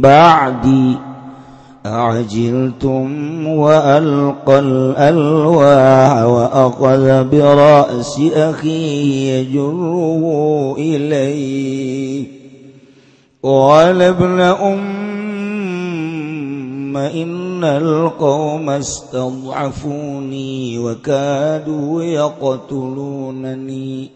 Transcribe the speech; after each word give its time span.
بعدي. 0.00 1.15
أعجلتم 1.86 3.46
وألقى 3.46 4.58
الألواح 4.58 6.22
وأخذ 6.22 7.24
برأس 7.24 8.20
أخي 8.32 9.30
يجره 9.30 10.74
إليه. 10.78 12.24
قال 13.42 14.02
ابن 14.02 14.40
أم 14.40 15.06
إن 16.96 17.64
القوم 17.64 18.70
استضعفوني 18.70 20.78
وكادوا 20.78 22.02
يقتلونني. 22.02 24.15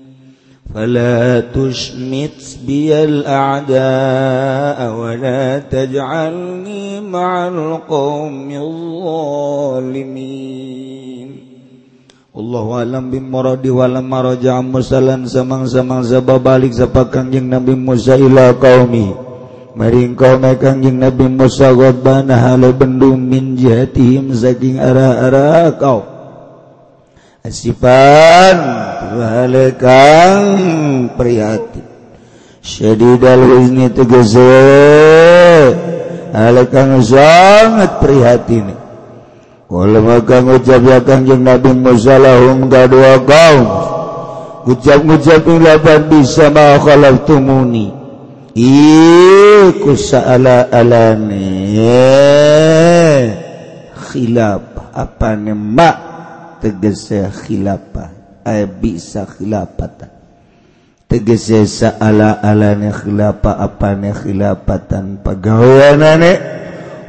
فلا 0.75 1.39
تشمت 1.55 2.67
بي 2.67 2.91
الأعداء 2.91 4.79
ولا 4.99 5.59
تجعلني 5.71 7.01
مع 7.01 7.47
القوم 7.47 8.51
الظالمين 8.51 10.25
الله 12.35 12.65
أعلم 12.77 13.05
بمراد 13.11 13.67
ولما 13.67 14.21
رجع 14.21 14.61
موسى 14.61 14.99
samang-samang 15.31 16.03
sabab 16.03 16.43
balik 16.43 16.75
sapa 16.75 17.07
kanjeng 17.07 17.47
Nabi 17.47 17.79
Musa 17.79 18.19
ila 18.19 18.51
qaumi 18.59 19.15
maring 19.79 20.19
kaum 20.19 20.43
kanjeng 20.59 20.99
Nabi 20.99 21.31
Musa 21.31 21.71
ghadbana 21.71 22.35
hale 22.35 22.75
bendung 22.75 23.23
min 23.23 23.55
jihatihim 23.55 24.35
saking 24.35 24.83
arah-arah 24.83 25.79
kaum 25.79 26.03
asipan 27.44 28.56
walekang 29.16 30.44
prihatin. 31.16 31.86
Syadidal 32.60 33.40
huzni 33.40 33.88
tegese 33.88 34.52
alekang 36.36 37.00
sangat 37.00 38.04
prihatin. 38.04 38.76
Kalau 39.70 40.02
maka 40.02 40.42
ngucap 40.42 40.82
ya 40.82 40.98
kanjeng 40.98 41.46
Nabi 41.46 41.70
Musa 41.72 42.18
lahum 42.18 42.66
gadua 42.66 43.22
kaum. 43.22 43.66
Ucap-ucap 44.60 45.48
lapan 45.48 46.04
bisa 46.12 46.52
ma 46.52 46.76
khalaftumuni 46.76 47.96
Iku 48.52 49.96
sa'ala 49.96 50.68
alane 50.68 51.48
Khilaf. 54.10 54.92
Apa 54.92 55.38
mak? 55.38 56.09
tegese 56.60 57.26
khilafah 57.32 58.44
ay 58.44 58.68
bisa 58.68 59.24
khilafata 59.26 60.06
tegese 61.10 61.66
saala 61.66 62.38
alane 62.38 62.94
khilafah 62.94 63.58
apane 63.58 64.14
khilafatan 64.14 65.18
pagaweanane 65.24 66.60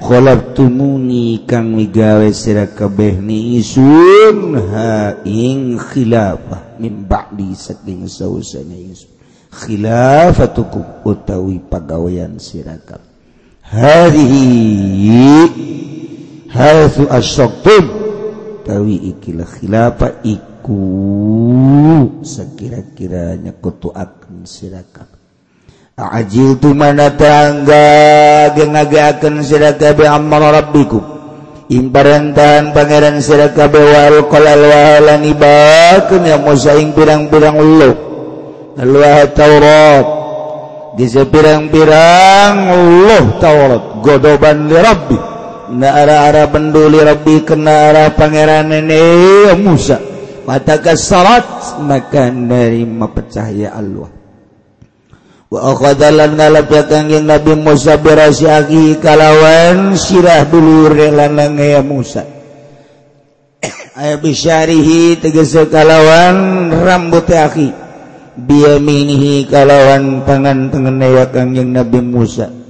khalaqtumuni 0.01 1.45
kang 1.45 1.77
migawe 1.77 2.25
sira 2.33 2.65
kabeh 2.65 3.21
ni 3.21 3.61
isun 3.61 4.57
ha 4.57 5.21
ing 5.21 5.77
khilafah 5.77 6.81
min 6.81 7.05
ba'di 7.05 7.53
saking 7.53 8.09
sausana 8.09 8.73
isun. 8.73 9.13
Khilafatukum 9.53 11.05
utawi 11.05 11.61
pagawean 11.61 12.41
sira 12.41 12.81
kabeh. 12.81 13.05
Hadhihi 13.61 14.49
haitsu 16.49 17.05
asyaqtum 17.05 18.00
utawi 18.61 19.09
ikilah 19.09 19.49
khilafah 19.57 20.21
iku 20.21 20.85
sekira-kiranya 22.21 23.57
kutu 23.57 23.89
akan 23.89 24.45
sirakab. 24.45 25.09
Ajil 25.97 26.61
tu 26.61 26.77
mana 26.77 27.09
tangga 27.17 28.53
gengaga 28.53 29.17
akan 29.17 29.41
sirakab 29.41 29.97
amal 30.05 30.53
rabbikum. 30.53 31.01
Imparantahan 31.73 32.69
pangeran 32.69 33.17
sirakab 33.17 33.73
wal 33.73 34.29
kolal 34.29 34.61
wahalan 34.61 35.25
ibakan 35.25 36.21
yang 36.21 36.45
musaing 36.45 36.93
pirang-pirang 36.93 37.57
uluk 37.57 37.97
Allah 38.77 39.25
Taurat. 39.33 40.05
Di 41.01 41.09
pirang-pirang 41.09 42.55
Allah 42.69 43.23
Taurat. 43.41 43.83
Godoban 44.05 44.69
li 44.69 44.77
Rabbi. 44.77 45.30
Na 45.71 45.95
arah-arah 46.03 46.51
penduli 46.51 46.99
rabbi 46.99 47.41
kena 47.47 47.91
arah 47.91 48.09
pangeran 48.13 48.71
ini 48.71 49.03
Musa. 49.57 49.97
Mata 50.43 50.75
salat 50.97 51.45
maka 51.79 52.27
nerima 52.27 53.07
percaya 53.07 53.71
Allah. 53.71 54.09
Wa 55.51 55.75
qadalan 55.75 56.39
ngalap 56.39 56.71
yang 56.71 57.27
Nabi 57.27 57.53
Musa 57.59 57.99
berasiaki 57.99 58.99
kalawan 59.03 59.99
sirah 59.99 60.47
dulu 60.47 60.91
lanang 60.95 61.59
ya 61.59 61.83
Musa. 61.83 62.23
Ayat 63.91 64.23
bisyarihi 64.23 65.19
tegese 65.19 65.67
kalawan 65.67 66.71
rambut 66.71 67.27
akhi 67.27 67.75
biyaminihi 68.39 69.51
kalawan 69.51 70.23
tangan 70.23 70.71
tangan 70.71 71.03
ya 71.03 71.27
kangjeng 71.27 71.75
Nabi 71.75 71.99
Musa 71.99 72.60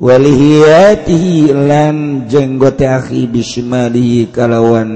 walihiyatihi 0.00 1.52
lan 1.52 2.24
jenggote 2.24 2.88
akhi 2.88 3.28
bismalihi 3.28 4.32
kalawan 4.32 4.90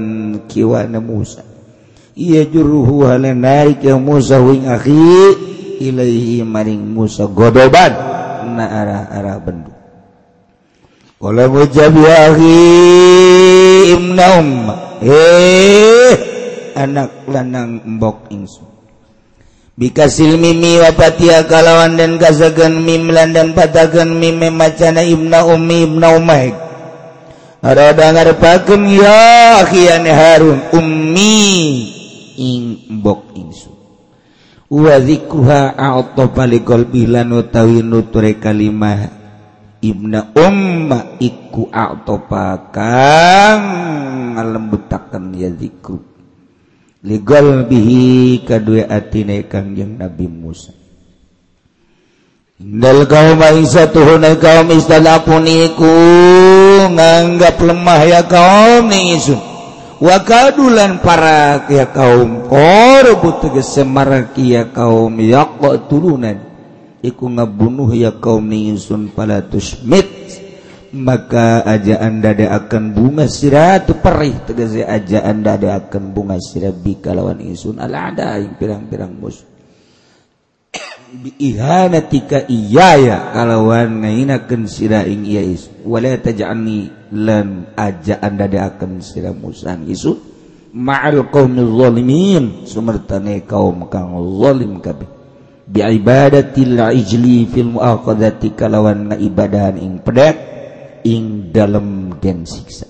kiwana 0.49 0.97
Musa. 0.97 1.45
Iya 2.17 2.49
juruhu 2.49 3.05
hale 3.05 3.37
naik 3.37 3.85
ya 3.85 4.01
Musa 4.01 4.41
wing 4.41 4.65
akhi 4.65 4.97
ilaihi 5.79 6.41
maring 6.41 6.81
Musa 6.81 7.29
godoban 7.29 7.93
na 8.57 8.65
arah-arah 8.65 9.37
bendu. 9.45 9.71
Kala 11.21 11.45
mujab 11.53 11.93
ya 11.95 12.15
akhi 12.33 12.57
imna 13.93 14.25
umma 14.41 14.75
Eh 15.05 16.13
anak 16.73 17.27
lanang 17.29 17.83
mbok 17.85 18.31
ingsun. 18.33 18.74
Bikasil 19.75 20.39
mimi 20.39 20.79
wapatia 20.79 21.43
kalawan 21.51 21.99
dan 21.99 22.15
kasagan 22.15 22.79
mimlan 22.79 23.35
dan 23.35 23.51
patakan 23.51 24.07
mimi 24.07 24.47
macana 24.47 25.03
ibna 25.03 25.43
ummi 25.43 25.83
ibna 25.83 26.15
umaik. 26.15 26.55
Arada 27.59 28.15
ngarepakeun 28.15 28.87
ya 28.87 29.59
akhiane 29.67 30.11
Harun 30.15 30.59
ummi 30.71 31.43
ing 32.39 32.87
bok 33.03 33.35
ingsun. 33.35 33.75
Wa 34.71 34.95
dzikruha 34.95 35.75
a'tafa 35.75 36.47
li 36.47 36.63
qalbi 36.63 37.11
lan 37.11 37.35
utawi 37.35 37.83
nuture 37.83 38.39
kalimah 38.39 39.11
ibna 39.83 40.31
umma 40.39 41.19
iku 41.19 41.67
a'tafa 41.67 42.71
kang 42.71 43.63
ngalembutaken 44.39 45.35
ya 45.35 45.51
dzikruha 45.51 46.14
ligol 47.05 47.69
bihi 47.69 48.41
kadue 48.41 48.81
atine 48.81 49.45
kangjeng 49.45 50.01
Nabi 50.01 50.25
Musa. 50.25 50.73
Indal 52.55 53.05
kaum 53.05 53.39
Aisyah 53.39 53.91
tuhun 53.93 54.25
kaum 54.41 54.71
istalapuniku 54.73 55.91
nganggap 56.89 57.61
lemah 57.61 58.01
ya 58.07 58.21
kaum 58.25 58.87
nisun 58.89 59.55
wakadulan 59.99 61.03
para 61.03 61.67
ya 61.67 61.87
kaum 61.91 62.47
korbu 62.47 63.43
teges 63.43 63.75
semarak 63.75 64.35
ya 64.39 64.71
kaum 64.71 65.19
yakok 65.19 65.87
turunan 65.91 66.39
iku 67.03 67.27
ngabunuh 67.27 67.91
ya 67.91 68.15
kaum 68.15 68.43
nisun 68.47 69.11
pala 69.11 69.43
tusmit 69.43 70.24
maka 70.95 71.67
aja 71.67 71.99
anda 71.99 72.31
ada 72.31 72.55
akan 72.63 72.95
bunga 72.95 73.27
siratu 73.27 73.99
perih 73.99 74.47
tegese 74.47 74.87
aja 74.87 75.27
anda 75.27 75.59
ada 75.59 75.83
akan 75.83 76.15
bunga 76.15 76.39
sirabi 76.39 77.03
kalawan 77.03 77.43
insun. 77.43 77.75
Ala 77.83 78.15
ada 78.15 78.39
yang 78.39 78.55
pirang-pirang 78.55 79.11
musuh 79.11 79.55
ihanatika 81.39 82.43
iyaya 82.49 83.31
kalawan 83.31 84.03
ngainakeun 84.03 84.67
sira 84.67 85.07
ing 85.07 85.23
iya 85.23 85.43
is. 85.45 85.71
Wala 85.85 86.17
taj'alni 86.19 86.91
lan 87.15 87.69
anda 88.19 88.47
akan 88.73 88.99
sira 88.99 89.31
Musa 89.31 89.77
isu 89.85 90.11
ma'al 90.75 91.31
qaumil 91.31 91.71
zalimin 91.71 92.67
sumertane 92.67 93.47
kaum 93.47 93.87
kang 93.87 94.17
zalim 94.41 94.83
kabeh. 94.83 95.07
Bi 95.65 95.81
ibadatil 95.81 96.77
ijli 96.77 97.49
fil 97.49 97.73
muaqadati 97.73 98.53
kalawan 98.53 99.17
ibadahan 99.17 99.81
ing 99.81 99.97
pedek 100.03 100.54
ing 101.05 101.53
dalam 101.53 102.17
gen 102.17 102.49
siksa. 102.49 102.89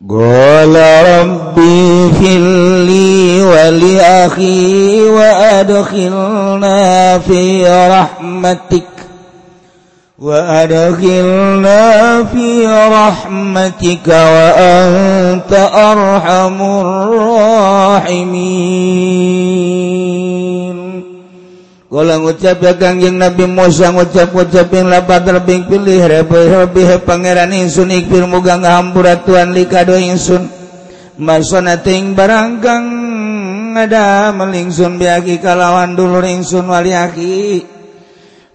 Qala 0.00 0.90
rabbi 1.04 2.08
fili 2.20 3.40
wa 3.44 3.64
li 3.72 4.00
akhi 4.00 5.08
wa 5.08 5.28
adkhilna 5.60 7.20
fi 7.24 7.64
rahmatik. 7.64 8.88
Wa 10.20 10.64
adkhilna 10.64 12.28
fi 12.32 12.64
rahmatika 12.68 14.20
wa 14.36 14.48
anta 14.56 15.68
arhamur 15.68 16.88
rahimin. 18.00 19.79
Golang 21.90 22.22
ucap 22.22 22.62
ya 22.62 22.78
kangjeng 22.78 23.18
Nabi 23.18 23.50
Musa 23.50 23.90
ngucap 23.90 24.30
ucapin 24.30 24.86
lapat 24.86 25.26
terbing 25.26 25.66
pilih. 25.66 26.06
Rebai 26.06 26.46
rebai 26.46 26.86
he 26.86 27.02
pangeran 27.02 27.50
insun 27.50 27.90
ikfir 27.90 28.30
mugang 28.30 28.62
hampuratuan 28.62 29.50
likado 29.50 29.98
insun. 29.98 30.46
Masona 31.18 31.82
ting 31.82 32.14
barangkang 32.14 32.86
ada 33.74 34.30
melingsun 34.30 35.02
biaki 35.02 35.42
kalawan 35.42 35.98
dulur 35.98 36.22
insun 36.30 36.70
waliaki 36.70 37.66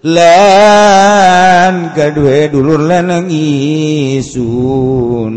lan 0.00 1.92
kadue 1.92 2.48
dulur 2.48 2.80
lanang 2.88 3.28
isun 4.16 4.24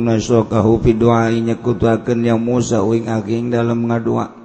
nasokahu 0.08 0.80
pidoa 0.80 1.36
nyekutuakan 1.36 2.24
yang 2.24 2.40
Musa 2.40 2.80
uing 2.80 3.12
aking 3.12 3.52
dalam 3.52 3.92
ngadua. 3.92 4.39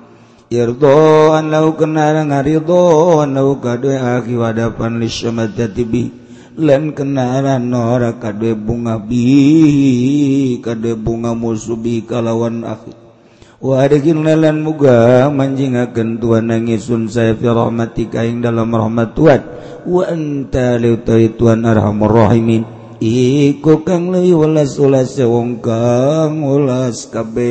Irdoan 0.52 1.48
lau 1.48 1.72
kenal 1.72 2.20
ngaridhoan 2.28 3.32
lau 3.32 3.56
kadue 3.56 3.96
aki 3.96 4.36
wadapan 4.36 5.00
li 5.00 5.08
syamadati 5.08 5.84
Lan 6.60 6.92
kenaran 6.92 7.72
nora 7.72 8.14
kadue 8.20 8.52
bunga 8.52 9.00
bi 9.00 10.60
Kadue 10.60 11.00
bunga 11.00 11.32
musubi 11.32 12.04
kalawan 12.04 12.62
aki. 12.62 12.92
Wadikin 13.64 14.20
lelan 14.20 14.60
muga 14.60 15.32
manjingakan 15.32 16.20
Tuhan 16.20 16.52
nangisun 16.52 17.08
saya 17.08 17.32
fi 17.32 17.48
rahmatika 17.48 18.20
ing 18.28 18.44
dalam 18.44 18.68
rahmat 18.68 19.16
tuan 19.16 19.40
Wa 19.88 20.12
anta 20.12 20.76
liutai 20.76 21.32
Tuhan 21.32 21.64
arhamur 21.64 22.12
rahimin. 22.12 22.68
Iku 23.00 23.80
kang 23.82 24.12
lewi 24.12 24.36
welas 24.36 24.76
ulas 24.76 25.16
wong 25.20 25.64
kang 25.64 26.44
ulas 26.44 27.08
kabeh. 27.10 27.44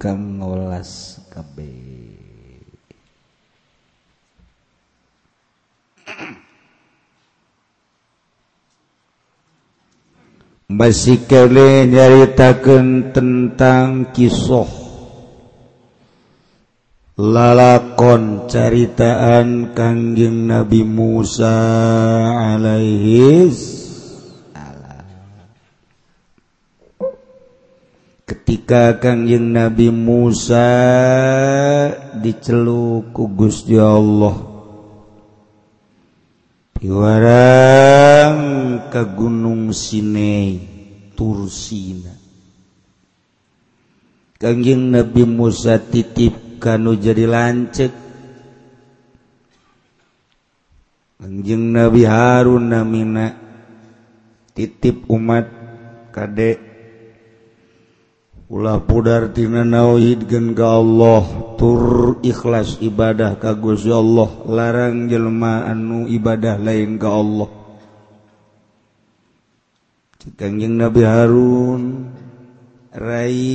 kang 0.00 0.42
ngolas 0.42 1.20
kabeh. 1.30 2.14
Masih 10.64 11.22
kele 11.28 11.86
nyaritakan 11.86 13.14
tentang 13.14 14.10
kisah 14.10 14.84
lalakon 17.14 18.50
caritaan 18.50 19.70
kangjeng 19.70 20.50
Nabi 20.50 20.82
Musa 20.82 21.54
alaihis 22.58 23.83
ketika 28.24 28.96
Kangjeng 28.96 29.52
Nabi 29.52 29.92
Musa 29.92 30.64
diceluk 32.24 33.12
kugus 33.12 33.68
Gusti 33.68 33.76
Allah 33.76 34.32
piwarang 36.72 38.40
ke 38.88 39.02
Gunung 39.12 39.76
Sinai 39.76 40.56
Tursina 41.12 42.16
Kangjeng 44.40 44.88
Nabi 44.88 45.28
Musa 45.28 45.76
titip 45.76 46.56
kanu 46.64 46.96
jadi 46.96 47.28
lancet 47.28 47.92
Kangjeng 51.20 51.76
Nabi 51.76 52.08
Harun 52.08 52.72
namina 52.72 53.36
titip 54.56 55.04
umat 55.12 55.44
kadek 56.08 56.63
Ulah 58.44 58.76
pudartina 58.84 59.64
nauhidkan 59.64 60.52
ka 60.52 60.76
Allah 60.76 61.24
tur 61.56 62.20
ikhlas 62.20 62.76
ibadah 62.84 63.40
ka 63.40 63.56
Gusti 63.56 63.88
Allah 63.88 64.28
larang 64.44 65.08
jelma 65.08 65.64
anu 65.64 66.04
ibadah 66.04 66.60
lain 66.60 67.00
ka 67.00 67.08
Allah. 67.08 67.48
Kangjeng 70.36 70.76
Nabi 70.76 71.02
Harun 71.08 71.82
rai 72.92 73.48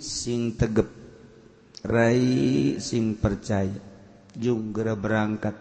sing 0.00 0.56
tegep 0.56 0.88
rai 1.84 2.80
sing 2.80 3.20
percaya 3.20 3.76
jung 4.32 4.72
gera 4.72 4.96
berangkat 4.96 5.60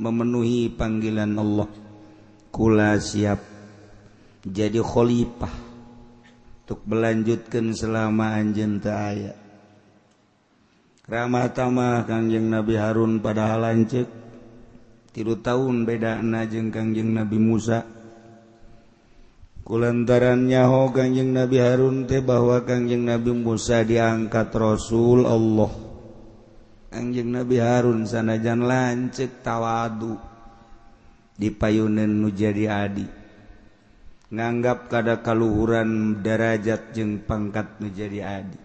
memenuhi 0.00 0.72
panggilan 0.72 1.36
Allah. 1.36 1.68
Kula 2.48 2.96
siap 2.96 3.44
jadi 4.40 4.80
khalifah. 4.80 5.67
untuk 6.68 6.84
melanjutkan 6.84 7.72
selama 7.72 8.36
anjen 8.36 8.76
aya. 8.84 9.32
Ramatama 11.08 12.04
Kangjeng 12.04 12.52
Nabi 12.52 12.76
Harun 12.76 13.24
pada 13.24 13.56
halancek 13.56 14.04
tilu 15.16 15.40
tahun 15.40 15.88
beda 15.88 16.20
najeng 16.20 16.68
Kangjeng 16.68 17.16
Nabi 17.16 17.40
Musa. 17.40 17.88
Kulantaran 19.64 20.44
nyaho 20.44 20.92
Kangjeng 20.92 21.32
Nabi 21.32 21.56
Harun 21.56 22.04
teh 22.04 22.20
bahwa 22.20 22.60
Kangjeng 22.60 23.08
Nabi 23.08 23.32
Musa 23.32 23.80
diangkat 23.80 24.52
Rasul 24.52 25.24
Allah. 25.24 25.72
Kangjeng 26.92 27.32
Nabi 27.32 27.64
Harun 27.64 28.04
sanajan 28.04 28.60
lancek 28.68 29.40
tawadu. 29.40 30.20
Dipayunan 31.32 32.12
nu 32.12 32.28
jadi 32.28 32.68
adik 32.68 33.17
nganggap 34.28 34.92
kada 34.92 35.20
kaluhuran 35.24 36.20
derajat 36.20 36.92
jeng 36.92 37.24
pangkat 37.24 37.80
menjadi 37.80 38.44
adik. 38.44 38.62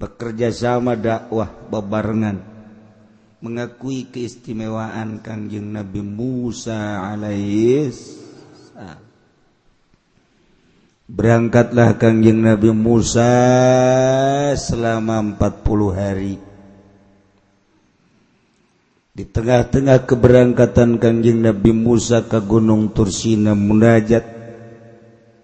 Bekerja 0.00 0.50
sama 0.50 0.98
dakwah 0.98 1.48
bebarengan. 1.70 2.42
Mengakui 3.42 4.06
keistimewaan 4.06 5.18
kangjeng 5.18 5.74
Nabi 5.74 6.02
Musa 6.02 7.10
alaihis 7.10 8.22
berangkatlah 11.12 12.00
kangjeng 12.00 12.40
Nabi 12.40 12.72
Musa 12.72 13.28
selama 14.56 15.20
40 15.36 15.92
hari 15.92 16.34
di 19.12 19.28
tengah-tengah 19.28 20.08
keberangkatan 20.08 20.96
Kanjeng 20.96 21.44
Nabi 21.44 21.76
Musa 21.76 22.24
ke 22.24 22.40
Gunung 22.40 22.96
Tursina 22.96 23.52
munajat 23.52 24.24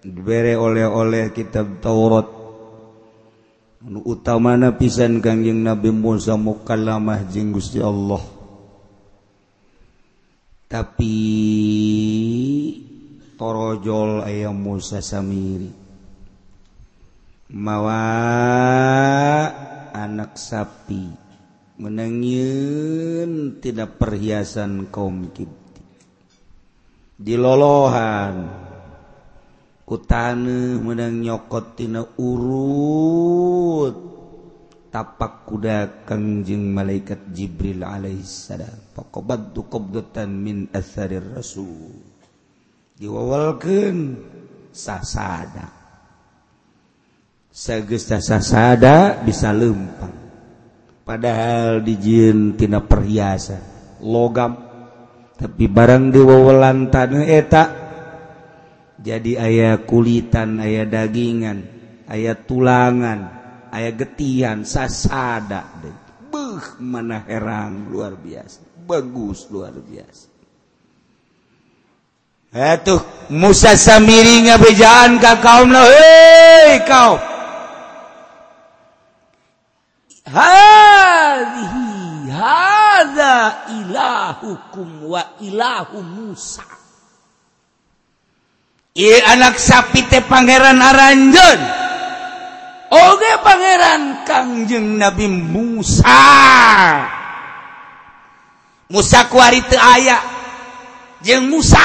diberi 0.01 0.57
oleh-oleh 0.57 1.29
kitab 1.29 1.77
Taurat. 1.77 2.25
Nu 3.85 4.01
utamana 4.03 4.73
pisan 4.73 5.21
Kanjeng 5.21 5.61
Nabi 5.61 5.93
Musa 5.93 6.33
mukallamah 6.33 7.29
jeung 7.29 7.53
Gusti 7.53 7.77
Allah. 7.77 8.25
Tapi 10.65 11.15
torojol 13.37 14.25
ayam 14.25 14.57
Musa 14.57 14.97
samiri. 14.97 15.69
Mawa 17.53 18.01
anak 19.93 20.37
sapi. 20.41 21.28
menengyun 21.79 23.63
tidak 23.63 23.95
perhiasan 23.95 24.91
kaum 24.91 25.31
Kipti. 25.31 25.83
Dilolohan 27.19 28.35
kutane 29.87 30.75
menang 30.79 31.23
nyokot 31.23 31.79
tina 31.79 32.03
urut. 32.19 34.11
Tapak 34.89 35.45
kuda 35.45 36.01
kangjeng 36.01 36.73
malaikat 36.73 37.29
Jibril 37.29 37.85
alaihissalam 37.85 38.89
pakobadtu 38.97 39.69
qabdatan 39.69 40.33
min 40.33 40.57
atharir 40.73 41.37
rasul. 41.37 41.93
Diwawalkeun 42.97 44.17
sasada. 44.73 45.69
Sagesta 47.53 48.17
sasada 48.17 49.21
bisa 49.21 49.53
lempang 49.53 50.18
padahal 51.09 51.81
dijintina 51.81 52.85
perhiasan. 52.85 53.57
Logam. 54.05 54.69
Tapi 55.33 55.65
barang 55.65 56.13
diwawalan 56.13 56.93
tanah 56.93 57.25
etak 57.25 57.69
jadi 58.99 59.31
ayah 59.39 59.75
kulitan 59.87 60.59
ayah 60.59 60.83
dagingan 60.83 61.63
ayah 62.11 62.35
tulangan 62.35 63.19
ayah 63.71 63.95
getihan 63.95 64.67
sasada 64.67 65.79
beh 65.79 66.75
mana 66.83 67.23
herang 67.23 67.87
luar 67.87 68.19
biasa. 68.19 68.83
Bagus 68.83 69.47
luar 69.47 69.71
biasa. 69.79 70.27
Atuh 72.49 73.31
Musa 73.31 73.77
Samiri 73.79 74.49
ngabejaan 74.49 75.21
ka 75.21 75.37
kaum 75.39 75.69
na, 75.69 75.85
hei 75.85 76.81
kau. 76.83 77.15
Hai! 80.29 80.88
hadhihi 81.39 82.29
hadza 82.31 83.35
ilahukum 83.71 85.07
wa 85.07 85.23
ilahu 85.39 86.03
Musa. 86.03 86.63
Ieu 88.99 89.23
anak 89.23 89.55
sapi 89.55 90.03
teh 90.11 90.19
pangeran 90.27 90.81
aranjeun. 90.83 91.61
Oge 92.89 93.31
pangeran 93.45 94.25
Kangjeng 94.25 94.97
Nabi 94.97 95.29
Musa. 95.29 96.25
Musa 98.89 99.29
kuari 99.29 99.61
teu 99.69 99.79
aya. 99.79 100.19
Jeung 101.21 101.51
Musa 101.51 101.79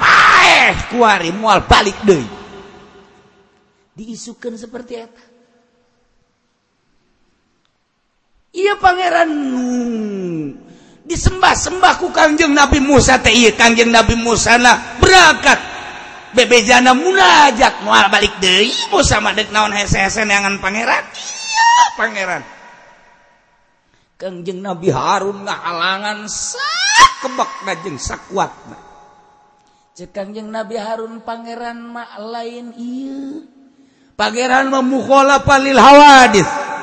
paeh 0.00 0.94
kuari 0.94 1.30
moal 1.34 1.62
balik 1.68 1.98
deui. 2.02 2.24
Diisukeun 3.96 4.56
seperti 4.56 4.94
eta. 4.96 5.25
Iya 8.56 8.80
Pangeran. 8.80 9.30
Disembah-sembahku 11.06 12.10
Kangjeng 12.10 12.56
Nabi 12.56 12.80
Musa 12.80 13.20
TI 13.20 13.52
Kangjeng 13.52 13.92
Nabi 13.92 14.16
Musana 14.16 14.96
berangkat. 14.98 15.76
Bebejana 16.32 16.92
munajat 16.92 17.80
mual 17.80 18.12
balik 18.12 18.36
deui 18.44 18.68
sama 19.00 19.32
dek 19.32 19.48
naon 19.52 19.72
hese-hese 19.72 20.24
neangan 20.28 20.60
pangeran? 20.60 21.04
Iya 21.16 21.68
pangeran. 21.96 22.42
Kangjeng 24.16 24.60
Nabi 24.60 24.88
Harun 24.92 25.44
ngahalangan 25.44 26.28
sak 26.28 27.12
kebak 27.24 27.52
najeng 27.64 27.96
sakuatna 27.96 28.86
cek 29.96 30.12
Kangjeng 30.12 30.52
Nabi 30.52 30.76
Harun 30.76 31.24
pangeran 31.24 31.80
mak 31.80 32.20
lain 32.20 32.76
iya. 32.76 33.40
Pangeran 34.12 34.68
memukhola 34.68 35.40
palil 35.40 35.80
hawadits. 35.80 36.75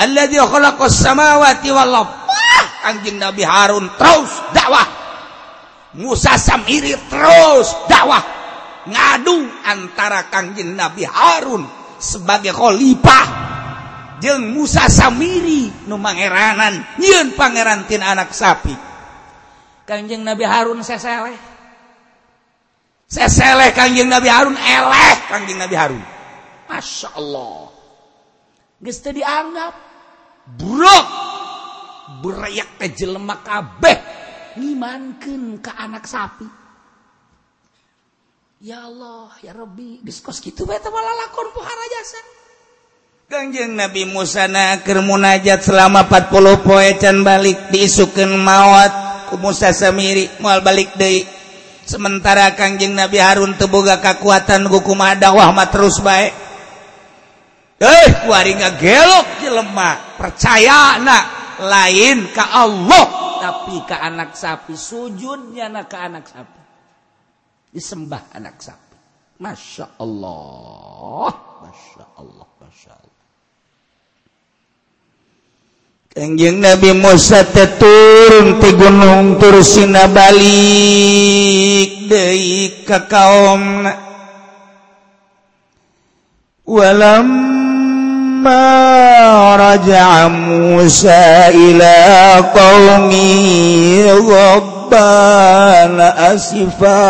alladzi 0.00 0.40
khalaqas 0.40 0.96
samawati 0.96 1.68
wal 1.70 2.20
Kanjeng 2.80 3.20
Nabi 3.20 3.44
Harun 3.44 3.86
terus 4.00 4.32
dakwah. 4.56 4.88
Musa 6.00 6.40
Samiri 6.40 6.96
terus 7.12 7.68
dakwah. 7.86 8.22
Ngadu 8.88 9.36
antara 9.68 10.32
Kanjeng 10.32 10.72
Nabi 10.72 11.04
Harun 11.04 11.68
sebagai 12.00 12.56
khalifah 12.56 13.26
jeung 14.24 14.56
Musa 14.56 14.88
Samiri 14.88 15.84
nu 15.84 16.00
mangeranan 16.00 16.96
nyieun 16.96 17.36
pangeran 17.36 17.84
tin 17.84 18.00
anak 18.00 18.32
sapi. 18.32 18.72
Kanjeng 19.84 20.24
Nabi 20.24 20.44
Harun 20.48 20.80
seseleh. 20.80 21.36
Seseleh 23.04 23.76
Kanjeng 23.76 24.08
Nabi 24.08 24.32
Harun 24.32 24.56
eleh 24.56 25.14
Kanjeng 25.28 25.60
Nabi 25.60 25.76
Harun. 25.76 26.02
Masya 26.64 27.12
Allah. 27.12 27.68
Gesta 28.80 29.12
dianggap 29.12 29.89
Brok 30.46 31.06
berayak 32.20 32.78
ke 32.80 32.86
jelemak 32.94 33.44
kabeh 33.46 33.96
ngimankeun 34.58 35.62
ke 35.62 35.70
anak 35.74 36.04
sapi. 36.04 36.48
Ya 38.60 38.84
Allah, 38.84 39.32
ya 39.40 39.56
Rabbi, 39.56 40.04
geus 40.04 40.20
kos 40.20 40.36
kitu 40.36 40.68
bae 40.68 40.76
teh 40.76 40.92
malah 40.92 41.16
lakon 41.24 41.48
pohara 41.56 41.84
jasa. 41.96 42.20
Kanjeng 43.30 43.72
Nabi 43.72 44.04
Musa 44.04 44.50
na 44.50 44.82
keur 44.84 45.00
munajat 45.06 45.64
selama 45.64 46.04
40 46.04 46.66
poe 46.66 46.88
can 47.00 47.24
balik 47.24 47.72
diisukeun 47.72 48.36
maot 48.36 48.92
ku 49.32 49.40
Musa 49.40 49.72
samiri 49.72 50.28
moal 50.44 50.60
balik 50.60 50.92
deui. 50.98 51.24
Sementara 51.88 52.52
Kanjeng 52.52 52.92
Nabi 52.92 53.16
Harun 53.16 53.56
teu 53.56 53.64
teboga 53.64 54.02
kekuatan 54.02 54.68
hukum 54.68 55.00
dakwah 55.16 55.48
mah 55.56 55.70
terus 55.72 56.02
bae. 56.04 56.49
Eh 57.80 58.08
kuaringa 58.28 58.76
gelok 58.76 59.40
jelema 59.40 60.20
percaya 60.20 61.00
anak 61.00 61.24
lain 61.64 62.28
ke 62.28 62.44
Allah 62.44 63.04
tapi 63.40 63.80
ke 63.88 63.96
anak 63.96 64.36
sapi. 64.36 64.76
Sujudnya 64.76 65.72
nak 65.72 65.88
ke 65.88 65.96
anak 65.96 66.28
sapi. 66.28 66.60
Disembah 67.72 68.28
anak 68.36 68.60
sapi. 68.60 68.96
Masya 69.40 69.96
Allah. 69.96 71.32
Masya 71.64 72.04
Allah 72.20 72.48
Masya 72.60 72.92
Allah. 72.92 73.18
Kanjeng 76.10 76.58
Nabi 76.58 76.90
Musa 76.92 77.46
turun 77.48 78.58
di 78.58 78.70
gunung 78.74 79.38
Tursina 79.38 80.10
balik 80.10 81.88
deui 82.10 82.82
ka 82.82 83.06
kaum 83.06 83.86
walam 86.66 87.49
فلما 88.40 89.56
رجع 89.56 90.28
موسى 90.28 91.24
إلى 91.52 91.96
قومه 92.56 93.44
غضبان 94.16 96.00
أسفا. 96.00 97.00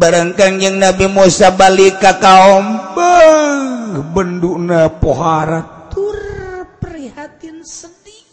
Barangkan 0.00 0.56
yang 0.56 0.80
Nabi 0.80 1.12
Musa 1.12 1.52
balik 1.52 2.00
ke 2.00 2.08
kaum 2.24 2.96
benduna 4.16 4.88
pohara 4.88 5.92
tur 5.92 6.16
prihatin 6.80 7.60
sedih. 7.60 8.24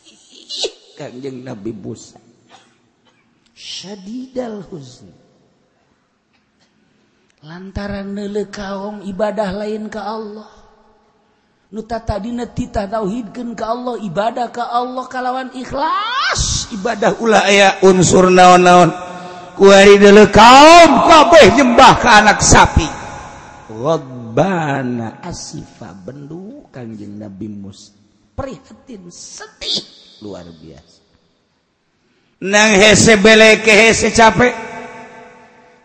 Kanjeng 0.96 1.44
Nabi 1.44 1.75
Musa 1.75 2.24
syadidal 3.51 4.63
huzni 4.72 5.12
lantaran 7.44 8.15
nele 8.15 8.48
kaum 8.48 9.03
ibadah 9.03 9.51
lain 9.51 9.91
ke 9.91 10.00
Allah. 10.00 10.57
nuta 11.68 12.00
tadi 12.00 12.32
titah 12.32 12.88
tauhidkeun 12.88 13.52
ke 13.52 13.66
Allah 13.66 13.96
ibadah 14.00 14.48
ke 14.52 14.64
Allah 14.64 15.06
kalawan 15.12 15.50
ikhlas. 15.52 16.72
Ibadah 16.72 17.20
ulah 17.20 17.44
aya 17.48 17.70
unsur 17.84 18.32
naon-naon. 18.32 18.92
Kuari 19.58 19.98
deuleu 19.98 20.30
kaum 20.30 20.92
kabeh 21.10 21.58
nyembah 21.58 21.94
ka 21.98 22.10
anak 22.22 22.40
sapi. 22.46 22.88
Rabbana 23.74 25.20
asifa 25.26 25.92
bendu 25.92 26.70
kanjeng 26.72 27.18
Nabi 27.20 27.50
Musa 27.50 27.98
prihatin 28.38 29.10
sedih. 29.10 29.82
Luar 30.22 30.46
biasa. 30.46 31.02
Nang 32.46 32.72
hese 32.78 33.18
bele 33.18 33.66
ke 33.66 33.74
hese 33.74 34.14
capek. 34.14 34.54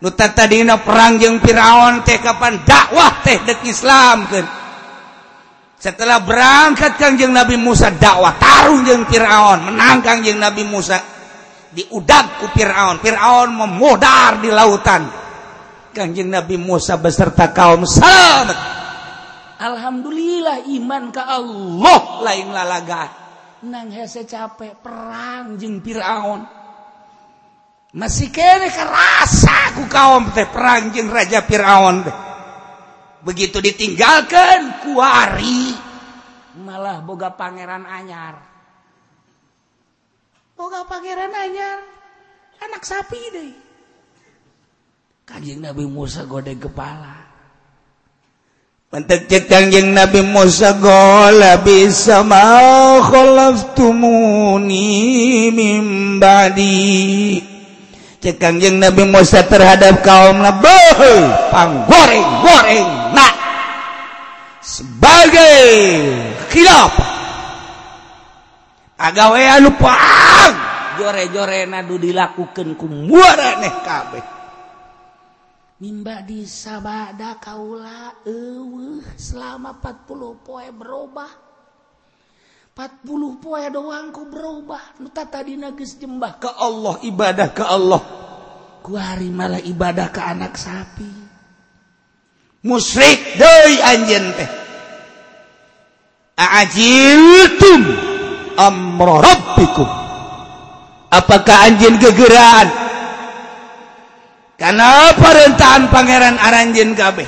Nuta 0.05 0.35
tadina 0.35 0.83
perang 0.83 1.17
jeung 1.17 1.41
Firaun 1.41 2.05
teh 2.05 2.21
kapan 2.21 2.61
dakwah 2.67 3.23
teh 3.25 3.39
dek 3.41 3.63
Islam 3.65 4.27
kan 4.29 4.62
setelah 5.83 6.23
berangkat 6.23 6.95
Kangjeng 6.95 7.35
Nabi 7.35 7.59
Musa 7.59 7.91
dakwah 7.91 8.39
tarung 8.39 8.87
jeung 8.87 9.03
Firaun 9.11 9.67
menang 9.67 9.99
Kangjeng 9.99 10.39
Nabi 10.39 10.63
Musa. 10.63 11.03
Diudag 11.73 12.39
ku 12.39 12.47
Firaun. 12.55 13.03
Firaun 13.03 13.51
memodar 13.51 14.39
di 14.39 14.53
lautan. 14.53 15.11
Kangjeng 15.91 16.31
Nabi 16.31 16.55
Musa 16.55 17.01
beserta 17.03 17.51
kaum 17.51 17.83
selamat. 17.83 18.59
Alhamdulillah 19.59 20.71
iman 20.71 21.11
ke 21.11 21.23
Allah. 21.25 22.01
Lain 22.23 22.49
lalaga. 22.55 23.05
Nang 23.67 23.91
hese 23.91 24.23
capek 24.23 24.79
perang 24.79 25.59
jeung 25.59 25.83
Firaun. 25.83 26.47
Masih 27.97 28.31
kene 28.31 28.71
kerasa 28.71 29.75
ku 29.75 29.91
kaum 29.91 30.31
teh 30.31 30.47
perang 30.47 30.95
jeung 30.95 31.09
raja 31.11 31.43
Firaun 31.43 32.05
teh. 32.05 32.17
Begitu 33.23 33.65
ditinggalkan 33.65 34.85
kuari 34.85 35.72
malah 36.59 37.01
boga 37.01 37.33
pangeran 37.33 37.89
anyar. 37.89 38.37
Boga 40.57 40.85
pangeran 40.85 41.33
anyar. 41.33 41.79
Anak 42.63 42.87
sapi 42.87 43.21
deh. 43.33 43.53
Kanjeng 45.27 45.65
Nabi 45.65 45.87
Musa 45.89 46.29
gode 46.29 46.55
kepala. 46.59 47.23
Mantek 48.93 49.25
cek 49.25 49.49
kanjeng 49.49 49.97
Nabi 49.97 50.21
Musa 50.21 50.77
gola 50.77 51.57
bisa 51.65 52.21
mau 52.21 53.01
khalaftumuni 53.01 54.85
min 55.49 56.21
ba'di. 56.21 57.41
Kangjeng 58.23 58.79
Nabi 58.79 59.03
Musa 59.09 59.43
terhadap 59.49 60.05
kaum 60.05 60.45
Nabi 60.45 60.79
panggoreng 61.51 62.29
goreng 62.45 62.89
nak. 63.17 63.35
Sebagai 64.63 65.65
khilafah 66.53 67.13
agawe 69.01 69.43
anu 69.49 69.73
paang 69.81 70.55
jore-jore 71.01 71.65
nadu 71.67 71.97
dilakukan 71.97 72.77
ku 72.77 72.87
muara 72.87 73.59
kabeh. 73.83 74.25
Mimba 75.83 76.23
di 76.23 76.47
sabada 76.47 77.43
kaula 77.43 78.23
eueuh 78.23 79.03
selama 79.19 79.83
40 79.83 80.47
poe 80.47 80.69
berubah. 80.71 81.31
40 82.79 83.43
poe 83.43 83.65
doang 83.67 84.15
ku 84.15 84.31
berubah. 84.31 85.03
Nu 85.03 85.11
tata 85.11 85.43
geus 85.43 85.99
jembah 85.99 86.39
ke 86.39 86.47
Allah 86.55 87.03
ibadah 87.03 87.49
ke 87.51 87.65
Allah. 87.67 88.03
Ku 88.79 88.95
hari 88.95 89.35
malah 89.35 89.59
ibadah 89.59 90.15
ke 90.15 90.23
anak 90.23 90.55
sapi. 90.55 91.11
Musyrik 92.63 93.35
deui 93.43 93.83
anjeun 93.83 94.27
teh. 94.39 94.62
ajiltum 96.63 97.81
amra 98.59 99.15
rabbikum 99.23 99.89
apakah 101.13 101.57
anjin 101.69 102.01
gegeraan 102.01 102.93
karena 104.63 105.11
perintahan 105.19 105.91
pangeran 105.91 106.39
aranjin 106.39 106.95
kabeh. 106.95 107.27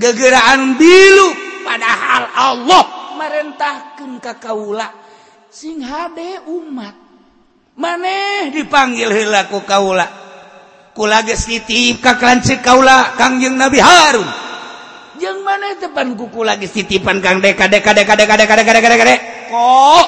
Gegeraan 0.00 0.80
bilu 0.80 1.28
padahal 1.60 2.24
Allah 2.32 2.84
merintahkan 3.20 4.16
kakaula 4.16 4.88
sing 5.52 5.84
hade 5.84 6.40
umat. 6.48 6.96
Maneh 7.76 8.48
dipanggil 8.48 9.12
hilaku 9.12 9.60
kaula. 9.68 10.08
Kula 10.96 11.20
geus 11.20 11.52
nitip 11.52 12.00
ka 12.00 12.16
kaula 12.64 13.12
Kangjeng 13.20 13.60
Nabi 13.60 13.84
Harun. 13.84 14.47
Mana 15.58 15.74
depan 15.74 16.14
kuku 16.14 16.46
lagi 16.46 16.70
sitipan 16.70 17.18
Kang 17.18 17.42
deka 17.42 17.66
deka 17.66 17.90
deka 17.90 18.14
deka 18.14 18.34
deka 18.38 18.54
deka 18.54 18.72
deka 18.78 18.88
deka 18.94 19.04
dek 19.10 19.20
kok? 19.50 20.06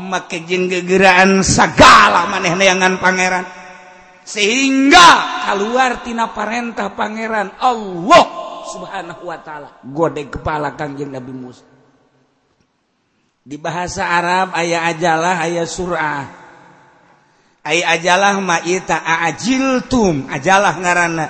Make 0.00 0.48
jeng 0.48 0.72
gegeraan 0.72 1.44
segala 1.44 2.24
manehneangan 2.32 2.96
pangeran. 2.96 3.44
Sehingga 4.24 5.44
keluar 5.44 6.00
tina 6.00 6.32
parentah 6.32 6.96
pangeran 6.96 7.52
Allah 7.60 8.24
subhanahu 8.72 9.28
wa 9.28 9.36
ta'ala. 9.44 9.84
Gode 9.84 10.32
kepala 10.32 10.72
kangjeng 10.72 11.12
Nabi 11.12 11.32
Musa. 11.36 11.68
Di 13.44 13.60
bahasa 13.60 14.08
Arab 14.08 14.56
ayah 14.56 14.88
ajalah 14.88 15.36
ayah 15.44 15.68
surah. 15.68 16.24
Ayah 17.68 17.92
ajalah 18.00 18.40
ma'ita 18.40 18.96
ajiltum 19.28 20.24
ajalah 20.32 20.72
ngarana 20.80 21.26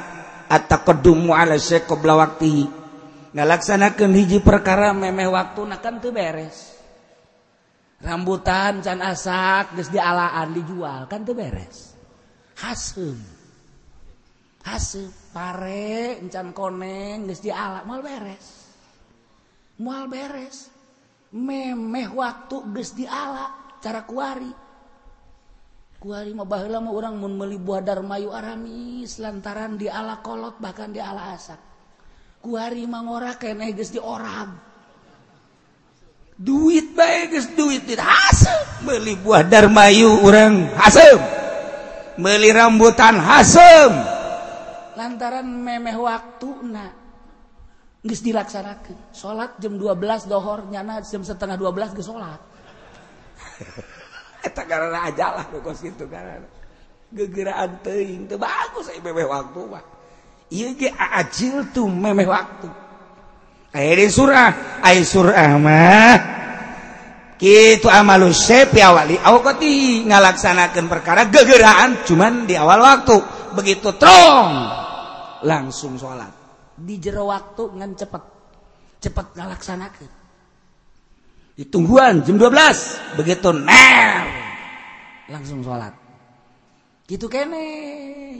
atakedumu 0.46 1.34
ala 1.34 1.58
waktu 1.58 2.81
ngalaksanakan 3.32 4.12
hiji 4.12 4.38
perkara 4.44 4.92
memeh 4.92 5.28
waktu 5.28 5.64
nakan 5.64 6.00
tuh 6.00 6.12
beres. 6.12 6.72
Rambutan 8.02 8.82
can 8.82 8.98
asak 8.98 9.78
geus 9.78 9.88
dialaan 9.88 10.52
dijual 10.52 11.06
kan 11.08 11.22
tuh 11.22 11.38
beres. 11.38 11.94
Hasem. 12.60 13.16
Hasem. 14.66 15.08
Pare 15.32 16.20
encan 16.20 16.52
koneng 16.52 17.30
geus 17.30 17.40
diala 17.40 17.86
mal 17.88 18.04
beres. 18.04 18.46
Mal 19.80 20.10
beres. 20.10 20.68
Memeh 21.32 22.12
waktu 22.12 22.56
geus 22.74 22.92
diala 22.92 23.78
cara 23.80 24.04
kuari. 24.04 24.52
Kuari 26.02 26.34
mah 26.34 26.42
baheula 26.42 26.82
mah 26.82 26.90
urang 26.90 27.14
mun 27.14 27.38
meuli 27.38 27.54
buah 27.62 27.86
darmayu 27.86 28.34
aramis 28.34 29.22
lantaran 29.22 29.78
diala 29.78 30.18
kolot 30.18 30.58
bahkan 30.58 30.90
diala 30.90 31.38
asak. 31.38 31.71
kuari 32.42 32.84
mangora 32.90 33.38
kene 33.38 33.70
geus 33.70 33.94
diorang. 33.94 34.50
Duit 36.34 36.99
bae 36.99 37.30
geus 37.30 37.46
duit 37.54 37.87
tidak 37.87 38.11
hasem, 38.11 38.82
beli 38.82 39.14
buah 39.14 39.46
darmayu 39.46 40.26
urang 40.26 40.66
hasem. 40.75 41.22
Beli 42.18 42.50
rambutan 42.50 43.22
hasem. 43.22 43.94
Lantaran 44.99 45.46
memeh 45.46 45.94
waktuna 45.94 46.90
geus 48.02 48.20
dilaksanakeun. 48.26 49.14
Salat 49.14 49.54
jam 49.62 49.78
12 49.78 50.26
dohor 50.26 50.66
nyana 50.66 50.99
jam 51.06 51.22
setengah 51.22 51.54
12 51.54 51.94
geus 51.94 52.11
salat. 52.11 52.42
Eta 54.46 54.66
karena 54.66 55.06
ajalah 55.06 55.46
kos 55.62 55.78
kitu 55.78 56.11
karena 56.11 56.42
gegeraan 57.14 57.78
teuing 57.87 58.26
teu 58.26 58.42
bagus 58.42 58.90
ai 58.90 58.99
memeh 58.99 59.30
waktu 59.30 59.61
mah. 59.70 59.91
Tuh 61.73 61.88
meme 61.88 62.28
waktu. 62.28 62.68
Surah. 64.12 64.82
Surah 65.03 65.57
gitu 67.42 67.90
amawali 67.90 68.38
ngalaksanakan 70.07 70.85
perkara 70.87 71.26
gegeraan 71.26 72.07
cuman 72.07 72.46
di 72.46 72.55
awal 72.55 72.79
waktu. 72.79 73.18
Begitu 73.59 73.98
trong 73.98 74.53
langsung 75.42 75.98
salat 75.98 76.31
di 76.79 77.03
jero 77.03 77.26
waktu 77.26 77.62
dengan 77.74 77.90
cepat 77.98 78.22
cepat 79.03 79.26
ngalaksanakan 79.35 80.09
ditungguan 81.59 82.22
jam 82.22 82.38
12 82.38 83.18
begitu 83.18 83.50
ner. 83.50 84.24
Langsung 85.26 85.66
salat 85.66 86.01
gitu 87.06 87.26
kene. 87.26 87.66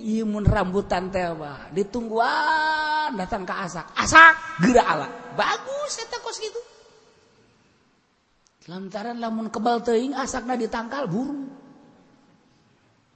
Imun 0.03 0.42
rambutan 0.42 1.14
tewa 1.14 1.70
ditungguan 1.70 3.14
datang 3.14 3.46
ke 3.46 3.55
asak. 3.55 3.87
Asak 3.94 4.35
gerak 4.66 4.87
ala. 4.87 5.09
Bagus 5.38 6.03
eta 6.03 6.18
kos 6.18 6.38
gitu. 6.42 6.61
Lantaran 8.70 9.18
lamun 9.18 9.51
kebal 9.51 9.83
teing 9.83 10.14
asakna 10.14 10.59
ditangkal 10.59 11.07
buru. 11.07 11.46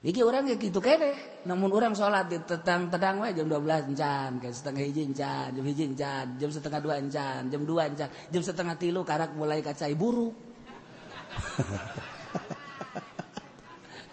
Iki 0.07 0.23
orang 0.23 0.47
kayak 0.47 0.59
gitu 0.63 0.79
kene. 0.79 1.43
Namun 1.43 1.71
orang 1.75 1.91
sholat 1.91 2.31
di 2.31 2.39
tetang 2.39 2.87
tetang 2.87 3.19
wae 3.19 3.35
jam 3.35 3.51
12 3.51 3.91
encan 3.91 4.31
kayak 4.39 4.55
setengah 4.55 4.83
hiji 4.87 5.01
encan 5.11 5.47
jam 5.51 5.63
hiji 5.67 5.83
encan 5.91 6.25
jam 6.39 6.49
setengah 6.51 6.79
dua 6.79 6.95
encan 6.99 7.41
jam 7.51 7.61
dua 7.67 7.83
encan 7.91 8.07
jam 8.31 8.41
setengah 8.43 8.75
tilu 8.79 9.03
karak 9.03 9.35
mulai 9.35 9.59
kacai 9.59 9.91
buru. 9.95 10.31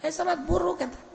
Eh 0.04 0.12
sholat 0.12 0.44
buru 0.44 0.76
kata. 0.76 1.13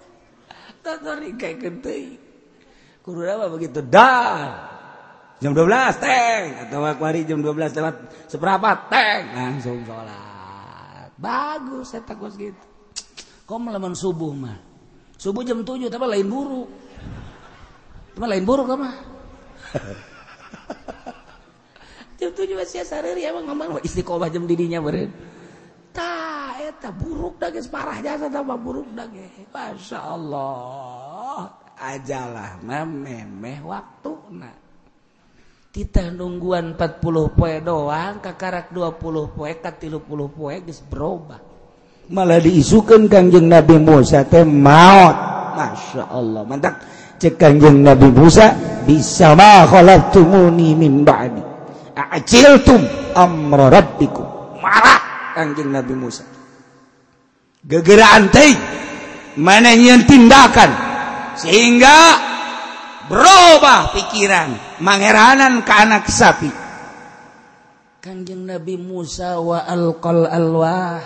Begitu 3.53 3.79
dah 3.83 4.35
jam 5.39 5.51
12 5.55 6.03
teng. 6.03 6.43
Atau 6.67 6.83
hari 6.83 7.23
jam 7.23 7.39
12 7.39 7.77
lewat 7.77 7.95
seberapa 8.27 8.69
teng. 8.91 9.23
Langsung 9.33 9.81
sholat. 9.83 11.11
Bagus 11.19 11.91
saya 11.91 12.03
takut 12.07 12.31
gitu 12.39 12.69
kok 13.49 13.57
melawan 13.57 13.97
subuh 13.97 14.29
mah 14.29 14.61
subuh 15.17 15.41
jam 15.41 15.65
7 15.65 15.89
tapi 15.89 16.05
lain 16.05 16.29
buru. 16.29 16.69
Cuma 18.13 18.29
lain 18.29 18.45
buru 18.45 18.69
mah 18.69 18.93
jam 22.21 22.29
7 22.29 22.45
masih 22.53 22.85
sareri 22.85 23.25
emang 23.25 23.49
ngomong 23.49 23.81
istiqomah 23.81 24.29
jam 24.29 24.45
didinya 24.45 24.77
beren 24.77 25.09
eta 26.69 26.89
buruk 26.95 27.41
dage 27.41 27.59
parah 27.67 27.99
jasa 27.99 28.31
tambah 28.31 28.55
buruk 28.55 28.87
dage 28.95 29.27
Masya 29.51 29.99
Allah. 29.99 31.49
Ajalah 31.79 32.59
memeh 32.59 33.63
waktu 33.63 34.13
na 34.35 34.51
kita 35.69 36.11
nungguan 36.11 36.75
40 36.75 37.37
poe 37.39 37.55
doang 37.63 38.19
kakarak 38.19 38.73
20 38.75 39.35
poe 39.37 39.51
ka 39.61 39.71
30 39.71 40.03
poe 40.09 40.55
geus 40.65 40.83
berubah. 40.83 41.39
Malah 42.09 42.41
diisukan 42.41 43.05
kanjeng 43.05 43.47
Nabi 43.47 43.77
Musa 43.77 44.25
teh 44.25 44.43
maut 44.43 45.15
Masya 45.55 46.03
Allah 46.09 46.41
mantap 46.43 46.83
cek 47.19 47.35
kanjeng 47.35 47.79
Nabi 47.79 48.09
Musa 48.11 48.55
bisa 48.83 49.35
ma 49.37 49.67
khalaqtumuni 49.67 50.73
min 50.73 51.03
ba'di? 51.07 51.43
A'jiltum 51.99 53.13
amra 53.15 53.67
rabbikum. 53.69 54.25
Marah. 54.63 54.98
Anjing 55.39 55.71
Nabi 55.71 55.95
Musa. 55.95 56.27
Gegeraan 57.63 58.27
teh 58.27 58.51
manenyian 59.39 60.03
tindakan 60.03 60.71
sehingga 61.39 61.95
berubah 63.07 63.95
pikiran 63.95 64.79
mangeranan 64.83 65.63
ke 65.63 65.73
anak 65.73 66.07
sapi. 66.11 66.51
Kanjeng 67.99 68.47
Nabi 68.47 68.79
Musa 68.79 69.39
wa 69.43 69.63
alqal 69.67 70.23
alwah. 70.27 71.03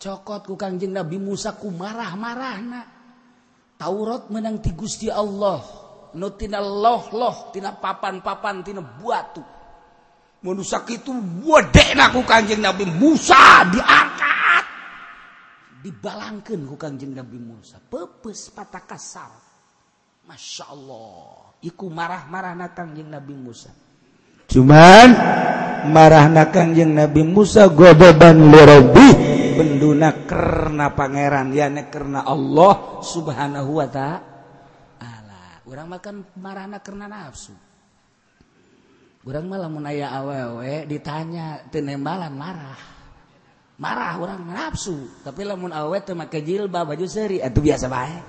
Cokot 0.00 0.46
ku 0.46 0.54
Kanjeng 0.54 0.94
Nabi 0.94 1.18
Musa 1.18 1.58
ku 1.58 1.74
marah-marahna. 1.74 2.86
Taurat 3.74 4.30
menang 4.30 4.62
ti 4.62 4.70
Gusti 4.74 5.10
Allah. 5.10 5.58
Nu 6.14 6.34
tina 6.34 6.58
loh 6.58 7.10
loh 7.14 7.54
tina 7.54 7.74
papan-papan 7.74 8.66
tina 8.66 8.82
batu 8.82 9.59
menusak 10.40 10.88
itu 10.88 11.12
wedek 11.44 11.92
aku 11.96 12.24
kanjeng 12.24 12.64
Nabi 12.64 12.88
Musa 12.88 13.68
diangkat. 13.68 14.64
Dibalangkan 15.80 16.60
ku 16.68 16.76
kanjeng 16.76 17.16
Nabi 17.16 17.40
Musa. 17.40 17.80
Pepes 17.80 18.52
patah 18.52 18.84
kasar. 18.84 19.32
Masya 20.28 20.64
Allah. 20.68 21.56
Iku 21.64 21.88
marah-marah 21.88 22.56
na 22.56 22.68
kanjeng 22.72 23.08
Nabi 23.08 23.36
Musa. 23.36 23.72
Cuman 24.50 25.08
marah 25.88 26.26
na 26.28 26.50
kanjeng 26.50 26.92
Nabi 26.92 27.22
Musa 27.24 27.70
godoban 27.70 28.50
lirobi 28.50 29.08
benduna 29.56 30.24
karena 30.24 30.92
pangeran 30.96 31.52
ya 31.52 31.68
karena 31.88 32.24
Allah 32.24 33.00
subhanahu 33.04 33.70
wa 33.80 33.88
ta'ala. 33.88 35.64
Orang 35.68 35.86
makan 35.86 36.26
marah 36.40 36.66
na 36.66 36.82
karena 36.82 37.06
nafsu. 37.06 37.69
orang 39.30 39.46
malah 39.46 39.70
menaya 39.70 40.10
awewe 40.10 40.90
ditanya 40.90 41.62
tenembalan 41.70 42.34
marah. 42.34 42.80
Marah 43.78 44.18
orang 44.18 44.42
nafsu. 44.50 45.22
Tapi 45.22 45.46
lamun 45.46 45.70
awe 45.70 45.94
teh 46.02 46.12
make 46.18 46.42
jilbab 46.42 46.90
baju 46.90 47.06
seri 47.06 47.38
itu 47.38 47.46
eh, 47.46 47.64
biasa 47.70 47.86
baik 47.86 48.24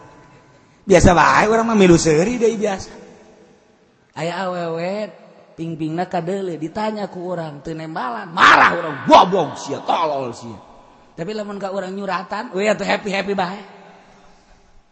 biasa 0.81 1.13
baik 1.13 1.47
orang 1.49 1.65
mah 1.73 1.77
milu 1.77 1.97
seri 1.97 2.37
deh 2.37 2.53
biasa. 2.53 2.91
Aya 4.13 4.45
awewe 4.45 5.09
pingpingna 5.57 6.05
kadele 6.05 6.61
ditanya 6.61 7.09
ku 7.09 7.25
orang 7.25 7.65
tenembalan 7.65 8.29
marah 8.29 8.77
orang 8.77 8.97
bobong 9.09 9.57
sia 9.57 9.81
tolol 9.81 10.31
sia. 10.37 10.59
Tapi 11.17 11.31
lamun 11.33 11.57
ka 11.57 11.73
orang 11.73 11.97
nyuratan 11.97 12.53
we 12.53 12.69
atuh 12.69 12.85
happy 12.85 13.09
happy 13.09 13.33
baik 13.33 13.65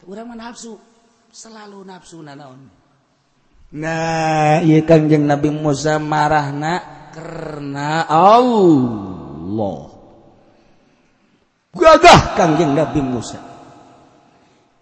orang 0.10 0.26
mah 0.26 0.38
nafsu 0.50 0.74
selalu 1.30 1.86
nafsu 1.86 2.18
nanaon. 2.26 2.79
Nah 3.70 4.66
iya 4.66 4.82
kangjeng 4.82 5.30
Nabi 5.30 5.54
Musa 5.54 6.02
marahna 6.02 6.82
karena 7.14 8.10
Allah. 8.10 9.94
Gagah 11.78 12.34
kanjeng 12.34 12.74
Nabi 12.74 13.02
Musa. 13.06 13.38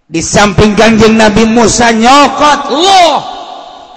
Di 0.08 0.24
samping 0.24 0.72
kangjeng 0.72 1.20
Nabi 1.20 1.44
Musa 1.44 1.92
nyokot 1.92 2.62
loh 2.72 3.18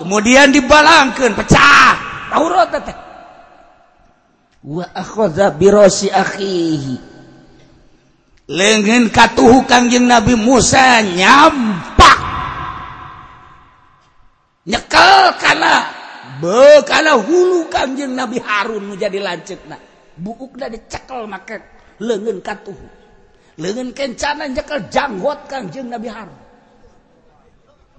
kemudian 0.02 0.50
dibalangkan 0.50 1.38
pecah. 1.38 1.94
Taurat 2.34 2.74
teh. 2.74 2.96
Wa 4.66 4.90
akhadha 4.90 5.54
bi 5.54 5.70
rasi 5.70 6.10
akhihi. 6.10 6.96
Lengan 8.50 9.06
katuhu 9.14 9.62
kanjeng 9.70 10.10
Nabi 10.10 10.34
Musa 10.34 10.98
nyampa 10.98 12.09
nyekel 14.70 15.34
karena 15.42 15.90
bekana 16.38 17.18
hulu 17.18 17.66
Kanjeng 17.66 18.14
Nabi 18.14 18.38
Harun 18.38 18.94
menjadi 18.94 19.18
lancetna. 19.18 19.76
Bukukna 20.14 20.70
dicekel 20.70 21.26
make. 21.26 21.58
Leungeun 22.00 22.40
katuh 22.40 22.78
leungeun 23.60 23.92
kencana 23.92 24.48
nyekel 24.48 24.88
janggot 24.88 25.50
Kanjeng 25.50 25.92
Nabi 25.92 26.08
Harun. 26.08 26.40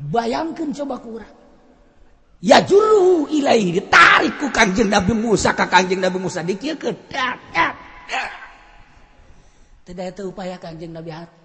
Bayangkan 0.01 0.73
coba 0.73 0.97
kurang 0.97 1.33
ya 2.41 2.57
juru 2.65 3.29
ilahi 3.29 3.77
ditarik 3.77 4.41
ku 4.41 4.49
Kanjeng 4.49 4.89
Nabi 4.89 5.13
Musa 5.13 5.53
ka 5.53 5.69
Kanjeng 5.69 6.01
Nabi 6.01 6.17
Musa. 6.17 6.41
Dikieun 6.41 6.97
dak 7.11 7.37
dak 7.53 7.73
tidak 9.85 10.17
itu 10.17 10.23
upaya 10.29 10.57
Kanjeng 10.57 10.93
Nabi 10.93 11.13
Harun. 11.13 11.39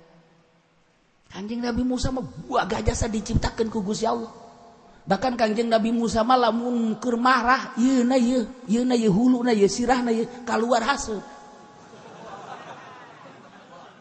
Kanjeng 1.29 1.61
Nabi 1.61 1.83
Musa 1.85 2.09
mah 2.09 2.25
buah 2.25 2.65
gajah 2.65 3.12
diciptakan 3.12 3.69
ku 3.69 3.85
Gusti 3.85 4.09
Allah. 4.09 4.45
bahkan 5.07 5.38
Kanjeng 5.38 5.71
Nabi 5.71 5.95
Musa 5.95 6.27
lamun 6.27 6.99
keur 6.99 7.16
marah 7.16 7.73
yeuna 7.79 8.19
ye 8.19 8.42
yeuna 8.66 8.99
ye 8.99 9.07
huluna 9.07 9.55
ye 9.55 9.71
sirahna 9.71 10.11
ye 10.11 10.27
keluar 10.42 10.83
hasil 10.83 11.23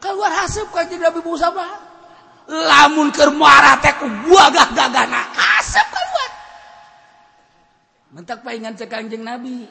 keluar 0.05 0.31
haseup. 0.45 0.69
Kanjeng 0.69 1.01
Nabi 1.01 1.19
Musa 1.25 1.49
mah. 1.49 1.73
Lamun 2.45 3.09
keur 3.09 3.33
marah 3.33 3.81
teh 3.81 3.89
ku 3.97 4.05
buagah 4.05 4.69
gagana 4.77 5.17
haseup 5.33 5.87
keluar 5.89 6.31
mentak 8.13 8.45
paingan 8.45 8.77
cek 8.77 8.85
Kanjeng 8.85 9.25
Nabi. 9.25 9.65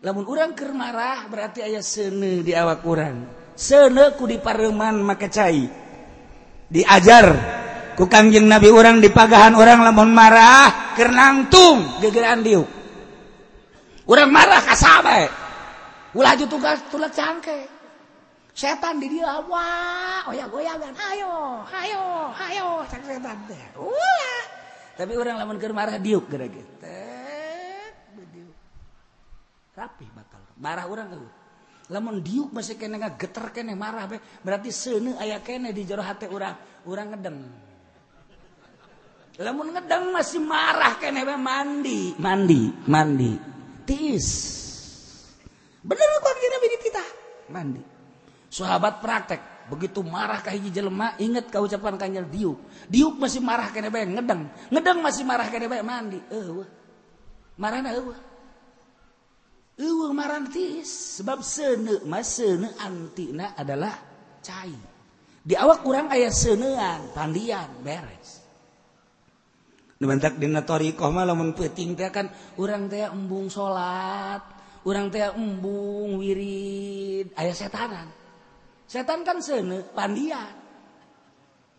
Lamun 0.00 0.24
urang 0.24 0.56
keur 0.56 0.72
marah 0.72 1.28
berarti 1.28 1.60
aya 1.60 1.84
seuneu 1.84 2.40
di 2.40 2.56
awak 2.56 2.80
urang. 2.88 3.28
Seuneu 3.52 4.16
ku 4.16 4.24
dipareman 4.24 5.04
make 5.04 5.28
cai. 5.28 5.68
Diajar. 6.72 7.26
Ku 7.98 8.06
kanjeng 8.06 8.46
Nabi 8.46 8.70
urang 8.70 9.02
di 9.02 9.10
pagahan 9.10 9.58
orang 9.58 9.82
lamun 9.82 10.14
marah 10.14 10.94
keur 10.94 11.10
nangtung 11.10 11.98
gegeran 11.98 12.46
diuk. 12.46 12.70
Urang 14.06 14.30
marah 14.30 14.62
ka 14.62 14.78
sahabat 14.78 15.26
ulah 16.14 16.38
tugas 16.38 16.78
tulak 16.94 17.10
cangke. 17.10 17.66
Setan 18.54 19.02
di 19.02 19.10
dia 19.10 19.42
wah 19.50 20.30
oh 20.30 20.34
ya 20.34 20.46
goyangan 20.46 20.94
ayo 20.94 21.66
ayo 21.66 22.30
ayo 22.38 22.66
cak 22.86 23.02
setan 23.02 23.38
teh. 23.50 23.62
Wah. 23.74 24.42
Tapi 24.94 25.18
orang 25.18 25.34
lamun 25.42 25.58
keur 25.58 25.74
marah 25.74 25.98
diuk 25.98 26.30
gara 26.30 26.46
gitu 26.46 26.86
rapi 29.78 30.10
batal 30.10 30.42
marah 30.58 30.90
orang 30.90 31.06
eueuh 31.14 31.32
lamun 31.88 32.18
diuk 32.18 32.50
masih 32.50 32.74
kena 32.74 33.14
geter 33.16 33.48
kene 33.50 33.72
marah 33.72 34.04
be. 34.06 34.20
Berarti 34.44 34.68
seuneu 34.68 35.16
aya 35.16 35.40
kene 35.40 35.72
di 35.72 35.88
jero 35.88 36.04
hati 36.04 36.28
urang. 36.28 36.84
Urang 36.84 37.16
ngedeng 37.16 37.67
lamun 39.38 39.70
ngedeng 39.70 40.10
masih 40.10 40.42
marah 40.42 40.98
kene 40.98 41.22
be 41.22 41.36
mandi 41.38 42.18
mandi 42.18 42.74
mandi. 42.90 43.32
Tis. 43.86 44.28
Bener 45.80 46.08
kok 46.20 46.34
gini 46.36 46.76
kita 46.82 47.04
mandi. 47.48 47.80
Sahabat 48.50 49.00
praktek 49.00 49.40
begitu 49.70 50.02
marah 50.02 50.42
ke 50.42 50.52
hiji 50.52 50.74
jelema 50.74 51.14
inget 51.22 51.48
kau 51.48 51.64
ucapan 51.64 51.96
kanjel 51.96 52.26
diuk? 52.28 52.58
Diuk 52.90 53.16
masih 53.16 53.40
marah 53.40 53.70
kena 53.70 53.88
bae 53.88 54.04
ngedeng. 54.04 54.50
Ngedeng 54.74 54.98
masih 55.00 55.24
marah 55.24 55.46
kena 55.48 55.70
bae 55.70 55.80
mandi. 55.86 56.18
Eueuh. 56.28 56.66
Marahna 57.56 57.94
eueuh? 57.94 58.18
Eueuh 59.78 60.10
marah 60.12 60.42
tis. 60.50 61.22
Sebab 61.22 61.40
seuneu 61.40 62.02
mas 62.04 62.28
seuneu 62.28 62.74
antina 62.82 63.54
adalah 63.54 63.94
cai. 64.42 64.74
Di 65.46 65.54
awak 65.56 65.80
kurang 65.86 66.12
aya 66.12 66.28
seuneuan 66.28 67.14
pandian 67.16 67.80
beres 67.80 68.37
dimantak 69.98 70.38
mah 70.38 71.24
lamun 71.26 71.52
peuting 71.52 71.98
teh 71.98 72.10
kan 72.14 72.30
urang 72.56 72.86
teh 72.86 73.02
embung 73.02 73.50
salat 73.50 74.58
urang 74.88 75.12
teh 75.12 75.20
embung 75.28 76.16
wirid. 76.16 77.34
Aya 77.36 77.52
setanan. 77.52 78.08
Setan 78.88 79.20
kan 79.20 79.36
sene 79.44 79.84
pandian. 79.92 80.48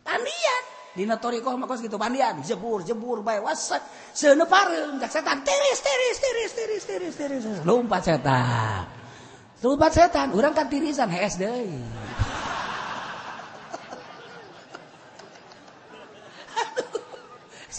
Pandian. 0.05 0.63
Dina 0.93 1.17
torikoh 1.17 1.57
mah 1.57 1.69
kos 1.69 1.85
gitu 1.85 2.01
pandian 2.01 2.41
jebur 2.41 2.81
jebur 2.81 3.21
bae 3.21 3.37
wasat 3.39 3.79
sene 4.11 4.43
pareung 4.49 4.97
cak 4.97 5.09
setan 5.09 5.45
tiris 5.45 5.79
tiris 5.79 6.17
tiris 6.17 6.51
tiris 6.57 6.83
tiris 6.83 7.15
tiris 7.15 7.43
lompat 7.65 8.05
setan. 8.05 8.85
Lompat 9.59 9.91
setan. 9.91 10.27
Urang 10.37 10.53
kan 10.53 10.69
tirisan 10.69 11.09
hees 11.09 11.39
deui. 11.39 11.81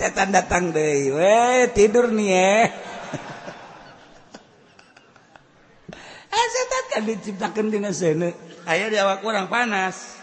setan 0.01 0.33
datang 0.33 0.73
deh 0.73 1.13
we 1.13 1.69
tidur 1.77 2.09
nih 2.09 2.33
eh. 2.33 2.65
Ah 6.33 6.47
setan 6.57 6.85
kan 6.89 7.03
diciptakan 7.05 7.69
di 7.69 7.79
sana 7.93 8.33
ayah 8.65 8.89
di 8.89 8.97
awak 8.97 9.21
kurang 9.21 9.53
panas. 9.53 10.17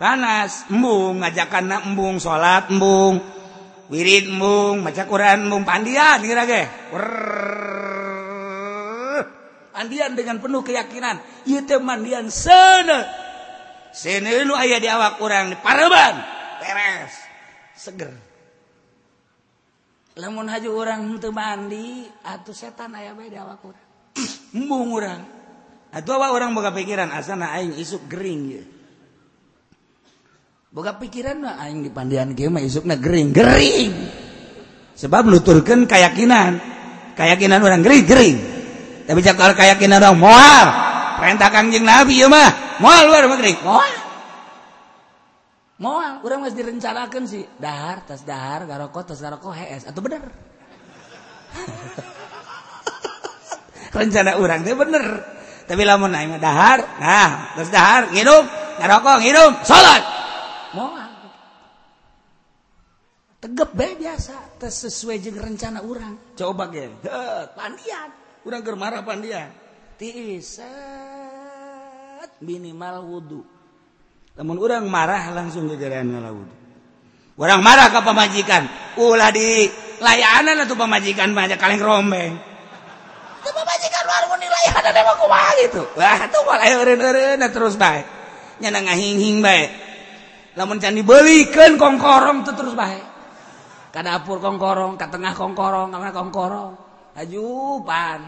Panas. 0.00 0.64
Embung 0.72 1.20
ngajakan 1.20 1.64
nak 1.68 1.82
embung 1.92 2.16
sholat 2.16 2.72
embung 2.72 3.20
wirid 3.92 4.32
embung 4.32 4.80
maca 4.80 5.04
Quran 5.04 5.44
embung. 5.44 5.68
Pandian 5.68 6.24
kira 6.24 6.48
ge. 6.48 6.64
Pandian 9.76 10.16
dengan 10.16 10.40
penuh 10.40 10.64
keyakinan. 10.64 11.20
Ieu 11.44 11.60
teh 11.68 11.76
mandian 11.76 12.32
sana 12.32 13.04
sana 13.92 14.40
nu 14.48 14.56
aya 14.56 14.80
di 14.80 14.88
awak 14.88 15.20
kurang 15.20 15.52
di 15.52 15.56
pareban. 15.60 16.16
Beres. 16.64 17.12
Seger. 17.76 18.31
lamun 20.18 20.48
haju 20.48 20.70
orang 20.76 21.00
untuk 21.08 21.32
mandi 21.32 22.04
atau 22.26 22.52
setan 22.52 22.92
ayah 22.98 23.16
baik 23.16 23.36
awak 23.42 23.58
kurang 23.64 23.86
embung 24.52 24.92
orang 24.92 25.20
atau 25.92 26.16
awak 26.20 26.30
orang 26.36 26.52
boga 26.52 26.72
pikiran 26.72 27.08
asana 27.12 27.56
aing 27.56 27.76
isuk 27.80 28.04
gering 28.08 28.42
ya 28.52 28.64
boga 30.72 30.96
pikiran 30.96 31.36
mah 31.36 31.60
aing 31.68 31.84
di 31.84 31.92
pandian 31.92 32.32
ge 32.32 32.48
mah 32.48 32.64
isukna 32.64 32.96
gering. 32.96 33.28
Gering! 33.36 33.92
Sebab 34.96 35.28
nuturkan 35.28 35.84
keyakinan 35.84 36.56
keyakinan 37.12 37.60
orang 37.60 37.84
gering 37.84 38.08
gering. 38.08 38.36
Tapi 39.04 39.20
cakal 39.20 39.52
keyakinan 39.52 40.00
orang 40.00 40.16
moal. 40.16 40.66
Perintah 41.20 41.52
kangjeng 41.52 41.84
nabi 41.84 42.24
ya 42.24 42.26
mah 42.32 42.80
moal 42.80 43.04
luar 43.04 43.28
mah 43.28 43.36
gering. 43.36 43.60
Moal. 43.60 44.01
Moal, 45.82 46.22
orang 46.22 46.46
masih 46.46 46.62
direncanakan 46.62 47.26
sih. 47.26 47.42
Dahar, 47.58 48.06
tas 48.06 48.22
dahar, 48.22 48.70
garoko, 48.70 49.02
tas 49.02 49.18
garoko, 49.18 49.50
hees. 49.50 49.82
Atau 49.82 49.98
bener? 49.98 50.22
Rencana 53.98 54.38
orang 54.38 54.62
itu 54.62 54.78
bener. 54.78 55.06
Tapi 55.66 55.82
lamun 55.86 56.14
aing 56.14 56.38
dahar 56.42 56.82
nah 56.98 57.54
terus 57.54 57.70
dahar 57.70 58.10
ngidup 58.10 58.44
ngerokok 58.80 59.16
ngidup 59.22 59.52
salat. 59.62 60.02
Moal. 60.74 61.10
Tegep 63.42 63.70
bae 63.74 63.92
biasa 63.98 64.58
tes 64.58 64.74
sesuai 64.86 65.18
jeung 65.18 65.38
rencana 65.38 65.82
urang. 65.82 66.34
Coba 66.38 66.70
ge 66.70 66.90
pandian. 67.52 68.08
Urang 68.42 68.62
keur 68.62 68.78
marah 68.78 69.02
pandian. 69.04 69.50
Tiis 69.98 70.58
minimal 72.42 73.06
wudu 73.06 73.51
namun 74.38 74.56
orang 74.56 74.88
marah 74.88 75.32
langsung 75.36 75.68
jajaran 75.68 76.08
laut. 76.16 76.48
Orang 77.36 77.60
marah 77.64 77.88
ke 77.88 78.00
pemajikan 78.00 78.62
ulah 79.00 79.32
di 79.32 79.68
layanan 80.00 80.64
atau 80.64 80.76
pemajikan 80.76 81.32
banyak 81.32 81.56
kaleng 81.56 81.82
rombeng. 81.82 82.32
Itu 83.42 83.50
warung 83.52 84.38
di 84.38 84.48
layanan 84.48 84.92
emang 84.92 85.16
kumaha 85.18 85.50
gitu? 85.62 85.82
Wah 85.96 86.18
itu 86.26 86.38
malah 86.44 86.66
eureun-eureun 86.68 87.42
terus 87.52 87.74
baik 87.76 88.04
nyana 88.62 88.78
ngahing-hing 88.86 89.42
baik 89.42 89.70
lamun 90.54 90.78
can 90.78 90.94
dibelikeun 90.94 91.80
kongkorong 91.80 92.46
tuh 92.46 92.54
terus 92.54 92.78
baik 92.78 93.02
kada 93.92 94.16
dapur 94.16 94.40
kongkorong 94.40 94.96
ke 94.96 95.04
tengah 95.12 95.36
kongkorong 95.36 95.92
karena 95.92 96.10
kongkorong. 96.16 96.72
Ajupan. 97.12 98.24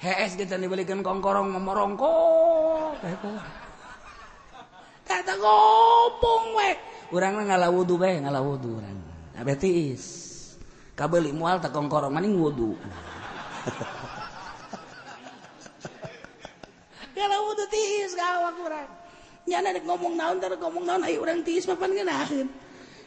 HS 0.00 0.40
kita 0.40 0.56
dibelikan 0.56 1.04
kongkorong 1.04 1.52
memorongkong 1.52 2.96
Tata 5.06 5.38
ngobong 5.38 6.58
we. 6.58 6.74
Urang 7.14 7.38
ngalah 7.38 7.70
wudu 7.70 7.94
bae, 7.94 8.18
ngalah 8.18 8.42
wudu 8.42 8.82
urang. 8.82 8.98
Abeh 9.38 9.54
tiis. 9.54 10.34
Kabeuli 10.98 11.30
moal 11.30 11.62
tak 11.62 11.70
kongkorong 11.70 12.10
maning 12.10 12.34
wudu. 12.34 12.74
ngalah 17.14 17.40
wudu 17.46 17.62
tiis 17.70 18.18
gawak 18.18 18.58
urang. 18.58 18.90
Nyana 19.46 19.70
dek 19.70 19.86
ngomong 19.86 20.18
naon 20.18 20.42
tar 20.42 20.58
ngomong 20.58 20.82
naon 20.82 21.06
ayo 21.06 21.22
urang 21.22 21.46
tiis 21.46 21.70
papan 21.70 21.94
geunaheun. 21.94 22.50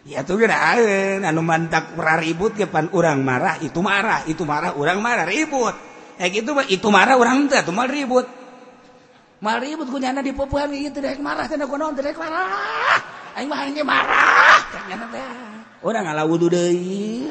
Ya 0.08 0.24
tuh 0.24 0.40
geunaheun 0.40 1.28
anu 1.28 1.44
mantak 1.44 2.00
raribut 2.00 2.56
ke 2.56 2.72
pan 2.72 2.88
urang 2.96 3.28
marah 3.28 3.60
itu 3.60 3.84
marah, 3.84 4.24
itu 4.24 4.48
marah 4.48 4.72
urang 4.80 5.04
marah 5.04 5.28
ribut. 5.28 5.76
Ya 6.16 6.32
gitu 6.32 6.56
mah 6.56 6.64
itu 6.72 6.88
marah 6.88 7.20
urang 7.20 7.52
teh 7.52 7.60
tuh 7.60 7.76
mal 7.76 7.92
ribut. 7.92 8.39
maribut 9.40 9.88
kunyana 9.88 10.20
di 10.20 10.36
pepuhan 10.36 10.72
ieu 10.76 10.92
teh 10.92 11.00
rek 11.00 11.20
marah 11.24 11.48
teh 11.48 11.56
naon 11.56 11.96
teh 11.96 12.04
rek 12.04 12.20
marah. 12.20 13.00
Aing 13.40 13.48
mah 13.48 13.60
hanya 13.64 13.84
marah 13.84 14.60
ternyata 14.72 15.06
teh. 15.12 15.24
Urang 15.80 16.04
ngala 16.04 16.28
wudu 16.28 16.52
deui 16.52 17.24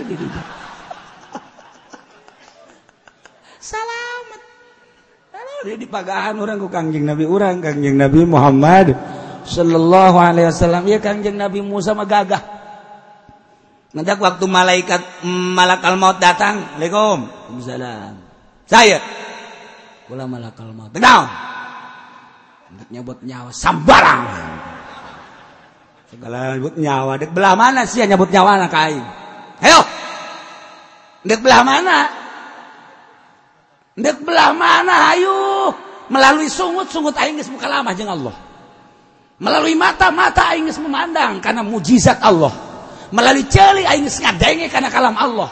salamat 3.61 4.41
Lalu 5.29 5.85
di 5.85 5.89
pagahan 5.91 6.41
orang 6.41 6.57
ku 6.57 6.73
kangjeng 6.73 7.05
Nabi 7.05 7.29
orang 7.29 7.61
kangjeng 7.61 8.01
Nabi 8.01 8.25
Muhammad 8.25 8.97
Sallallahu 9.49 10.17
alaihi 10.21 10.49
wasallam. 10.53 10.85
Ya 10.85 11.01
kangjeng 11.01 11.41
Nabi 11.41 11.65
Musa 11.65 11.97
mah 11.97 12.05
gagah. 12.05 12.41
Nanti 13.97 14.13
waktu 14.13 14.45
malaikat 14.45 15.25
mm, 15.25 15.57
malakal 15.57 15.97
maut 15.97 16.21
datang 16.21 16.77
Assalamualaikum 16.77 17.19
Waalaikumsalam. 17.25 18.13
Saya. 18.69 19.01
Kula 20.05 20.29
malakal 20.29 20.69
maut. 20.77 20.93
Down 20.93 21.25
nyebut 22.89 23.21
nyawa 23.25 23.53
sambarang 23.53 24.23
segala 26.09 26.57
nyebut 26.57 26.77
nyawa 26.81 27.13
dek 27.21 27.31
belah 27.33 27.55
mana 27.57 27.85
sih 27.85 28.05
nyebut 28.05 28.33
nyawa 28.33 28.61
anak 28.61 28.71
kain 28.73 29.05
ayo! 29.65 29.99
Dek 31.27 31.43
belah 31.43 31.61
mana? 31.67 31.99
Dek 33.99 34.23
belah 34.23 34.55
mana? 34.55 35.13
Ayo! 35.13 35.75
Melalui 36.09 36.49
sungut-sungut 36.49 37.13
aing 37.19 37.37
geus 37.37 37.53
muka 37.53 37.69
lama 37.69 37.93
jeung 37.93 38.09
Allah. 38.09 38.33
Melalui 39.37 39.75
mata-mata 39.75 40.55
aing 40.55 40.71
geus 40.71 40.81
memandang 40.81 41.43
karena 41.43 41.67
mujizat 41.67 42.23
Allah. 42.23 42.55
Melalui 43.11 43.45
celi 43.51 43.83
aing 43.85 44.07
geus 44.07 44.23
karena 44.23 44.89
kalam 44.89 45.19
Allah. 45.19 45.51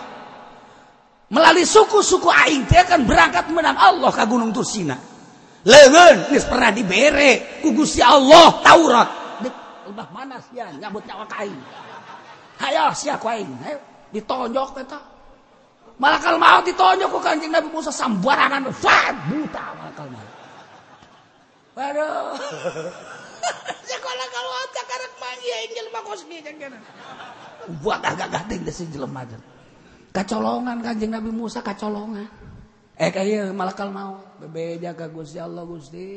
Melalui 1.27 1.66
suku-suku 1.66 2.31
aing 2.31 2.70
teh 2.70 2.81
akan 2.87 3.03
berangkat 3.03 3.51
menang 3.51 3.75
Allah 3.75 4.14
ka 4.14 4.22
Gunung 4.25 4.55
Tursina 4.55 4.94
leun 5.66 6.16
geus 6.31 6.46
pernah 6.46 6.70
dibere. 6.70 7.61
Ku 7.61 7.74
Gusti 7.74 7.98
Allah 7.98 8.62
Taurat 8.62 9.26
udah 9.87 10.07
mana 10.11 10.37
sia 10.42 10.66
nyambut 10.76 11.02
nyawa 11.07 11.24
ka 11.31 11.46
aing 11.46 11.62
hayo 12.59 12.90
sia 12.92 13.14
ku 13.16 13.31
aing 13.31 13.48
ditonjok 14.11 14.83
eta 14.83 14.98
malakal 15.96 16.37
maut 16.37 16.66
ditonjok 16.66 17.09
ku 17.09 17.18
kanjeng 17.22 17.55
Nabi 17.55 17.70
Musa 17.70 17.94
sambarangan 17.94 18.66
fat 18.74 19.14
buta 19.31 19.64
malakal 19.79 20.07
maut 20.11 20.33
waduh. 21.76 22.35
Sekolah 23.87 24.29
kalau 24.35 24.52
ada 24.59 24.83
karek 24.90 25.12
mangi 25.22 25.48
aing 25.55 25.72
jelema 25.79 26.00
kosmi 26.02 26.37
kana 26.42 26.79
buat 27.83 28.02
agak-agak 28.02 28.66
deh 28.66 28.74
si 28.74 28.90
jelema 28.90 29.22
kacolongan 30.11 30.83
kanjeng 30.83 31.14
Nabi 31.14 31.31
Musa 31.31 31.62
kacolongan. 31.62 32.45
Eh 32.96 33.12
kaya 33.12 33.52
malakal 33.52 33.92
mau 33.92 34.24
bebeja 34.40 34.92
jaga 34.92 35.12
Gusti 35.12 35.37
Allah 35.37 35.68
Gusti. 35.68 36.09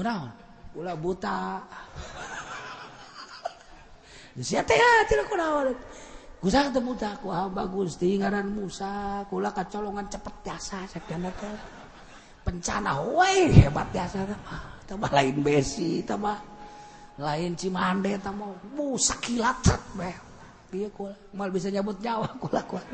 Udah, 0.00 0.32
Ulah 0.76 0.96
buta. 0.96 1.60
Sia 4.36 4.60
teh 4.64 4.76
tidak 5.08 5.28
kunaon. 5.28 5.72
Kusang 6.40 6.68
ketemu 6.68 6.92
buta 6.92 7.10
ku 7.24 7.28
hamba 7.32 7.64
Gusti 7.64 8.20
ngaran 8.20 8.48
Musa, 8.52 9.24
kula 9.32 9.52
kacolongan 9.52 10.08
cepet 10.12 10.34
biasa 10.44 10.84
sakdana 10.84 11.32
teh. 11.36 11.56
Pencana 12.44 13.00
woi 13.00 13.52
hebat 13.52 13.88
biasa 13.92 14.24
mah. 14.24 14.84
Tambah 14.84 15.10
lain 15.12 15.40
besi, 15.40 16.04
tambah 16.04 16.36
lain 17.16 17.56
cimande 17.56 18.20
tambah 18.20 18.72
Musa 18.76 19.16
kilat 19.20 19.64
beh. 19.96 20.16
Dia 20.72 20.88
kula 20.92 21.16
mal 21.32 21.48
bisa 21.48 21.72
nyabut 21.72 21.96
nyawa 22.00 22.28
kula 22.36 22.60
kula. 22.68 22.84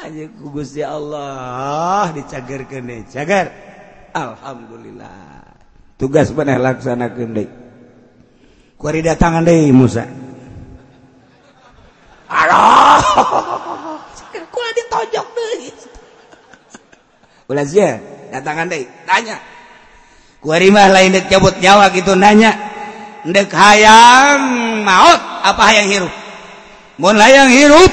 Aja 0.00 0.24
ku 0.32 0.48
Gusti 0.48 0.80
Allah 0.80 2.08
dicagerkeun 2.16 2.88
deui. 2.88 3.04
Cager. 3.12 3.52
Alhamdulillah. 4.16 5.44
Tugas 6.00 6.32
bener 6.32 6.56
laksanakeun 6.56 7.30
deui. 7.36 7.48
Kuari 8.80 9.04
datangan 9.04 9.44
deh 9.44 9.68
Musa. 9.76 10.08
Aduh, 12.30 14.00
kula 14.48 14.70
ditojok 14.72 15.26
deh. 15.36 15.74
Ulah 17.50 17.66
sia, 17.66 17.98
datangan 18.32 18.70
deh, 18.72 18.86
tanya. 19.04 19.36
Kuari 20.40 20.72
mah 20.72 20.88
lain 20.88 21.12
dek 21.12 21.28
cabut 21.28 21.60
nyawa 21.60 21.92
gitu 21.92 22.16
nanya. 22.16 22.56
Dek 23.28 23.52
hayang 23.52 24.40
maut 24.80 25.20
apa 25.44 25.62
hayang 25.68 25.92
hirup? 25.92 26.14
Mun 26.96 27.20
hayang 27.20 27.52
hirup, 27.52 27.92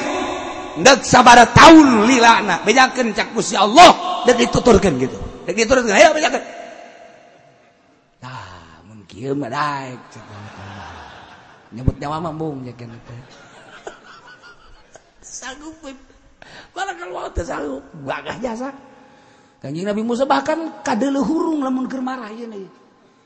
dek 0.84 1.02
sabar 1.02 1.42
tahun 1.54 2.06
lilana 2.06 2.62
bejakeun 2.62 3.14
cak 3.14 3.34
Gusti 3.34 3.54
Allah 3.58 4.22
dek 4.26 4.36
dituturkeun 4.38 4.94
gitu. 4.98 5.18
Dek 5.46 5.54
dituturkeun 5.54 5.94
ayo 5.94 6.14
bejakeun 6.14 6.44
tah 8.18 8.82
mun 8.86 9.02
kieu 9.06 9.34
mah 9.34 9.50
daek 9.50 10.00
nyebut 11.74 11.96
nyawa 12.00 12.16
mah 12.24 12.34
bung 12.34 12.64
jakeun 12.66 12.90
teh 13.06 13.20
sanggup 15.22 15.76
malah 16.74 16.94
kalau 16.96 17.28
teh 17.30 17.44
sanggup? 17.46 17.84
Bagah 18.02 18.36
jasa. 18.42 18.70
Kanjeng 19.58 19.90
Nabi 19.90 20.06
Musa 20.06 20.22
bahkan 20.22 20.82
kadele 20.86 21.18
hurung 21.18 21.66
lamun 21.66 21.90
keur 21.90 21.98
marah 21.98 22.30
ieu 22.30 22.46
nih. 22.46 22.66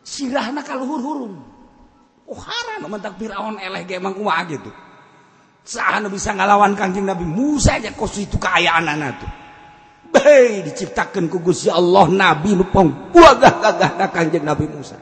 Sirahna 0.00 0.64
kaluhur 0.64 1.00
hurung. 1.00 1.34
Oh 2.24 2.38
haran 2.38 2.88
mentak 2.88 3.20
Firaun 3.20 3.60
eleh 3.60 3.84
ge 3.84 4.00
emang 4.00 4.16
kumaha 4.16 4.48
gitu. 4.48 4.70
sah 5.62 6.03
bisa 6.11 6.35
ngalawan 6.35 6.75
kanjeng 6.75 7.07
Nabi 7.07 7.27
Musa 7.27 7.79
aja 7.79 7.94
kos 7.94 8.18
itu 8.18 8.37
keayaan 8.38 8.87
anak 8.90 9.22
tuh 9.22 9.31
Baik 10.12 10.68
diciptakan 10.68 11.33
ku 11.33 11.40
Gusti 11.40 11.72
Allah 11.72 12.05
Nabi 12.12 12.53
nu 12.53 12.68
pangkuagah 12.68 13.64
gagahna 13.64 14.12
kanjeng 14.12 14.44
Nabi 14.44 14.68
Musa. 14.68 15.01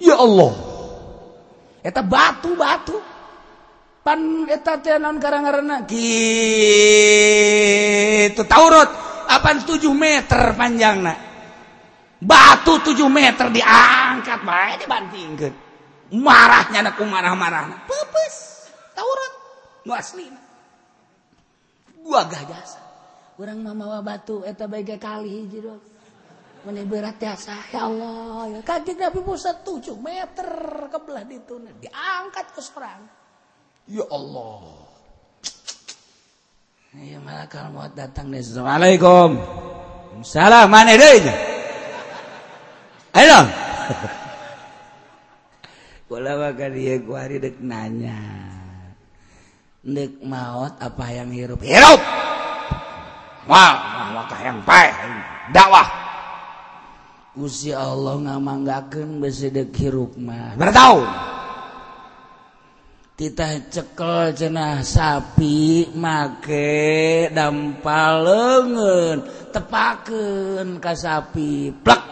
Ya 0.00 0.16
Allah. 0.16 0.56
Eta 1.84 2.00
batu-batu. 2.00 2.96
Pan 4.02 4.48
eta 4.48 4.80
teh 4.80 4.96
naon 4.96 5.20
ngaranna? 5.20 5.84
Kitu 5.84 6.02
Taurat 8.48 8.88
apan 9.28 9.60
7 9.68 9.84
meter 9.92 10.56
panjangna. 10.56 11.12
Batu 12.16 12.80
7 12.80 13.04
meter 13.12 13.52
diangkat 13.52 14.40
bae 14.48 14.80
dibantingkeun. 14.80 15.54
Marahnya 16.16 16.88
na 16.88 16.96
marah-marah. 16.96 17.84
Pepes 17.84 18.64
Taurat 18.96 19.41
nu 19.86 19.92
asli 19.94 20.26
gua 22.02 22.26
gah 22.26 22.42
jasa 22.46 22.80
orang 23.38 23.62
mamawa 23.62 24.02
batu 24.02 24.46
eta 24.46 24.66
bagai 24.70 24.98
kali 24.98 25.42
hiji 25.42 25.58
dong 25.62 25.82
mana 26.62 26.86
berat 26.86 27.18
jasa 27.18 27.58
ya 27.74 27.90
Allah 27.90 28.58
ya 28.58 28.60
kaki 28.62 28.94
Nabi 28.94 29.20
Musa 29.26 29.56
tujuh 29.66 29.98
meter 29.98 30.50
kebelah 30.90 31.26
itu 31.26 31.58
diangkat 31.82 32.46
ke 32.54 32.60
serang 32.62 33.02
ya 33.90 34.06
Allah 34.10 34.92
Ya 36.92 37.16
malakal 37.24 37.72
maut 37.72 37.96
datang 37.96 38.28
dari 38.28 38.44
Assalamualaikum. 38.44 39.40
Salam 40.20 40.68
mana 40.68 40.92
deui? 40.92 41.24
Ayo. 43.16 43.48
Kula 46.04 46.36
wae 46.36 46.52
ka 46.52 46.68
dieu 46.68 47.00
ku 47.00 47.16
hari 47.16 47.40
deuk 47.40 47.64
nanya. 47.64 48.51
Ndek 49.82 50.22
maut 50.22 50.78
apa 50.78 51.10
yang 51.10 51.34
hirup? 51.34 51.58
Hirup! 51.58 51.98
Wah, 53.50 53.74
maka 54.14 54.38
yang 54.38 54.62
pae. 54.62 54.94
Dakwah. 55.50 55.88
Gusti 57.34 57.74
Allah 57.74 58.14
ngamanggakeun 58.14 59.18
besedek 59.18 59.74
hirup 59.74 60.14
mah. 60.14 60.54
Bertahun. 60.54 61.02
Titah 63.18 63.58
cekel 63.74 64.38
cenah 64.38 64.86
sapi 64.86 65.90
make 65.98 67.26
dampal 67.34 68.22
leungeun 68.22 69.18
tepakeun 69.50 70.78
ka 70.78 70.94
sapi 70.94 71.74
plek 71.74 72.02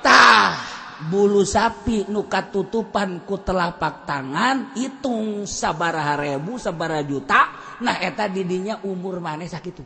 tah 0.00 0.75
bulu 1.12 1.44
sapi 1.44 2.08
nuka 2.08 2.48
tutupan 2.48 3.28
ku 3.28 3.36
telapak 3.44 4.08
tangan 4.08 4.72
hitung 4.72 5.44
sabaraha 5.44 6.16
ribu 6.16 6.56
sebara 6.56 7.04
juta 7.04 7.52
nah 7.84 8.00
eta 8.00 8.32
didinya 8.32 8.80
umur 8.88 9.20
mana 9.20 9.44
sakit 9.44 9.76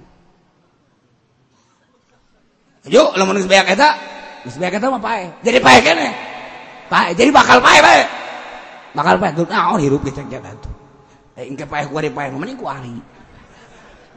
yuk 2.86 3.10
lamun 3.18 3.42
geus 3.42 3.50
banyak 3.50 3.74
eta 3.74 3.88
geus 4.46 4.56
beak 4.56 4.78
eta 4.78 4.86
mah 4.86 5.02
pae 5.02 5.26
jadi 5.42 5.58
pae 5.58 5.78
kene. 5.82 6.08
pae 6.86 7.10
jadi 7.18 7.30
bakal 7.34 7.58
pae 7.58 7.78
pae 7.82 8.00
bakal 8.94 9.14
pae 9.18 9.30
tuh 9.34 9.46
nah, 9.50 9.74
oh, 9.74 9.78
hirup 9.82 10.06
geus 10.06 10.14
jaga 10.14 10.54
tuh 10.62 10.70
eh 11.34 11.50
engke 11.50 11.66
pae 11.66 11.86
ku 11.90 11.98
ari 11.98 12.10
pae 12.12 12.28
mending 12.28 12.58
ku 12.58 12.66
ari. 12.68 13.00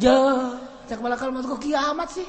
Je 0.01 0.11
balakal 0.99 1.31
mah 1.31 1.41
kiamat 1.57 2.09
sih. 2.11 2.27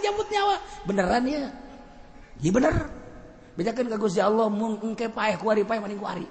jambut 0.00 0.26
nyawa. 0.30 0.56
Beneran 0.88 1.24
ya? 1.28 1.50
Ya 2.40 2.50
bener. 2.50 2.74
Bedakan 3.54 3.86
ke 3.86 3.96
Gusti 3.98 4.18
Allah 4.18 4.50
mun 4.50 4.82
engke 4.82 5.06
paeh 5.10 5.38
kuari 5.38 5.62
paeh 5.62 5.78
mending 5.78 6.02
kuari 6.02 6.26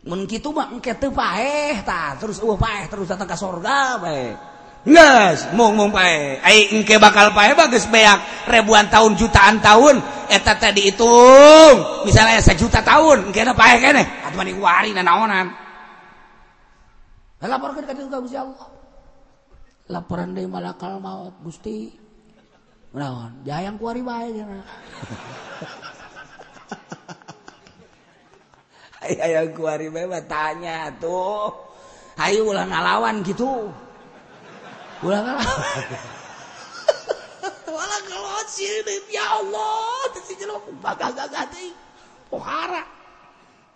mun 0.00 0.24
kitu 0.24 0.48
mah 0.48 0.72
engke 0.72 0.96
teu 0.96 1.12
paeh 1.12 1.84
tah 1.84 2.16
terus 2.16 2.40
eueuh 2.40 2.56
paeh 2.56 2.88
terus 2.88 3.10
datang 3.10 3.28
ka 3.28 3.36
sorga 3.36 4.00
bae. 4.00 4.32
Geus 4.80 5.52
mung 5.52 5.76
mung 5.76 5.92
paeh. 5.92 6.40
Ai 6.40 6.72
engke 6.72 6.96
bakal 6.96 7.36
paeh 7.36 7.52
bagus 7.52 7.84
beak. 7.92 8.48
Ribuan 8.48 8.88
tahun 8.88 9.12
jutaan 9.20 9.60
tahun. 9.60 10.00
Eta 10.32 10.56
teh 10.56 10.72
dihitung 10.72 12.06
misalnya 12.08 12.40
sejuta 12.40 12.80
tahun 12.80 13.28
engke 13.28 13.44
na 13.44 13.52
paeh 13.52 13.76
keneh. 13.76 14.06
Atuh 14.24 14.38
mending 14.40 14.56
kuari 14.56 14.96
nanaonan. 14.96 15.52
Laporkeun 17.44 17.84
ka 17.84 18.18
Gusti 18.24 18.40
Allah. 18.40 18.79
laporan 19.90 20.32
dari 20.32 20.46
malakal 20.46 21.02
maut 21.02 21.34
Gusti. 21.42 21.90
Naon? 22.90 23.46
Jahayang 23.46 23.78
kuari 23.78 24.02
bae 24.02 24.34
cenah 24.34 24.66
hayang 29.22 29.54
kuari 29.54 29.86
bae 29.94 30.10
tanya 30.26 30.90
tuh 30.98 31.54
hayu 32.18 32.50
ulah 32.50 32.66
ngalawan 32.66 33.22
gitu 33.22 33.70
ulah 35.06 35.20
ngalawan. 35.22 35.86
Wala 37.70 37.96
kalau 38.10 38.42
sirin 38.50 39.04
ya 39.06 39.38
Allah. 39.38 40.10
Tesi 40.10 40.34
jelok 40.34 40.74
bagagaga 40.82 41.46
teh 41.46 41.70
pohara. 42.26 42.82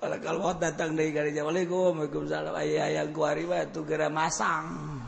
Wala 0.02 0.18
kalau 0.18 0.50
datang 0.58 0.98
dari 0.98 1.14
Jawa 1.14 1.54
Waalaikumsalam. 1.54 2.50
Ayah 2.58 2.98
yang 2.98 3.14
kuari 3.14 3.46
bae 3.46 3.70
tuh 3.70 3.86
gara 3.86 4.10
masang. 4.10 5.03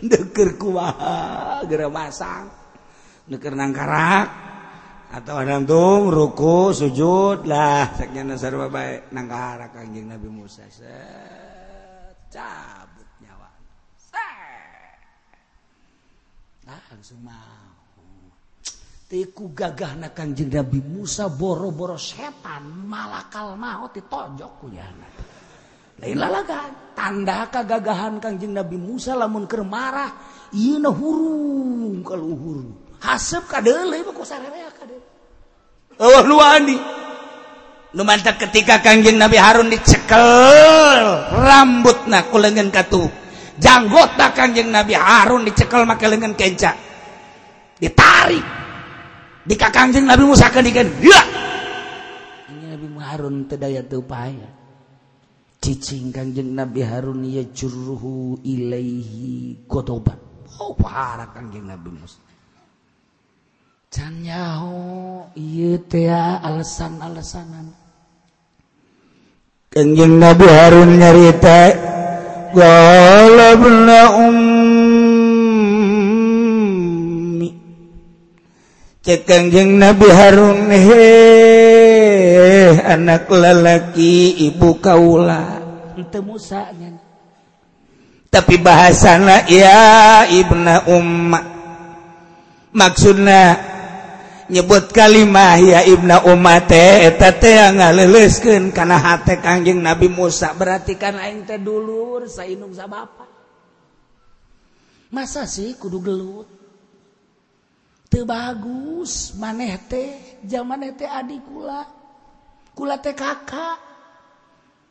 deker 0.00 0.56
kumaha 0.56 1.64
gera 1.68 1.92
masang 1.92 2.48
deker 3.30 3.54
nangkarak 3.54 4.28
atau 5.10 5.42
antum 5.42 6.06
ruku 6.06 6.70
sujud 6.70 7.42
lah 7.42 7.94
saknya 7.98 8.22
nasar 8.34 8.54
baik 8.70 9.10
nangkarak 9.10 9.74
kanjeng 9.74 10.06
Nabi 10.06 10.30
Musa. 10.30 10.62
Set 10.70 12.30
cabut 12.30 13.10
nyawa. 13.18 13.50
Nah 16.70 16.80
langsung 16.94 17.18
mau. 17.26 17.66
Tiku 19.10 19.50
gagah 19.50 19.98
na 19.98 20.14
kanjeng 20.14 20.46
Nabi 20.46 20.78
Musa 20.78 21.26
boro-boro 21.26 21.98
setan 21.98 22.86
malakal 22.86 23.58
maut 23.58 23.90
ditojok 23.90 24.62
kuyana. 24.62 25.29
lain 26.00 26.16
tanda 26.96 27.48
kegagahan 27.52 28.20
Kangjeng 28.20 28.56
Nabi 28.56 28.76
Musa 28.80 29.16
lamun 29.16 29.44
ke 29.44 29.60
marah 29.60 30.12
hurung 30.88 32.00
ka 32.04 32.16
hasep 32.16 32.72
haseup 33.00 33.44
ka 33.48 33.60
deuleuy 33.60 34.02
mantap 38.04 38.40
ketika 38.40 38.80
Kangjeng 38.80 39.20
Nabi 39.20 39.36
Harun 39.36 39.68
dicekel 39.68 41.04
rambutna 41.36 42.24
ku 42.32 42.40
leungeun 42.40 42.72
katuh 42.72 43.08
janggota 43.60 44.32
Kangjeng 44.32 44.72
Nabi 44.72 44.96
Harun 44.96 45.44
dicekel 45.44 45.84
make 45.84 46.08
lengan 46.08 46.32
kenca. 46.32 46.72
Ditarik. 47.76 48.44
Di 49.44 49.54
Kangjeng 49.56 50.08
Nabi 50.08 50.24
Musa 50.24 50.48
kan 50.48 50.64
Nabi 50.64 51.12
Harun 53.00 53.48
tedaya 53.48 53.84
daya 53.84 54.59
cicing 55.60 56.08
Kangjeng 56.08 56.56
Nabi 56.56 56.80
Harun 56.80 57.20
ya 57.28 57.44
yajruhu 57.44 58.40
ilaihi 58.42 59.68
gotoban. 59.68 60.16
Oh, 60.58 60.72
para 60.72 61.28
Kangjeng 61.30 61.68
Nabi 61.68 61.92
Musa. 61.92 62.18
Can 63.90 64.24
nyaho 64.24 65.28
iya 65.36 65.76
teh 65.84 66.08
alasan-alasanan. 66.08 67.74
Kanjeng 69.70 70.18
Nabi 70.18 70.46
Harun 70.48 70.98
nyarita, 70.98 71.74
"Qala 72.56 73.54
ibnu 73.54 74.00
um 74.18 74.49
cekangjeng 79.00 79.80
Nabi 79.80 80.08
Harun 80.12 80.68
he 80.68 81.08
anak 82.84 83.28
lalaki 83.32 84.44
ibu 84.48 84.76
kaula. 84.80 85.60
Ente 85.96 86.20
tapi 88.30 88.62
bahasana 88.62 89.50
ya 89.50 90.22
ibna 90.30 90.86
umma. 90.86 91.40
Maksudnya 92.70 93.58
nyebut 94.46 94.94
kalimah 94.94 95.58
ya 95.58 95.80
ibna 95.82 96.22
umma 96.22 96.62
teh 96.62 97.10
eta 97.10 97.34
teh 97.34 97.58
ngaleuleukeun 97.74 98.70
kana 98.70 99.02
hate 99.02 99.42
Kangjeng 99.42 99.82
Nabi 99.82 100.06
Musa. 100.06 100.54
Berarti 100.54 100.94
kan 100.94 101.18
aing 101.18 101.42
teh 101.42 101.58
dulur 101.58 102.30
sainung 102.30 102.70
sa 102.70 102.86
bapa. 102.86 103.26
Masa 105.10 105.42
sih 105.50 105.74
kudu 105.74 105.98
gelut? 105.98 106.59
bagus. 108.18 109.38
Maneh 109.38 109.78
teh 109.86 110.42
zaman 110.42 110.90
teh 110.98 111.06
adik 111.06 111.46
kula. 111.46 111.86
Kula 112.74 112.98
teh 112.98 113.14
kakak 113.14 113.78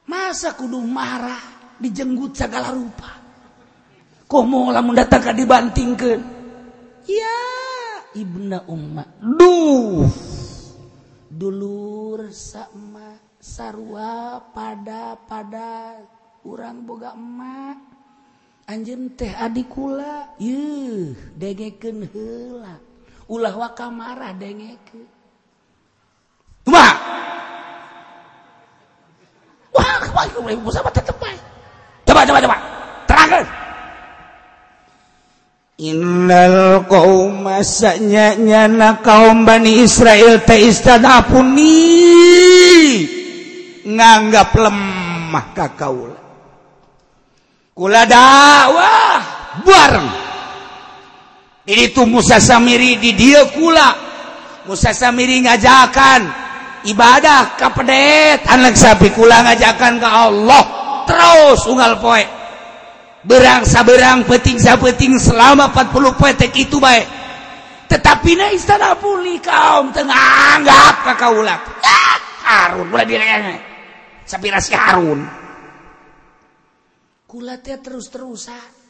masa 0.10 0.56
kudu 0.56 0.80
marah 0.82 1.76
dijenggut 1.78 2.34
segala 2.34 2.72
rupa? 2.72 3.20
Kok 4.30 4.44
mau 4.46 4.70
lamun 4.70 4.96
datang 4.96 5.26
ka 5.26 5.32
dibantingkeun? 5.34 6.22
Ya 7.10 7.42
ibna 8.16 8.64
umma. 8.70 9.04
Duh. 9.20 10.06
Dulur 11.30 12.34
sama 12.34 13.16
sarua 13.38 14.42
pada 14.52 15.16
pada 15.16 15.98
urang 16.46 16.86
boga 16.86 17.14
emak. 17.14 17.78
Anjeun 18.70 19.18
teh 19.18 19.34
adik 19.34 19.70
kula. 19.70 20.38
Yeuh 20.38 21.18
degeken 21.38 22.06
heula. 22.14 22.89
Ulah 23.30 23.54
waka 23.54 23.88
marah 23.94 24.34
dengeke. 24.34 25.06
Coba 32.10 32.26
coba 32.26 32.40
coba. 32.44 32.58
Terangkan. 33.08 33.44
Innal 35.80 36.84
kaum 36.92 37.48
masanya 37.48 38.36
nyana 38.36 39.00
kaum 39.00 39.48
Bani 39.48 39.80
Israel 39.80 40.44
teh 40.44 40.68
istadapuni 40.68 41.72
nganggap 43.88 44.52
lemah 44.60 45.56
kakaula 45.56 46.20
kula 47.72 48.04
dakwah 48.04 49.24
bareng 49.64 50.29
ini 51.70 51.94
tuh 51.94 52.10
Musa 52.10 52.42
Samiri 52.42 52.98
di 52.98 53.14
dia 53.14 53.46
kula 53.54 53.90
Musa 54.66 54.90
Samiri 54.90 55.46
ngajakan 55.46 56.22
ibadah 56.90 57.54
kapedet 57.54 58.42
anak 58.50 58.74
sapi 58.74 59.14
kula 59.14 59.46
ngajakan 59.46 60.02
ke 60.02 60.10
Allah. 60.10 60.64
Terus 61.06 61.66
unggal 61.70 62.02
poe. 62.02 62.26
Berang 63.22 63.70
saberang 63.70 64.26
peting 64.26 64.58
sapeting 64.58 65.22
selama 65.22 65.70
40 65.70 66.18
poe 66.18 66.32
tek 66.34 66.56
itu 66.58 66.82
baik 66.82 67.20
tetapi 67.90 68.38
na 68.38 68.54
istana 68.54 68.94
puli 69.02 69.42
kaum 69.42 69.90
tengah 69.90 70.62
anggap 70.62 71.10
ka 71.10 71.14
kaula 71.18 71.58
ah, 71.58 72.18
Harun 72.46 72.94
ulah 72.94 73.02
direnya 73.02 73.58
sapirasi 74.30 74.78
Harun. 74.78 75.26
Kula 77.26 77.62
teh 77.62 77.78
terus-terusan. 77.78 78.89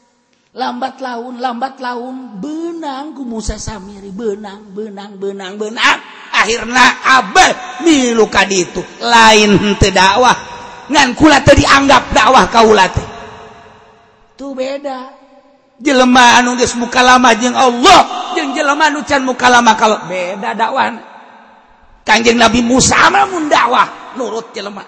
lambat 0.49 0.97
laun 0.97 1.37
lambat 1.37 1.77
laun 1.77 2.41
benang 2.41 3.13
ku 3.13 3.21
Musa 3.21 3.61
Samiri 3.61 4.09
benang 4.09 4.73
benang 4.73 5.19
benang 5.21 5.53
benang. 5.59 5.97
Akhirnya 6.29 6.85
abah 7.05 7.81
milu 7.85 8.25
kaditu 8.29 8.81
lain 9.01 9.77
teu 9.77 9.93
dakwah. 9.93 10.37
Ngan 10.89 11.13
kula 11.13 11.45
teu 11.45 11.53
dianggap 11.53 12.09
dakwah 12.15 12.49
kaula 12.49 12.85
teh. 12.89 13.07
Tuh 14.37 14.57
beda. 14.57 15.17
Jelema 15.79 16.43
anu 16.43 16.59
geus 16.59 16.75
mukalama 16.75 17.31
jeung 17.39 17.55
Allah 17.55 18.33
jeung 18.35 18.51
jelema 18.51 18.91
anu 18.91 18.99
can 19.07 19.23
mukalama 19.23 19.79
kalau 19.79 19.95
beda 20.11 20.51
dakwah 20.51 20.91
Kanjeng 22.03 22.35
Nabi 22.35 22.65
Musa 22.65 23.07
mah 23.13 23.29
mun 23.29 23.47
dakwah 23.47 24.17
nurut 24.17 24.49
jelema. 24.51 24.81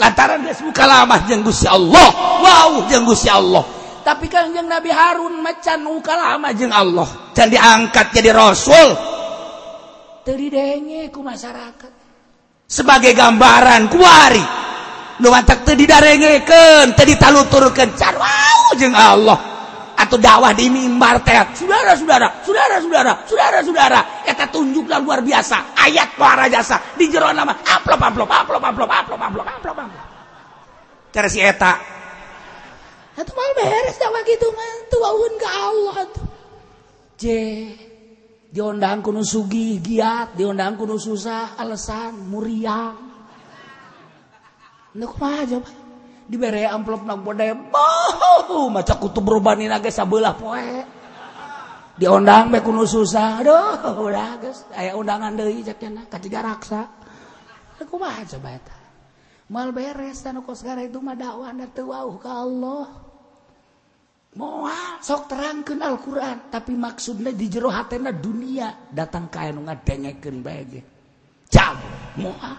Lantaran 0.00 0.42
geus 0.48 0.64
mukalama 0.64 1.22
jeung 1.28 1.44
Gusti 1.44 1.68
Allah 1.68 2.08
wow 2.40 2.88
jeung 2.88 3.04
Gusti 3.04 3.28
Allah. 3.28 3.77
tapi 4.08 4.24
kanjeng 4.32 4.64
Nabi 4.64 4.88
Harun 4.88 5.44
macan 5.44 5.84
uh, 5.84 6.00
uka 6.00 6.16
lama 6.16 6.48
jeung 6.56 6.72
Allah. 6.72 7.04
Dan 7.36 7.52
diangkat 7.52 8.16
jadi 8.16 8.32
rasul. 8.32 8.96
Terdidenge 10.24 11.12
ku 11.12 11.20
masyarakat. 11.20 11.92
Sebagai 12.64 13.12
gambaran 13.12 13.92
kuari 13.92 14.44
nu 15.20 15.28
mantak 15.28 15.68
teu 15.68 15.76
didarengekeun 15.76 16.96
teu 16.96 17.04
ditaluturkeun. 17.04 17.92
Can 18.00 18.16
wow 18.16 18.72
jeung 18.80 18.96
Allah. 18.96 19.36
Atau 19.98 20.16
dakwah 20.16 20.56
di 20.56 20.72
mimbar 20.72 21.20
teh 21.26 21.34
saudara-saudara 21.58 22.46
saudara-saudara 22.46 23.12
saudara-saudara 23.28 24.00
kita 24.24 24.48
tunjuklah 24.48 25.04
luar 25.04 25.20
biasa. 25.20 25.76
Ayat 25.84 26.16
para 26.16 26.48
jasa. 26.48 26.80
Di 26.96 27.12
jero 27.12 27.28
nama 27.28 27.52
amplop 27.52 28.00
amplop 28.00 28.30
amplop 28.30 28.62
amplop 28.62 28.88
amplop 28.88 29.20
amplop 29.20 29.46
amplop 29.52 29.76
amplop. 29.84 30.06
Cara 31.12 31.28
si 31.28 31.44
eta 31.44 31.97
itu 33.18 33.32
mal 33.34 33.50
beres 33.58 33.98
dakwah 33.98 34.22
gitu 34.22 34.46
mah 34.54 34.72
tuaun 34.86 35.32
ke 35.34 35.48
Allah 35.50 35.98
tuh 36.14 36.28
J 37.18 37.24
diundang 38.54 39.02
kuno 39.02 39.26
sugi 39.26 39.82
giat 39.82 40.38
diundang 40.38 40.78
kuno 40.78 40.94
susah 40.96 41.58
alasan 41.58 42.30
muriang. 42.30 42.94
Nuk 44.94 45.18
mah 45.18 45.42
Pak? 45.42 45.76
Dibere 46.30 46.62
amplop 46.70 47.02
nak 47.02 47.18
bodai 47.26 47.58
boh 47.58 48.70
maca 48.70 48.94
kutub 49.02 49.26
berbani 49.26 49.66
naga 49.66 49.90
sabelah 49.90 50.38
poe. 50.38 50.70
Diundang 51.98 52.54
be 52.54 52.62
kuno 52.62 52.86
susah. 52.86 53.42
Aduh 53.42 53.98
udah 53.98 54.38
guys. 54.38 54.62
Aya 54.78 54.94
undangan 54.94 55.34
deui 55.34 55.66
cek 55.66 55.82
cenah 55.82 56.06
ka 56.06 56.22
ciga 56.22 56.46
raksa. 56.46 56.86
Aku 57.82 57.98
mah 57.98 58.22
coba 58.30 58.54
eta? 58.54 58.78
Mal 59.50 59.74
beres 59.74 60.22
tan 60.22 60.38
kos 60.46 60.62
sekarang 60.62 60.86
itu 60.86 61.02
mah 61.02 61.18
dakwah 61.18 61.50
da 61.50 61.66
ka 62.22 62.32
Allah 62.32 63.07
Moal 64.36 65.00
sok 65.00 65.32
terangkan 65.32 65.80
Alquran 65.80 66.52
tapi 66.52 66.76
maksudnya 66.76 67.32
di 67.32 67.48
jero 67.48 67.72
hatena 67.72 68.12
dunia 68.12 68.92
datang 68.92 69.32
ka 69.32 69.48
nu 69.48 69.64
ngadengeken 69.64 70.44
bae 70.44 70.84
Jauh 71.48 71.80
moal. 72.20 72.56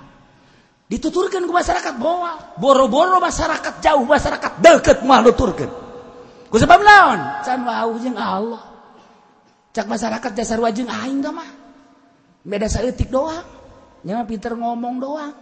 Dituturkan 0.89 1.45
ke 1.45 1.53
masyarakat 1.53 2.01
moal, 2.01 2.57
boro-boro 2.57 3.21
masyarakat 3.21 3.77
jauh, 3.77 4.01
masyarakat 4.09 4.57
deket 4.57 5.05
moal 5.05 5.21
nuturkan 5.21 5.69
Ku 6.49 6.57
sebab 6.57 6.81
naon? 6.81 7.45
Can 7.45 7.61
wau 7.61 7.93
jeung 8.01 8.17
Allah. 8.17 8.65
Cak 9.69 9.85
masyarakat 9.85 10.31
dasar 10.33 10.57
wajeng 10.57 10.89
ah, 10.89 11.05
aing 11.05 11.21
da 11.21 11.29
mah. 11.29 11.45
Beda 12.41 12.65
saeutik 12.65 13.13
doang. 13.13 13.45
Nya 14.01 14.25
pinter 14.25 14.57
ngomong 14.57 14.97
doang. 14.97 15.33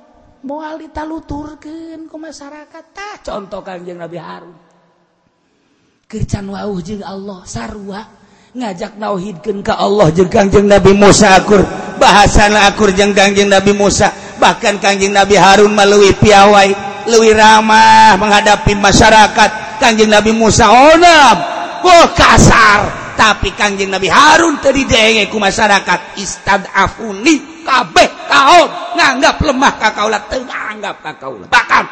Moal 0.44 0.84
ditaluturkeun 0.84 2.12
ku 2.12 2.16
masyarakat 2.20 2.84
tah 2.92 3.16
contoh 3.24 3.64
Kanjeng 3.64 4.04
Nabi 4.04 4.20
Harun. 4.20 4.56
kercan 6.08 6.47
wauh 6.47 6.80
jeung 6.80 7.03
Allah 7.03 7.43
sarua. 7.43 8.01
Ngajak 8.55 8.95
nauhidkeun 8.95 9.60
ka 9.60 9.76
Allah 9.76 10.08
jeung 10.16 10.32
Kangjeng 10.32 10.66
Nabi 10.66 10.95
Musa 10.95 11.36
akur. 11.36 11.62
Bahasana 11.99 12.72
akur 12.72 12.95
jeung 12.95 13.12
Kangjeng 13.12 13.51
Nabi 13.51 13.76
Musa. 13.76 14.10
Bahkan 14.39 14.80
Kangjeng 14.80 15.12
Nabi 15.12 15.36
Harun 15.36 15.76
melalui 15.76 16.16
piawai 16.16 16.72
leuwih 17.12 17.36
ramah 17.36 18.16
menghadapi 18.16 18.74
masyarakat. 18.80 19.84
Kangjeng 19.84 20.10
Nabi 20.10 20.32
Musa 20.32 20.72
oh, 20.72 20.95
onam 20.95 21.38
oh 21.84 22.08
kasar. 22.16 23.14
Tapi 23.20 23.51
Kangjeng 23.51 23.91
Nabi 23.91 24.08
Harun 24.08 24.64
tadi 24.64 24.88
denge 24.88 25.28
ku 25.28 25.38
masyarakat. 25.38 26.18
Istadafuni 26.24 27.68
kabeh 27.68 28.08
kaum 28.32 28.68
nganggap 28.95 29.36
lemah 29.43 29.74
ka 29.76 29.91
kaula 29.91 30.24
teu 30.32 30.39
nganggap 30.39 31.03
ka 31.03 31.12
kaula 31.20 31.45
bahkan 31.51 31.84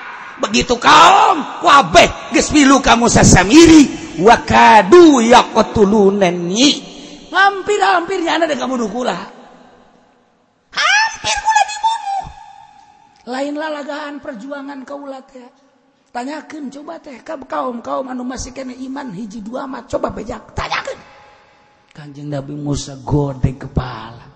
begitu 0.42 0.76
kaum 0.80 1.64
kabeh 1.64 2.36
geus 2.36 2.52
milu 2.52 2.84
kamu 2.84 3.08
sasamiri 3.08 4.16
wakadu 4.22 5.24
yaqtulunani. 5.24 6.94
Hampir-hampirnya 7.36 8.40
ada 8.40 8.56
kamu 8.56 8.80
dukulah 8.88 9.20
hampir 10.72 11.36
lain 13.26 13.58
lalagaan 13.58 14.22
perjuangan 14.22 14.86
kaulat 14.86 15.26
ya 15.34 15.48
tanyakan 16.14 16.70
coba 16.72 17.02
teh. 17.02 17.20
Kaum 17.26 17.82
kaum 17.82 18.06
anu 18.08 18.24
masih 18.24 18.56
kena 18.56 18.72
iman 18.72 19.12
hiji 19.12 19.42
dua 19.42 19.66
mat 19.68 19.90
coba 19.90 20.14
bejak. 20.14 20.54
Tanyakan 20.54 21.00
kanjeng 21.96 22.30
Nabi 22.30 22.56
Musa 22.56 22.96
gode 23.02 23.56
kepala 23.56 24.35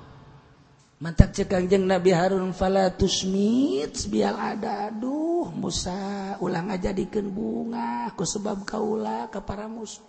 mantap 1.00 1.32
cekangjeng 1.32 1.88
Nabi 1.88 2.12
Harun 2.12 2.52
falatusmit 2.52 3.96
bial 4.12 4.36
ada. 4.36 4.92
Aduh 4.92 5.48
Musa 5.56 6.36
ulang 6.44 6.70
aja 6.76 6.92
diken 6.92 7.32
bunga 7.32 8.12
ku 8.20 8.28
sebab 8.28 8.68
kaulah 8.68 9.32
ke 9.32 9.40
para 9.40 9.72
musuh. 9.72 10.04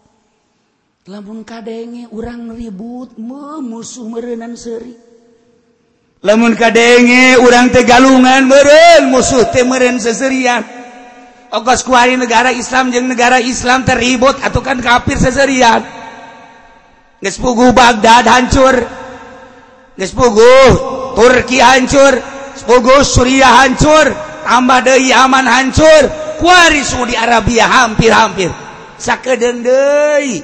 Lamun 1.07 1.47
kadenge 1.47 2.11
urang 2.13 2.53
ribut 2.53 3.17
me 3.17 3.63
musuh 3.65 4.05
merenan 4.05 4.53
seri 4.53 5.11
lamun 6.21 6.53
kadenge 6.53 7.41
urang 7.41 7.73
tegalungan 7.73 8.45
meren 8.45 9.09
musuh 9.09 9.49
teh 9.49 9.65
meren 9.65 9.97
seserian. 9.97 10.61
Ogos 11.51 11.83
kuari 11.83 12.15
negara 12.15 12.55
Islam 12.55 12.95
jeung 12.95 13.11
negara 13.11 13.43
Islam 13.43 13.83
terribut 13.83 14.39
atau 14.39 14.63
kan 14.63 14.79
kafir 14.79 15.19
seserian. 15.19 15.83
Geus 17.19 17.41
pugu 17.43 17.75
Baghdad 17.75 18.23
hancur. 18.29 19.00
Geus 20.01 20.17
puguh 20.17 20.73
Turki 21.13 21.61
hancur 21.61 22.17
puguh 22.65 23.05
Suriah 23.05 23.65
hancur 23.65 24.09
tambah 24.41 24.81
deui 24.81 25.13
Yaman 25.13 25.45
hancur 25.45 26.03
kuari 26.41 26.81
Saudi 26.81 27.15
Arabia 27.15 27.69
hampir-hampir. 27.69 28.49
Sakedeung 28.97 29.61
deui 29.61 30.41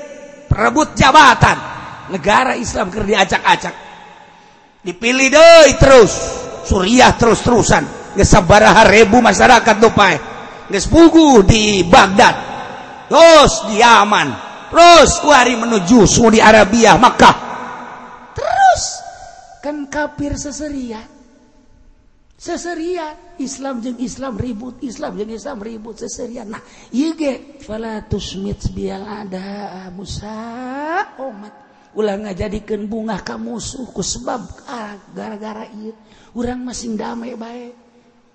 perebut 0.47 0.93
jabatan. 0.93 1.75
Negara 2.13 2.55
Islam 2.55 2.93
keur 2.93 3.03
diacak-acak. 3.03 3.75
Dipilih 4.85 5.33
deh 5.33 5.75
terus 5.81 6.13
Suriah 6.69 7.17
terus-terusan. 7.17 8.15
Ngesabaraha 8.17 8.89
ribu 8.89 9.21
masyarakat 9.21 9.77
tupai 9.81 10.15
ngespugu 10.71 11.45
di 11.45 11.85
Baghdad. 11.89 12.37
Terus 13.09 13.53
di 13.73 13.81
Yaman. 13.81 14.29
Terus 14.71 15.11
kuari 15.23 15.55
menuju 15.57 16.05
Saudi 16.05 16.43
Arabia 16.43 16.99
Makkah 16.99 17.47
kan 19.67 19.91
kafir 19.91 20.39
seserian 20.39 21.03
seserian 22.39 23.19
Islam 23.43 23.83
jeng 23.83 23.99
Islam 23.99 24.39
ribut 24.39 24.79
Islam 24.79 25.19
jeng 25.19 25.35
Islam 25.35 25.59
ribut 25.59 25.99
seserian 25.99 26.47
nah 26.47 26.63
ge 26.95 27.59
fala 27.67 28.07
tusmit 28.07 28.63
bial 28.71 29.03
ada 29.03 29.91
Musa 29.91 30.39
umat 31.19 31.55
ulang 31.99 32.31
jadikan 32.31 32.87
bunga 32.87 33.19
kamu 33.27 33.59
suku 33.59 34.07
sebab 34.07 34.71
ah, 34.71 34.95
gara-gara 35.11 35.67
itu 35.75 35.99
orang 36.39 36.71
masing 36.71 36.95
damai 36.95 37.35
baik 37.35 37.75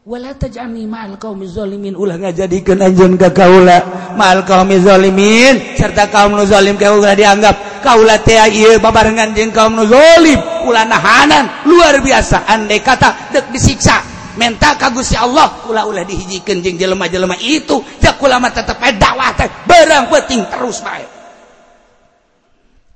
wala 0.03 0.33
taj'alni 0.33 0.89
ma'al 0.89 1.21
qaumi 1.21 1.45
zalimin. 1.45 1.93
Ulah 1.93 2.17
ngajadikeun 2.17 2.81
anjeun 2.81 3.21
ka 3.21 3.29
kaula. 3.29 3.85
Ma'al 4.17 4.41
qaumi 4.49 4.81
zalimin. 4.81 5.77
Serta 5.77 6.09
kaum 6.09 6.33
nu 6.33 6.41
zalim 6.41 6.73
kaula 6.73 7.13
dianggap 7.13 7.70
kauulabarengan 7.81 9.35
jeng 9.35 9.51
kaum 9.51 9.75
nuzolib 9.75 10.39
ulanahanan 10.63 11.67
luar 11.67 11.99
biasa 11.99 12.47
andai 12.47 12.79
kata 12.79 13.33
dek 13.33 13.51
disiksa 13.51 13.99
menta 14.39 14.79
kagusi 14.79 15.19
Allah 15.19 15.67
ula-ulah 15.67 16.07
dihijikan 16.07 16.63
jeng 16.63 16.79
jelema-jelema 16.79 17.35
itu 17.41 17.83
jak 17.99 18.21
ulama 18.23 18.53
tetap 18.53 18.79
dakwah 18.79 19.35
teh 19.35 19.49
barang 19.67 20.07
penting 20.07 20.47
terus 20.47 20.79
baik 20.79 21.21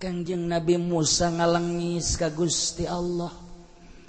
Kangjeng 0.05 0.45
Nabi 0.45 0.77
Musa 0.77 1.33
ngalengis 1.33 2.19
ka 2.19 2.29
Gusti 2.29 2.85
Allah. 2.85 3.31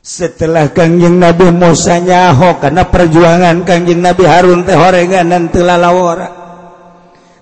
Setelah 0.05 0.68
Kangjeng 0.68 1.16
Nabi 1.16 1.49
Musa 1.49 1.97
nyaho 2.03 2.61
karena 2.61 2.85
perjuangan 2.85 3.64
Kangjeng 3.64 4.05
Nabi 4.05 4.29
Harun 4.29 4.66
teh 4.68 4.77
horenganan 4.77 5.49
teu 5.49 5.64
lalawara. 5.64 6.45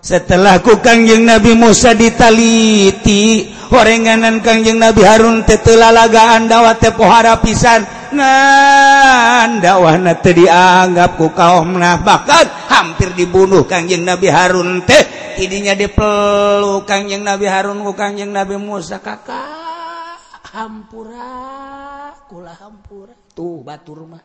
setelah 0.04 0.60
ku 0.60 0.84
Kangjeng 0.84 1.24
Nabi 1.24 1.56
Musa 1.56 1.96
ditaliti 1.96 3.48
horenganan 3.72 4.44
Kangjeng 4.44 4.76
Nabi 4.76 5.00
Harun 5.00 5.48
tetelalagaan 5.48 6.44
dawa 6.44 6.76
tepohara 6.76 7.40
pisan. 7.40 7.88
Nan 8.14 9.58
dakwahna 9.58 10.14
teu 10.22 10.38
dianggap 10.38 11.18
ku 11.18 11.34
kaum 11.34 11.82
nah 11.82 11.98
bahkan 11.98 12.46
hampir 12.70 13.10
dibunuh 13.16 13.64
Kangjeng 13.64 14.04
Nabi 14.04 14.28
Harun 14.28 14.84
teh. 14.84 15.34
Idinya 15.34 15.74
dipeluk 15.74 16.86
Kangjeng 16.86 17.26
Nabi 17.26 17.48
Harun 17.50 17.82
ku 17.82 17.96
Kangjeng 17.96 18.30
Nabi 18.30 18.54
Musa 18.60 19.02
kakak 19.02 20.20
hampura 20.54 22.14
kula 22.30 22.54
hampura. 22.54 23.16
Tuh 23.34 23.66
batur 23.66 24.06
mah. 24.06 24.22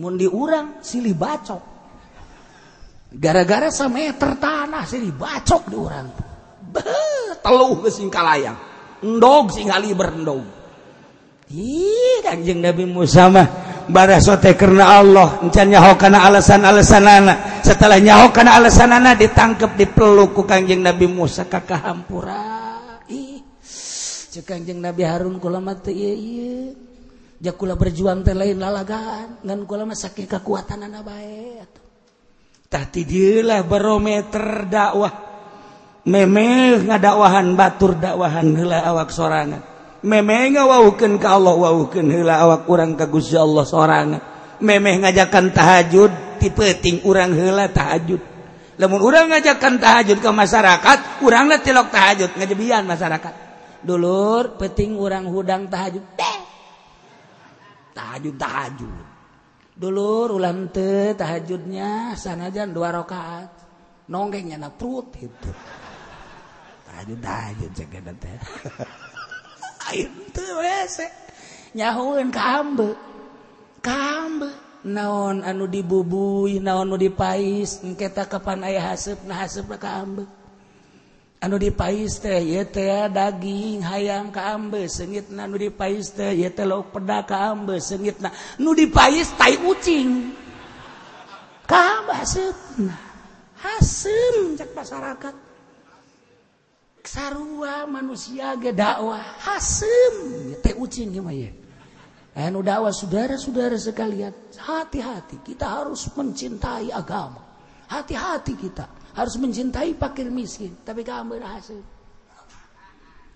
Mun 0.00 0.16
diurang 0.16 0.80
silih 0.80 1.12
bacok. 1.12 1.71
gara-gara 3.16 3.68
semeter 3.68 4.36
tanah 4.40 4.84
sih 4.88 5.00
dibacok 5.00 5.62
di 5.68 5.76
orang. 5.76 6.08
Teluh 7.44 7.72
ke 7.84 7.88
singkalayang. 7.92 8.58
Endog 9.02 9.52
singali 9.52 9.92
berendog. 9.92 10.44
Ih 11.52 12.24
kanjeng 12.24 12.64
Nabi 12.64 12.88
Musa 12.88 13.28
mah 13.28 13.46
bara 13.90 14.16
sote 14.22 14.56
karena 14.56 15.02
Allah. 15.02 15.42
Encan 15.44 15.68
nyaho 15.68 15.98
kana 16.00 16.24
alasan-alasan 16.24 17.04
anak 17.04 17.38
setelah 17.62 18.02
nyaho 18.02 18.34
kana 18.34 18.58
alasan 18.58 18.90
anak 18.90 19.22
ditangkap 19.22 19.78
dipeluk 19.78 20.34
ku 20.34 20.42
kanjeng 20.42 20.82
Nabi 20.82 21.06
Musa 21.06 21.46
kakak 21.46 21.86
hampura 21.86 22.42
ih 23.06 23.40
cek 24.28 24.44
kanjeng 24.44 24.82
Nabi 24.82 25.06
Harun 25.06 25.38
kula 25.38 25.62
mati 25.62 25.94
iya 25.94 26.12
iya 26.12 26.52
jakula 27.38 27.78
berjuang 27.78 28.26
teh 28.26 28.34
lain 28.34 28.58
lalagaan 28.58 29.40
ngan 29.46 29.60
kula 29.64 29.86
mah 29.86 29.96
saking 29.96 30.26
kekuatan 30.26 30.84
anak 30.84 31.02
baik 31.06 31.71
tadi 32.72 33.04
dilah 33.04 33.60
barometer 33.68 34.64
dakwah. 34.64 35.12
Memeh 36.08 36.82
ngadakwahan 36.88 37.54
batur 37.54 37.94
dakwahan 38.00 38.56
hela 38.56 38.82
awak 38.88 39.12
sorangan. 39.12 39.62
Meme 40.02 40.50
ngawaukeun 40.50 41.20
ka 41.22 41.38
Allah 41.38 41.54
waukeun 41.54 42.10
hela 42.10 42.42
awak 42.42 42.66
kurang 42.66 42.98
ka 42.98 43.06
Gusti 43.06 43.38
Allah 43.38 43.62
sorangan. 43.62 44.20
Memeh 44.64 45.04
ngajakan 45.04 45.54
tahajud 45.54 46.10
tipeting 46.40 47.06
urang 47.06 47.36
hela 47.36 47.70
tahajud. 47.70 48.18
Lamun 48.80 48.98
urang 48.98 49.30
ngajakan 49.30 49.78
tahajud 49.78 50.18
ke 50.18 50.30
masyarakat 50.32 50.98
uranglah 51.22 51.62
tilok 51.62 51.92
tahajud 51.94 52.34
ngajebian 52.34 52.82
masyarakat. 52.82 53.34
Dulur 53.86 54.58
peting 54.58 54.98
urang 54.98 55.30
hudang 55.30 55.70
tahajud 55.70 56.02
tahajud 57.94 58.34
tahajud 58.34 59.11
dulu 59.82 60.38
ulam 60.38 60.70
te 60.70 61.10
tahajudnya 61.18 62.14
sanajan 62.14 62.70
dua 62.70 62.94
rakaat. 62.94 63.50
Nonggeng 64.06 64.54
nyana 64.54 64.70
perut 64.70 65.10
itu 65.18 65.50
tahajud 66.86 67.18
tahajud 67.18 67.70
cek 67.74 67.94
dan 67.98 68.16
teh. 68.22 68.38
Aing 69.90 70.30
teu 70.30 70.62
wese 70.62 71.10
nyahueun 71.74 72.30
ka 72.30 72.62
ambe 72.62 72.94
naon 74.82 75.46
anu 75.46 75.70
dibubui 75.70 76.58
naon 76.58 76.90
anu 76.90 76.96
dipais 76.98 77.82
engke 77.86 78.10
kapan 78.10 78.66
aya 78.66 78.82
haseupna 78.82 79.34
haseupna 79.38 79.78
ka 79.78 80.02
kambe 80.02 80.26
anu 81.42 81.58
dipais 81.58 82.22
teh 82.22 82.38
ye 82.38 82.62
teh 82.62 83.10
daging 83.10 83.82
hayam 83.82 84.30
kambe 84.30 84.86
sengit 84.86 85.26
na 85.34 85.50
nu 85.50 85.58
dipais 85.58 86.14
teh 86.14 86.32
ye 86.38 86.48
teh 86.48 86.62
lauk 86.62 86.94
peda 86.94 87.26
kambe 87.26 87.82
sengit 87.82 88.22
na 88.22 88.30
nu 88.62 88.70
dipais 88.78 89.26
tai 89.34 89.58
ucing 89.58 90.30
kambe 91.66 92.12
hasep 92.14 92.56
nah 92.78 92.98
hasem 93.58 94.54
cek 94.54 94.70
masyarakat 94.70 95.34
sarua 97.12 97.84
manusia 97.84 98.56
ge 98.56 98.72
dakwah. 98.72 99.20
Hasem 99.42 100.14
teh 100.62 100.74
ucing 100.78 101.12
ya 101.12 101.50
anu 102.32 102.64
dakwah 102.64 102.94
saudara-saudara 102.94 103.76
sekalian 103.76 104.32
hati-hati. 104.56 105.44
Kita 105.44 105.68
harus 105.68 106.08
mencintai 106.16 106.88
agama. 106.88 107.44
Hati-hati 107.92 108.56
kita 108.56 109.01
harus 109.12 109.34
mencintai 109.36 109.96
fakir 109.96 110.28
miskin. 110.32 110.72
Tapi 110.84 111.04
gambar 111.04 111.40
hasil. 111.44 111.80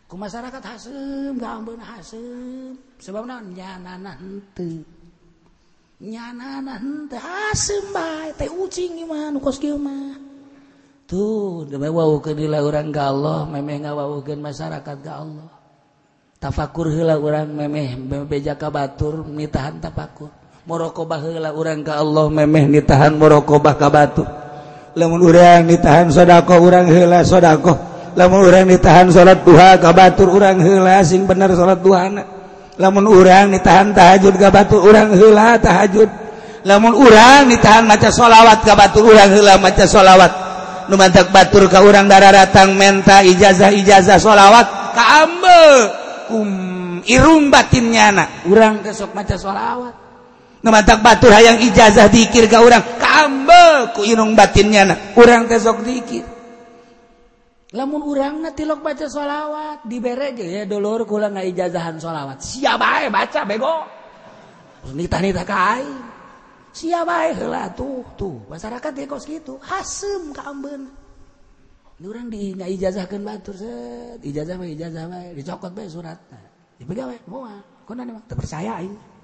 Ku 0.06 0.14
masyarakat 0.14 0.62
hasil 0.62 1.34
gambar 1.34 1.82
hasil 1.82 2.78
sebab 3.02 3.26
naon 3.26 3.58
nyanana 3.58 4.14
henteu 4.14 4.86
nyanana 5.98 6.78
henteu 6.78 7.18
hasil 7.18 7.90
bae 7.90 8.30
teh 8.38 8.46
ucing 8.46 9.02
ieu 9.02 9.10
nu 9.34 9.42
kos 9.42 9.58
kieu 9.58 9.74
mah 9.74 10.14
tuh 11.10 11.66
demi 11.66 11.90
wawukeun 11.90 12.38
heula 12.38 12.62
urang 12.62 12.94
ka 12.94 13.10
Allah 13.10 13.50
memeh 13.50 13.82
ngawawukeun 13.82 14.38
masyarakat 14.38 14.96
ka 15.02 15.12
Allah. 15.26 15.50
Tafakur 16.38 16.86
heula 16.86 17.18
orang 17.18 17.50
memeh 17.50 17.98
beja 18.30 18.54
ka 18.54 18.70
batur 18.70 19.26
nitahan 19.26 19.82
tafakur. 19.82 20.30
Morokobah 20.70 21.18
heula 21.18 21.50
orang 21.50 21.82
ka 21.82 21.98
Allah 21.98 22.30
memeh 22.30 22.70
nitahan 22.70 23.10
morokobah 23.18 23.74
ka 23.74 23.90
batur 23.90 24.45
lemun 24.97 25.20
urang 25.20 25.68
ditahan 25.68 26.09
sodako 26.09 26.57
urang 26.64 26.88
hela 26.88 27.20
sodako. 27.20 27.76
Lamun 28.16 28.49
urang 28.49 28.64
ditahan 28.64 29.12
salat 29.12 29.44
duha 29.44 29.76
ka 29.76 29.92
batur 29.92 30.32
urang 30.32 30.57
hela 30.57 31.05
sing 31.05 31.28
bener 31.28 31.53
salat 31.53 31.84
duhana. 31.84 32.24
Lamun 32.80 33.05
urang 33.05 33.53
ditahan 33.53 33.92
tahajud 33.92 34.40
ka 34.40 34.49
batur 34.49 34.88
urang 34.88 35.12
hela 35.12 35.61
tahajud. 35.61 36.09
Lamun 36.64 36.97
urang 36.97 37.53
ditahan 37.53 37.84
maca 37.84 38.09
salawat 38.09 38.64
ka 38.64 38.72
batur 38.72 39.12
urang 39.12 39.28
hela 39.28 39.61
maca 39.61 39.84
solawat. 39.84 40.32
Numantak 40.88 41.28
batur 41.28 41.68
ka 41.68 41.84
urang 41.84 42.09
darah 42.09 42.32
datang 42.32 42.72
menta 42.72 43.20
ijazah 43.20 43.68
ijazah 43.68 44.16
solawat 44.16 44.97
kaambe 44.97 45.62
um 46.32 46.51
irung 47.05 47.53
batinnya 47.53 48.16
anak 48.16 48.28
urang 48.49 48.80
kesok 48.80 49.12
maca 49.12 49.36
solawat. 49.36 50.05
ngemantak 50.66 50.98
batur 50.98 51.30
hayang 51.30 51.62
ijazah 51.62 52.10
dikir 52.10 52.50
ke 52.50 52.58
orang 52.58 52.82
kambe 52.98 53.94
ku 53.94 54.02
inung 54.02 54.34
batinnya 54.34 54.82
na. 54.82 54.94
Orang 55.14 55.46
tesok 55.46 55.86
dikir. 55.86 56.26
Lamun 57.70 58.02
orang 58.02 58.42
na 58.42 58.50
tilok 58.50 58.82
baca 58.82 59.06
sholawat 59.06 59.86
dibere 59.86 60.34
aja 60.34 60.42
ya 60.42 60.62
dolor 60.66 61.06
kula 61.06 61.30
nggak 61.30 61.46
ijazahan 61.54 62.02
sholawat. 62.02 62.42
Siapa 62.42 63.06
baca 63.06 63.40
bego. 63.46 63.76
Nita 64.90 65.22
nita 65.22 65.46
kai 65.46 65.86
siapa 66.70 67.32
lah 67.48 67.72
tuh 67.72 68.02
tuh 68.18 68.46
masyarakat 68.50 68.90
dia 68.90 69.06
kos 69.06 69.26
gitu. 69.26 69.62
Hasem 69.62 70.34
kamben 70.34 70.90
ini 71.96 72.06
orang 72.12 72.26
di 72.28 72.52
nggak 72.52 72.70
ijazahkan 72.76 73.20
batur 73.22 73.56
set. 73.56 74.18
Ijazah 74.20 74.54
mah 74.60 74.68
ijazah 74.68 75.04
mah 75.08 75.32
dicokot 75.32 75.72
bae 75.72 75.88
suratnya 75.88 76.38
dipegawe 76.76 77.16
moal 77.32 77.56
kau 77.88 77.96
nanti 77.96 78.12
mah? 78.12 78.24
Terpercaya 78.28 78.84
ini 78.84 79.15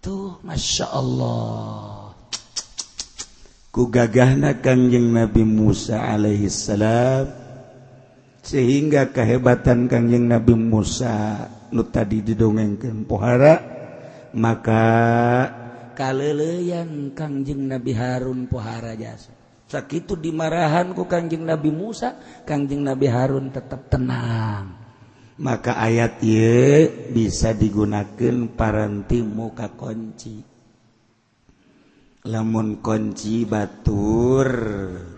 tuh 0.00 0.40
Masya 0.40 0.86
Allah. 0.90 2.16
Ku 3.70 3.86
gagahna 3.86 4.58
Kangjeng 4.58 5.14
Nabi 5.14 5.46
Musa 5.46 6.02
alaihi 6.02 6.50
salam. 6.50 7.30
Sehingga 8.40 9.12
kehebatan 9.12 9.86
Kangjeng 9.86 10.26
Nabi 10.26 10.56
Musa 10.56 11.46
nu 11.70 11.86
tadi 11.86 12.24
didongengkan 12.24 13.06
pohara. 13.06 13.62
Maka 14.34 14.84
kaleleyan 15.94 17.12
Kangjeng 17.14 17.68
Nabi 17.68 17.92
Harun 17.94 18.48
pohara 18.48 18.96
jasa 18.96 19.30
sakit 19.70 20.18
dimarahanku 20.18 21.06
Kangjeng 21.06 21.46
Nabi 21.46 21.70
Musa 21.70 22.18
Kangjeng 22.42 22.82
Nabi 22.82 23.06
Harun 23.06 23.54
tetap 23.54 23.86
tenang. 23.86 24.79
maka 25.40 25.80
ayat 25.80 26.20
ye 26.20 26.84
bisa 27.08 27.56
digunakan 27.56 28.36
paranti 28.52 29.24
muka 29.24 29.72
kunci. 29.72 30.44
Lamun 32.28 32.84
kunci 32.84 33.48
batur 33.48 34.48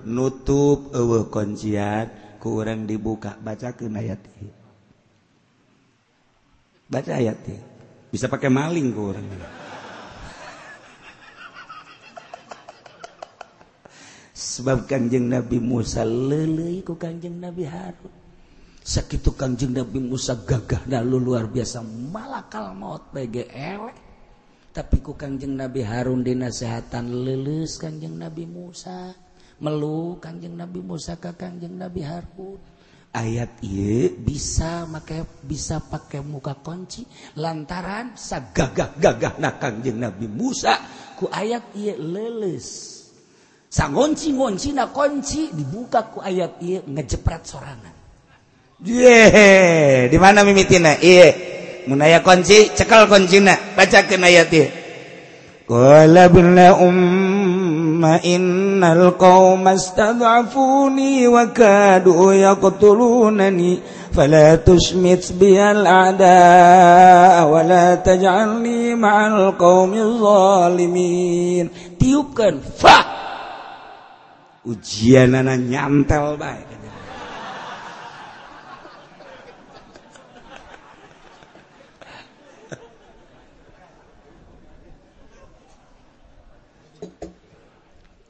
nutup 0.06 0.94
eueuh 0.94 1.26
kuncian 1.26 2.38
kurang 2.38 2.86
dibuka. 2.86 3.34
Baca 3.42 3.74
ke 3.74 3.90
ayat 3.90 4.22
ye. 4.38 4.50
Baca 6.86 7.12
ayat 7.18 7.38
ye. 7.50 7.58
Bisa 8.14 8.30
pakai 8.30 8.46
maling 8.46 8.94
kurang 8.94 9.26
sebab 14.52 14.84
kanjeng 14.84 15.32
Nabi 15.32 15.56
Musa 15.62 16.04
leleui 16.04 16.84
ku 16.84 16.94
kanjeng 17.00 17.40
Nabi 17.40 17.64
Harun. 17.64 18.21
sakit 18.82 19.22
Kanjeng 19.38 19.78
Nabi 19.78 20.02
Musa 20.02 20.34
gagah 20.34 20.82
dalu 20.84 21.22
luar 21.22 21.46
biasa. 21.46 21.82
Malakal 21.86 22.74
maut 22.74 23.14
bagi 23.14 23.46
PGL 23.46 24.12
tapi 24.72 25.04
ku 25.04 25.12
Kanjeng 25.12 25.52
Nabi 25.52 25.84
Harun 25.84 26.24
dinasehatan 26.24 27.12
lelus 27.12 27.76
Kanjeng 27.76 28.16
Nabi 28.16 28.48
Musa. 28.48 29.12
Melu 29.62 30.18
Kanjeng 30.18 30.58
Nabi 30.58 30.80
Musa 30.82 31.20
ke 31.20 31.36
Kanjeng 31.38 31.76
Nabi 31.78 32.02
Harun. 32.02 32.58
Ayat 33.12 33.60
iya 33.60 34.08
bisa 34.08 34.88
make 34.88 35.44
bisa 35.44 35.78
pakai 35.78 36.24
muka 36.24 36.56
kunci. 36.56 37.04
Lantaran 37.36 38.16
sagagah 38.16 38.96
gagah 38.96 39.36
nak 39.38 39.60
Kanjeng 39.60 40.00
Nabi 40.00 40.24
Musa. 40.24 40.80
Ku 41.20 41.28
ayat 41.28 41.76
iya 41.76 41.92
lelus. 41.94 42.98
Sangonci 43.68 44.32
ngonci 44.32 44.72
na 44.72 44.88
kunci 44.88 45.52
dibuka 45.52 46.08
ku 46.08 46.24
ayat 46.24 46.58
iya 46.64 46.80
ngejepret 46.80 47.44
sorangan. 47.44 48.01
Di 48.82 50.18
mana 50.18 50.42
mimitina? 50.42 50.98
Iya 50.98 51.52
munaya 51.86 52.22
kunci 52.22 52.70
cekal 52.74 53.10
kuncina 53.10 53.58
baca 53.74 54.06
ke 54.06 54.14
ayat 54.14 54.50
ieu 54.54 54.70
qala 55.66 56.30
bila 56.30 56.78
umma 56.78 58.22
innal 58.22 59.14
qauma 59.18 59.74
istad'afuni 59.74 61.26
wa 61.26 61.50
kadu 61.50 62.34
yaqtulunani 62.34 63.82
fala 64.14 64.58
tusmit 64.62 65.26
biyal 65.38 65.82
a'da 65.86 67.46
wa 67.46 67.62
la 67.66 67.98
taj'alni 67.98 68.94
ma'al 68.98 69.54
qaumi 69.58 70.02
zalimin. 70.22 71.66
Tiupkeun 71.98 72.62
fa! 72.62 72.98
Ujianana 74.66 75.58
nyantel 75.58 76.38
baik 76.38 76.81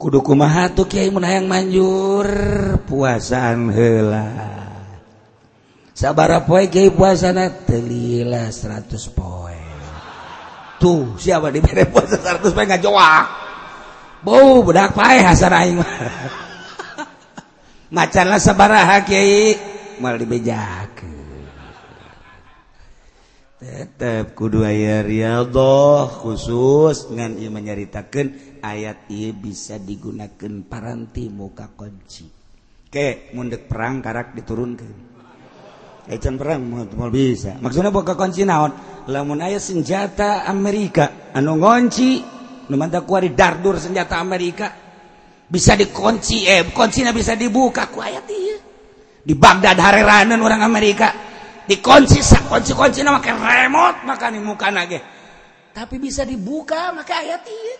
kuduku 0.03 0.35
mahatu 0.35 0.83
Kyai 0.83 1.07
menayang 1.07 1.47
manjur? 1.47 2.27
Puasaan 2.83 3.71
hela 3.71 4.27
saaba 5.93 6.43
poi 6.43 6.67
puasa 6.91 7.31
telila 7.63 8.51
100 8.51 8.91
poin 9.15 9.71
tuh 10.81 11.15
siapa 11.15 11.47
di 11.53 11.63
puasa 11.63 12.19
100 12.19 12.51
nggak 12.51 12.83
bau 14.25 14.59
bedak 14.67 14.97
Hasan 14.99 15.79
macanlah 17.87 18.41
saaba 18.43 18.99
Kyai 19.07 19.55
mal 20.03 20.19
dibejakan 20.19 21.23
tetap 23.63 24.35
kudu 24.35 24.67
aya 24.67 24.99
riyadhah 25.07 26.11
khusus 26.19 27.07
ngan 27.15 27.39
ieu 27.39 27.47
menyaritakeun 27.47 28.52
ayat 28.63 29.11
ia 29.11 29.35
bisa 29.35 29.75
digunakan 29.75 30.63
paranti 30.63 31.27
muka 31.27 31.67
kunci. 31.75 32.31
Ke 32.87 33.35
mundek 33.35 33.67
perang 33.67 33.99
karak 33.99 34.31
diturunkan 34.37 35.13
Ecan 36.03 36.35
eh, 36.35 36.39
perang 36.39 36.61
mau 36.67 37.07
bisa. 37.07 37.55
Maksudnya 37.63 37.87
buka 37.87 38.19
kunci 38.19 38.43
naon? 38.43 38.75
Lamun 39.07 39.39
ayah 39.39 39.59
senjata 39.59 40.43
Amerika 40.43 41.31
anu 41.31 41.59
ngonci 41.59 42.11
nu 42.67 42.75
mantap 42.75 43.07
kuari 43.07 43.31
dardur 43.35 43.79
senjata 43.79 44.19
Amerika 44.19 44.71
bisa 45.47 45.75
dikunci 45.75 46.47
eh 46.47 46.63
kuncinya 46.71 47.11
bisa 47.11 47.35
dibuka 47.35 47.91
ku 47.91 47.99
ayat 47.99 48.23
iya 48.31 48.57
di 49.23 49.35
Baghdad 49.35 49.75
hareranen 49.75 50.39
orang 50.39 50.63
Amerika 50.63 51.11
dikunci 51.67 52.23
sak 52.23 52.47
kunci-kunci 52.47 53.03
make 53.03 53.27
remote 53.27 54.07
maka 54.07 54.31
nih 54.31 54.39
muka 54.39 54.71
nage 54.71 54.99
tapi 55.75 55.99
bisa 55.99 56.23
dibuka 56.23 56.95
maka 56.95 57.19
ayat 57.19 57.43
iya 57.43 57.75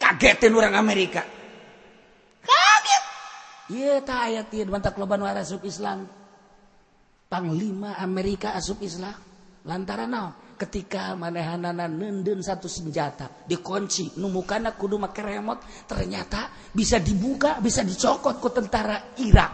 kagetin 0.00 0.56
orang 0.56 0.74
Amerika. 0.80 1.20
Kaget. 2.40 3.04
Iya 3.76 4.00
tak 4.00 4.20
ayat 4.32 4.48
iya 4.56 4.64
mantap 4.64 4.96
loban 4.96 5.20
waras 5.20 5.52
asup 5.52 5.68
Islam. 5.68 6.08
Panglima 7.28 8.00
Amerika 8.00 8.56
asup 8.56 8.80
Islam. 8.80 9.14
Lantaran 9.68 10.08
no 10.08 10.56
ketika 10.56 11.12
manehanana 11.16 11.88
nenden 11.88 12.40
satu 12.40 12.68
senjata 12.68 13.28
dikunci 13.48 14.16
numukana 14.20 14.76
kudu 14.76 15.00
make 15.00 15.20
remote 15.20 15.64
ternyata 15.84 16.52
bisa 16.72 17.00
dibuka 17.00 17.60
bisa 17.60 17.84
dicokot 17.84 18.40
ke 18.40 18.48
tentara 18.56 18.96
Irak. 19.20 19.52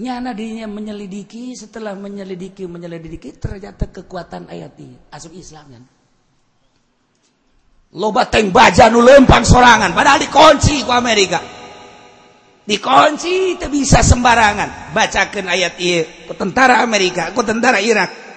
Nyana 0.00 0.32
dirinya 0.32 0.64
menyelidiki 0.64 1.52
setelah 1.52 1.92
menyelidiki 1.92 2.64
menyelidiki 2.64 3.36
ternyata 3.36 3.88
kekuatan 3.92 4.48
ayat 4.48 4.72
ini 4.80 4.96
asup 5.12 5.36
Islamnya 5.36 5.99
loba 7.90 8.30
teng 8.30 8.54
baja 8.54 8.86
nu 8.86 9.02
lempang 9.02 9.42
sorangan. 9.42 9.90
Padahal 9.90 10.22
dikunci 10.22 10.86
ku 10.86 10.92
Amerika. 10.94 11.42
Dikunci 12.62 13.58
itu 13.58 13.66
bisa 13.66 13.98
sembarangan. 13.98 14.94
Bacakan 14.94 15.50
ayat 15.50 15.74
iya 15.82 16.06
ku 16.30 16.34
tentara 16.38 16.86
Amerika 16.86 17.34
ku 17.34 17.42
tentara 17.42 17.82
Irak. 17.82 18.30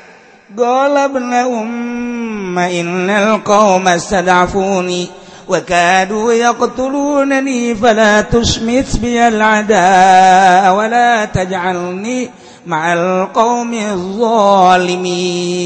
Galabna 0.54 1.46
umma 1.50 2.70
innal 2.70 3.42
qawma 3.46 3.98
sadafuni 3.98 5.10
wa 5.50 5.60
kadu 5.62 6.30
yaqtulunani 6.34 7.74
fala 7.78 8.26
tusmit 8.30 8.86
biyal 9.02 9.38
ada 9.38 10.70
wa 10.74 10.86
la 10.86 11.26
taj'alni 11.30 12.30
ma'al 12.66 13.30
qawmi 13.34 13.82
zalimin. 14.18 15.60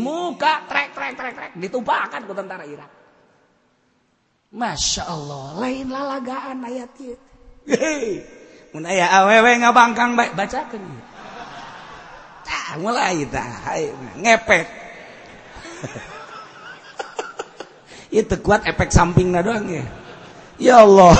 Muka 0.00 0.66
trek 0.70 0.90
trek 0.94 1.14
trek 1.18 1.34
trek. 1.34 1.50
Ditumpahkan 1.54 2.26
ke 2.26 2.32
tentara 2.34 2.64
Irak. 2.66 2.95
Masya 4.56 5.04
Allah. 5.04 5.60
Lain 5.60 5.92
lalagaan 5.92 6.64
ayat 6.64 6.90
awewe 9.20 9.52
ngabangkang 9.60 10.16
baik 10.16 10.32
bacakan 10.32 10.80
tah 12.46 12.78
mulai 12.80 13.26
tah. 13.28 13.76
Ngepet. 14.16 14.66
Itu 18.14 18.34
kuat 18.40 18.64
efek 18.64 18.88
samping 18.94 19.34
doang 19.34 19.66
ya. 19.68 19.84
Ya 20.56 20.76
Allah. 20.86 21.14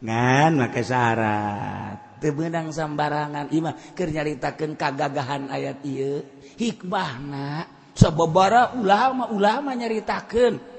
Ngan 0.00 0.52
maka 0.56 0.80
syarat. 0.80 2.18
Tebenang 2.18 2.72
sambarangan. 2.72 3.52
Imah 3.52 3.76
keur 3.92 4.10
nyaritakeun 4.10 4.74
kagagahan 4.74 5.52
ayat 5.52 5.84
ieu. 5.84 6.24
Hikmahna. 6.56 7.68
Sababara 7.92 8.72
ulama 8.80 9.28
ulama 9.28 9.76
nyaritakeun. 9.76 10.69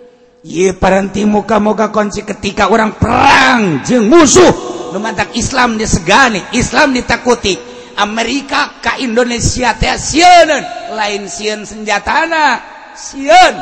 Ye 0.42 0.74
parenti 0.74 1.22
muka-moga 1.22 1.94
konci 1.94 2.26
ketika 2.26 2.74
orang 2.74 2.98
perang 2.98 3.86
jeng 3.86 4.10
musuh 4.10 4.50
lumantak 4.90 5.38
Islam 5.38 5.78
disegani, 5.78 6.42
Islam 6.58 6.98
ditakuti. 6.98 7.70
Amerika 7.92 8.82
ke 8.82 9.06
Indonesia 9.06 9.78
teh 9.78 9.94
sieun, 9.94 10.50
lain 10.98 11.30
sieun 11.30 11.62
senjatana, 11.68 12.58
sieun. 12.98 13.56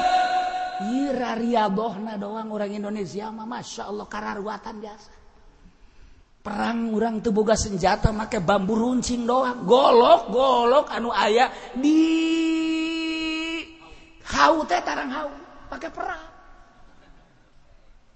Ira 0.80 1.36
doang 2.16 2.48
orang 2.48 2.72
Indonesia 2.72 3.28
mah 3.28 3.44
Masya 3.44 3.92
Allah 3.92 4.08
kararwatan 4.08 4.80
biasa. 4.80 5.12
Perang 6.40 6.96
orang 6.96 7.20
teboga 7.20 7.60
senjata 7.60 8.16
make 8.16 8.40
bambu 8.40 8.80
runcing 8.80 9.28
doang. 9.28 9.68
Golok, 9.68 10.32
golok 10.32 10.88
anu 10.96 11.12
ayah 11.12 11.52
di 11.76 12.00
hau 14.32 14.64
teh 14.64 14.80
tarang 14.80 15.12
hau 15.12 15.30
pakai 15.68 15.92
perang. 15.92 16.39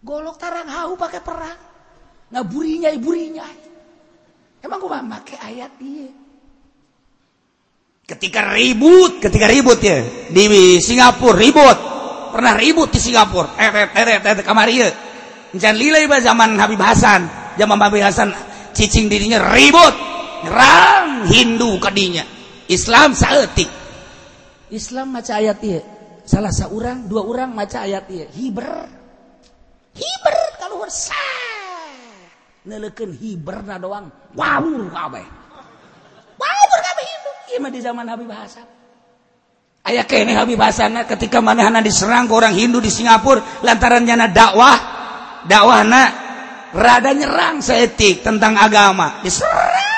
Golok 0.03 0.35
tarang 0.35 0.67
Ha 0.67 0.91
pakai 0.93 1.21
perang. 1.23 1.59
Nah 2.35 2.43
burinya 2.43 2.91
iburinya. 2.91 3.47
Emang 4.59 4.79
pakai 4.83 5.37
ayat 5.39 5.71
ketika 8.03 8.51
ribut 8.51 9.23
ketika 9.23 9.47
ribut 9.47 9.79
ya. 9.79 10.03
Di 10.29 10.77
Singapura 10.83 11.39
ribut. 11.39 11.77
Pernah 12.35 12.53
ribut 12.59 12.91
di 12.91 12.99
Singapura. 12.99 13.55
Eret 13.55 13.95
eret 13.95 14.21
eret 14.21 14.43
kamar 14.43 14.67
iya. 14.67 14.91
Jangan 15.55 15.77
lilai 15.79 16.05
zaman 16.19 16.59
Habib 16.59 16.81
Hasan. 16.81 17.55
Zaman 17.55 17.77
Habib 17.79 18.03
Hasan 18.03 18.35
cicing 18.75 19.07
dirinya 19.07 19.39
ribut. 19.55 19.95
Rang 20.43 21.31
Hindu 21.31 21.79
kadinya. 21.79 22.27
Islam 22.67 23.11
saetik 23.11 23.67
Islam 24.71 25.13
maca 25.13 25.37
ayat 25.37 25.59
iya. 25.61 25.81
Salah 26.23 26.49
seorang 26.49 27.05
dua 27.05 27.21
orang 27.27 27.51
maca 27.53 27.85
ayat 27.85 28.07
iya. 28.09 28.25
Hiber 28.31 29.02
hiber 29.93 30.35
kalau 30.59 30.81
sa 30.89 31.17
neleken 32.63 33.11
hiberna 33.15 33.75
doang 33.79 34.07
wawur 34.35 34.87
kabeh. 34.91 35.25
Wawur 36.39 36.79
kabeh 36.79 37.05
hidup 37.05 37.35
ieu 37.53 37.69
di 37.69 37.79
zaman 37.83 38.05
Habib 38.07 38.31
Hasan. 38.31 38.67
Aya 39.83 40.07
keneh 40.07 40.35
Habib 40.39 40.59
Hasan 40.59 40.95
ketika 41.03 41.43
manehana 41.43 41.83
diserang 41.83 42.31
ke 42.31 42.33
orang 42.33 42.55
Hindu 42.55 42.79
di 42.79 42.87
Singapura 42.87 43.63
lantaran 43.67 44.07
nyana 44.07 44.31
dakwah 44.31 44.77
dakwah 45.43 45.83
na 45.83 46.01
rada 46.71 47.11
nyerang 47.11 47.59
seetik 47.59 48.23
tentang 48.23 48.55
agama. 48.55 49.19
Diserang. 49.21 49.91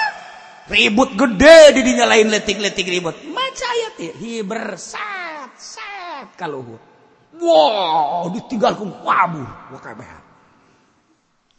Ribut 0.65 1.13
gede 1.13 1.77
di 1.77 1.81
dinya 1.85 2.09
lain 2.09 2.33
letik-letik 2.33 2.89
ribut. 2.89 3.13
Maca 3.29 3.67
ayat 3.69 3.93
ya 4.01 4.13
hiber 4.17 4.73
sat 4.81 5.53
sat 5.61 6.33
kaluhur. 6.33 6.94
Wow, 7.35 8.31
ditinggalkan 8.31 8.89
kabur. 9.03 9.47
Wah 9.73 9.81
kabeh. 9.81 10.07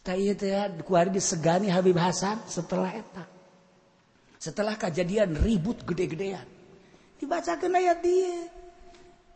Tah 0.06 0.14
ieu 0.14 0.38
teh 0.38 0.54
kuari 0.86 1.10
disegani 1.10 1.66
Habib 1.66 1.98
Hasan 1.98 2.46
setelah 2.46 2.94
eta. 2.94 3.26
Setelah 4.38 4.78
kejadian 4.78 5.34
ribut 5.34 5.82
gede-gedean. 5.82 6.46
Dibacakan 7.18 7.74
ayat 7.74 7.98
dia. 8.04 8.46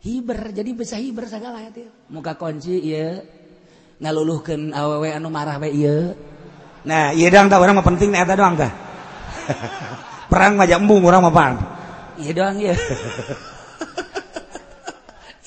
Hiber 0.01 0.55
jadi 0.55 0.71
bisa 0.71 0.95
hiber 0.95 1.27
segala 1.27 1.59
ayat 1.59 1.73
dia. 1.75 1.91
Muka 2.07 2.39
kunci 2.39 2.79
iya. 2.79 3.21
ngaluluhkeun 4.01 4.73
awewe 4.73 5.13
anu 5.13 5.29
marah 5.29 5.61
we 5.61 5.69
iya. 5.75 6.15
Nah, 6.81 7.13
iya 7.13 7.29
dong, 7.29 7.53
tak 7.53 7.61
orang 7.61 7.77
mah 7.77 7.85
penting 7.85 8.17
eta 8.17 8.33
doang 8.33 8.57
tah. 8.57 8.73
Perang 10.31 10.57
mah 10.57 10.65
embung 10.65 11.05
orang 11.05 11.21
mah 11.21 11.33
pan. 11.35 11.53
Iya 12.17 12.31
doang 12.33 12.57
iya. 12.57 12.73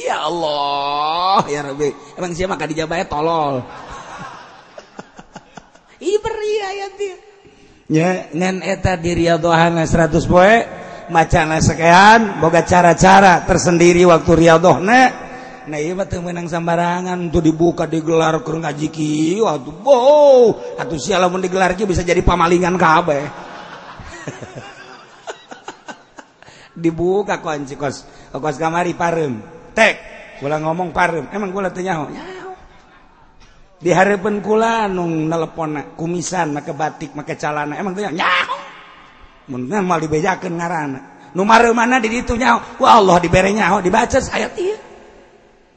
ya 0.05 0.29
Allah. 0.29 1.49
Ya 1.49 1.65
Rabbi 1.65 1.89
emang 2.21 2.37
siapa 2.37 2.55
maka 2.55 2.69
dijabaya 2.69 3.09
tolol. 3.09 3.65
Hiber 6.05 6.37
iya 6.45 6.65
ayat 6.69 6.93
dia 7.01 7.17
ya 7.89 8.29
ngan 8.33 8.65
eta 8.65 8.97
diri 8.97 9.29
Tuhan 9.29 9.77
100 9.77 10.25
poe 10.25 10.55
maca 11.13 11.61
sekean 11.61 12.41
boga 12.41 12.65
cara-cara 12.65 13.45
tersendiri 13.45 14.09
waktu 14.09 14.31
Riyadhah 14.33 14.77
nek 14.81 15.11
nah 15.65 15.81
iya 15.81 15.97
mah 15.97 16.05
menang 16.09 16.49
sambarangan 16.49 17.17
untuk 17.29 17.41
dibuka 17.41 17.89
digelar 17.89 18.41
ke 18.41 18.53
ngaji 18.53 18.89
ki 18.89 19.41
waktu 19.41 19.71
wow 19.85 20.57
atuh 20.81 20.99
sia 21.01 21.21
lamun 21.21 21.41
digelar 21.41 21.73
bisa 21.73 22.05
jadi 22.05 22.21
pamalingan 22.21 22.77
kabeh. 22.77 23.25
Dibuka 26.75 27.39
kunci 27.39 27.79
kos 27.79 28.03
kos 28.35 28.57
kamari 28.59 28.99
parem 28.99 29.54
tek. 29.75 30.15
Gula 30.39 30.59
ngomong 30.59 30.91
parem. 30.91 31.27
Emang 31.31 31.51
kula 31.55 31.71
teu 31.71 31.83
nyaho? 31.83 32.11
Dihareupeun 33.85 34.41
kula 34.41 34.89
nu 34.89 35.05
neleponna 35.05 35.93
kumisan 35.99 36.57
make 36.57 36.73
batik 36.73 37.13
make 37.13 37.37
calana 37.37 37.77
emang 37.77 37.93
teu 37.93 38.09
nyaho? 38.09 38.57
Mun 39.53 39.69
mah 39.69 40.01
dibejakeun 40.01 40.57
ngaranna 40.57 41.01
nu 41.37 41.45
mana 41.45 42.01
di 42.01 42.09
ditu 42.09 42.35
nyaho? 42.35 42.81
Wah 42.81 42.97
Allah 42.99 43.21
dibere 43.21 43.53
nyaho. 43.53 43.85
Dibaca 43.85 44.19
ayat 44.33 44.57
ieu 44.57 44.79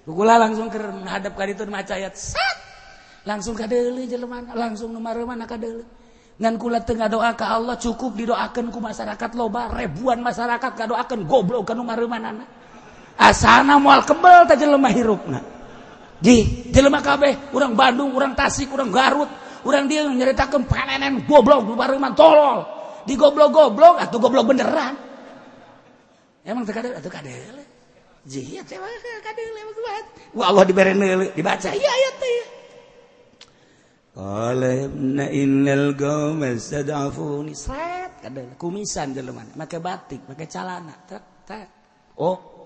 kula 0.08 0.40
langsung 0.40 0.72
keur 0.72 1.04
hadap 1.04 1.36
ka 1.36 1.44
ditu 1.44 1.68
maca 1.68 2.00
ayat 2.00 2.16
sat. 2.16 2.58
Langsung 3.28 3.60
ka 3.60 3.68
jelema 3.68 4.40
langsung 4.56 4.96
nu 4.96 5.04
mana 5.04 5.44
ka 5.44 5.60
deuleu 5.60 5.84
ngan 6.38 6.54
kula 6.62 6.86
teu 6.86 6.96
ngadoa 6.96 7.34
ka 7.34 7.50
Allah 7.50 7.76
cukup 7.76 8.14
didoakeun 8.14 8.72
ku 8.72 8.80
masyarakat 8.80 9.32
loba. 9.36 9.74
Ribuan 9.74 10.24
masyarakat 10.24 10.80
ngadoakeun 10.80 11.28
goblok 11.28 11.68
ka 11.68 11.74
nu 11.76 11.84
mareumanana 11.84 12.57
asana 13.18 13.82
mual 13.82 14.06
kebel 14.06 14.46
tak 14.46 14.62
lemah 14.62 14.94
hirup 14.94 15.22
di 16.18 16.66
jelema 16.74 16.98
kabeh 17.02 17.54
urang 17.54 17.78
Bandung 17.78 18.10
urang 18.14 18.34
Tasik 18.34 18.74
urang 18.74 18.90
Garut 18.90 19.30
urang 19.68 19.86
dia 19.86 20.02
nyeritakeun 20.08 20.66
panenen 20.66 21.28
goblok 21.30 21.78
baruman 21.78 22.14
tolol. 22.18 22.66
Di 23.08 23.16
goblok-goblok 23.16 24.04
atau 24.04 24.20
goblok 24.20 24.52
beneran. 24.52 24.96
Emang 26.44 26.68
teu 26.68 26.76
kadeu 26.76 26.92
atuh 26.92 27.12
kadeu 27.12 27.64
jih 28.28 28.60
teh 28.68 28.76
kadeu 29.24 29.48
lewat 29.56 30.06
wa 30.36 30.44
Allah 30.52 30.64
dibere 30.68 30.92
dibaca. 31.32 31.70
Iya 31.72 31.92
aya 31.92 32.10
teh 32.20 32.32
ya 32.32 32.46
Qala 34.18 34.72
inna 34.74 35.30
innal 35.30 35.94
qauma 35.94 36.52
istad'afuni. 36.52 37.54
Sret 37.56 38.20
kadeu 38.26 38.58
kumisan 38.60 39.14
jelema. 39.16 39.46
Make 39.56 39.80
batik 39.80 40.28
pakai 40.28 40.48
calana 40.50 40.96
tet 41.08 41.24
tet. 41.46 41.70
Oh. 42.20 42.57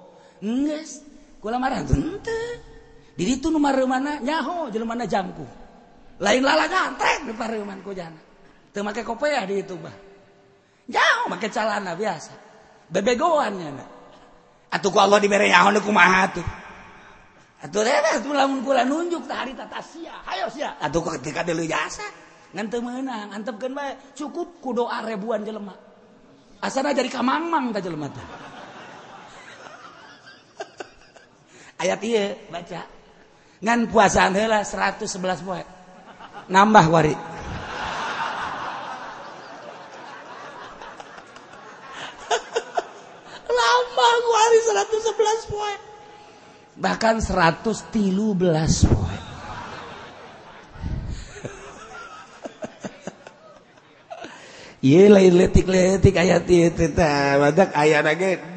marah 1.62 1.86
diri 3.16 3.38
itu 3.38 3.48
nomor 3.54 3.76
mana 3.86 4.18
nyaho 4.18 4.74
mana 4.88 5.06
jamku. 5.06 5.46
Lain 6.22 6.42
lala 6.42 6.70
ngantrek 6.70 7.30
di 7.30 7.34
lalagan 7.38 7.80
ku 7.86 7.92
jana. 7.94 8.18
Memakai 8.72 9.04
kope 9.04 9.28
ya 9.28 9.46
di 9.46 9.62
itu 9.62 9.76
bah 9.78 9.94
jauh 10.90 11.30
pakai 11.30 11.50
calana 11.54 11.94
biasa. 11.94 12.34
Bebegoannya 12.90 13.70
nak 13.74 13.90
atuh 14.72 14.92
Allah 14.98 15.20
di 15.22 15.28
nyaho 15.30 15.76
eh, 15.76 15.78
eh, 15.78 15.84
ku 15.84 15.92
maha 15.92 16.24
tuh 16.34 16.48
atuh 17.62 17.82
deh 17.86 18.26
tuh 18.26 18.34
lamun 18.34 18.66
kula 18.66 18.88
nunjuk 18.88 19.30
tahari 19.30 19.54
tata 19.54 19.82
sia. 19.86 20.18
Hayo 20.26 20.50
sia. 20.50 20.78
Atuh 20.82 21.04
ketika 21.20 21.46
dulu 21.46 21.62
jasa 21.68 22.06
ngante 22.58 22.82
menang 22.82 23.32
antepkeun 23.38 23.74
bae 23.78 23.92
cukup 24.18 24.62
ku 24.64 24.74
doa 24.74 25.04
ribuan 25.06 25.46
jelema. 25.46 25.78
Asana 26.62 26.94
jadi 26.94 27.10
kamangmang 27.10 27.74
ta 27.74 27.82
jelema 27.82 28.10
teh. 28.10 28.51
Ayat 31.82 32.00
iya 32.06 32.38
baca. 32.54 32.82
Ngan 33.62 33.90
puasa 33.90 34.30
heula 34.30 34.62
111 34.62 35.46
poe. 35.46 35.64
Nambah 36.50 36.86
wari 36.90 37.16
lambah 43.52 44.16
wari 44.34 44.60
111 44.66 45.52
poe. 45.52 45.74
Bahkan 46.82 47.16
113 47.22 48.90
poe 48.90 49.21
lain 54.82 55.38
letik-letik 55.38 56.18
ayat 56.18 56.50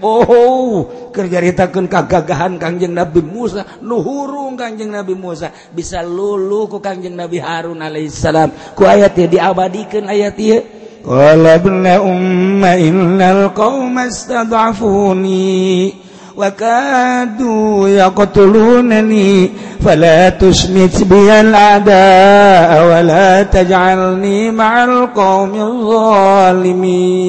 bohong. 0.00 1.12
Kerjaritakan 1.12 1.84
kagagahan 1.84 2.56
Kangjeng 2.56 2.96
Nabi 2.96 3.20
Musa 3.20 3.62
Nuhurung 3.84 4.56
Kangjeng 4.56 4.88
Nabi 4.88 5.12
Musa. 5.12 5.52
Bisa 5.76 6.00
lulu 6.00 6.64
ku 6.72 6.80
Kangjeng 6.80 7.12
Nabi 7.12 7.44
Harun 7.44 7.84
Alaihissalam. 7.84 8.72
Ku 8.72 8.88
ayat 8.88 9.12
ya 9.20 9.28
diabadikan 9.28 10.08
ayat 10.08 10.36
ya 10.40 10.64
Qala 11.04 11.60
ibn 11.60 11.84
umma 11.84 12.80
innal 12.80 13.52
qawma 13.52 14.08
istad'afuni. 14.08 16.03
وكادوا 16.39 17.89
يقتلونني 17.89 19.51
فلا 19.83 20.29
تشمت 20.29 21.03
بي 21.03 21.39
الأعداء 21.41 22.69
ولا 22.85 23.43
تجعلني 23.43 24.51
مع 24.51 24.83
القوم 24.83 25.53
الظالمين 25.55 27.19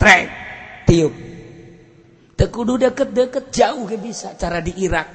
trek 0.00 0.28
tiup 0.88 1.12
tekudu 2.36 2.80
deket-deket 2.80 3.52
jauh 3.52 3.84
ke 3.84 4.00
bisa 4.00 4.32
cara 4.36 4.64
di 4.64 4.72
Irak 4.80 5.08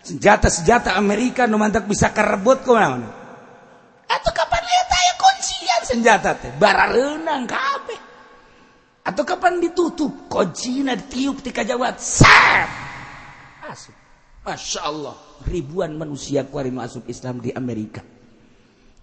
senjata-senjata 0.00 0.96
Amerika 0.96 1.44
nu 1.44 1.60
mantak 1.60 1.84
bisa 1.84 2.08
kerebut 2.12 2.64
kau 2.64 2.72
mana 2.72 3.12
atau 4.08 4.32
kapan 4.32 4.64
lihat 4.64 4.88
aya 4.88 5.12
kuncian 5.20 5.80
senjata 5.84 6.40
teh 6.40 6.48
barareunang 6.56 7.44
kabeh 7.44 8.01
atau 9.03 9.23
kapan 9.27 9.59
ditutup? 9.59 10.31
Kojina 10.31 10.95
tiup 10.95 11.43
tika 11.43 11.67
jawat 11.67 11.99
sap! 11.99 12.69
Asup. 13.67 13.95
Masya 14.43 14.81
Allah. 14.83 15.15
Ribuan 15.43 15.95
manusia 15.95 16.47
kuarin 16.47 16.75
masuk 16.75 17.07
Islam 17.11 17.43
di 17.43 17.51
Amerika. 17.51 18.03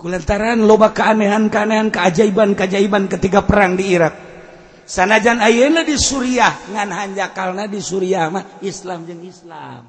Kulantaran 0.01 0.65
loba 0.65 0.97
keanehan-keanehan 0.97 1.93
keajaiban-keajaiban 1.93 3.09
ketika 3.13 3.45
perang 3.45 3.77
di 3.77 3.93
Irak. 3.93 4.17
Sanajan 4.89 5.45
ayeuna 5.45 5.85
di 5.85 5.95
Suriah 6.01 6.73
ngan 6.73 6.89
hanjakalna 6.89 7.69
di 7.69 7.79
Suriah 7.85 8.33
mah 8.33 8.65
Islam 8.65 9.05
jeung 9.05 9.21
Islam. 9.23 9.85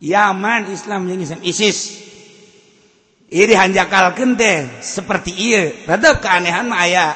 Yaman 0.00 0.72
Islam 0.72 1.04
jeung 1.04 1.20
Islam. 1.20 1.40
ISIS. 1.44 1.78
Ini 3.32 3.52
hanjakalkeun 3.52 4.36
teh 4.36 4.80
seperti 4.80 5.32
ieu. 5.36 5.84
Rada 5.84 6.16
keanehan 6.16 6.68
mah 6.68 6.80
aya 6.84 7.06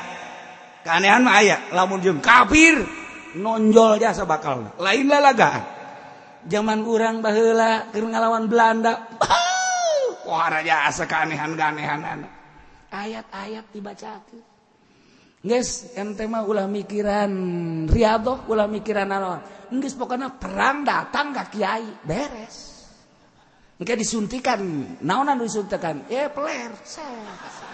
keanehan 0.87 1.27
mah 1.27 1.43
aya 1.43 1.57
lamun 1.75 1.99
jeung 1.99 2.23
kafir 2.23 2.79
nonjol 3.35 3.99
jasa 3.99 4.23
bakal 4.23 4.71
lain 4.79 5.11
lalagaan 5.11 5.67
zaman 6.47 6.87
urang 6.87 7.19
baheula 7.19 7.91
keur 7.91 8.07
ngalawan 8.07 8.47
Belanda 8.47 9.11
pohara 10.25 10.63
jasa 10.63 11.11
keanehan 11.11 11.59
keanehan 11.59 12.23
ayat-ayat 12.95 13.67
dibacakeun 13.75 14.55
Guys, 15.47 15.95
ente 15.95 16.27
mah 16.27 16.43
ulah 16.43 16.67
mikiran 16.67 17.31
riadoh, 17.87 18.51
ulah 18.51 18.67
mikiran 18.67 19.07
naon. 19.07 19.39
Geus 19.79 19.95
pokoknya 19.95 20.35
perang 20.35 20.83
datang 20.83 21.31
ka 21.31 21.47
kiai, 21.47 21.87
beres. 22.03 22.83
Engke 23.79 23.95
disuntikan, 23.95 24.59
naonan 25.07 25.39
disuntikan? 25.39 26.03
Eh, 26.11 26.27
peler. 26.35 26.75
Ses. 26.83 27.66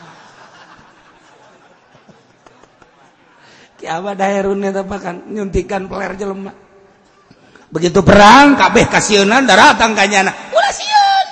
Set. 3.83 5.03
kan 5.03 5.17
nyuntikan 5.27 5.91
peler 5.91 6.15
jelema. 6.15 6.53
Begitu 7.73 8.05
perang 8.05 8.55
kabeh 8.55 8.85
kasiunan 8.87 9.49
datang 9.49 9.97
kanyana. 9.97 10.31
Ulah 10.53 10.73
sieun 10.73 11.27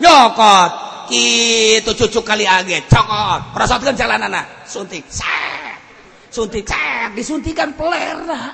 nyokot. 0.00 0.70
Itu 1.12 1.90
cucu 1.92 2.20
kali 2.24 2.48
age 2.48 2.88
cokot. 2.88 3.52
Prosotkeun 3.52 3.94
calanana 3.94 4.64
suntik 4.64 5.04
set 5.12 5.76
suntik 6.32 6.66
set 6.66 7.14
disuntikan 7.14 7.70
peler 7.78 8.18
nah 8.26 8.50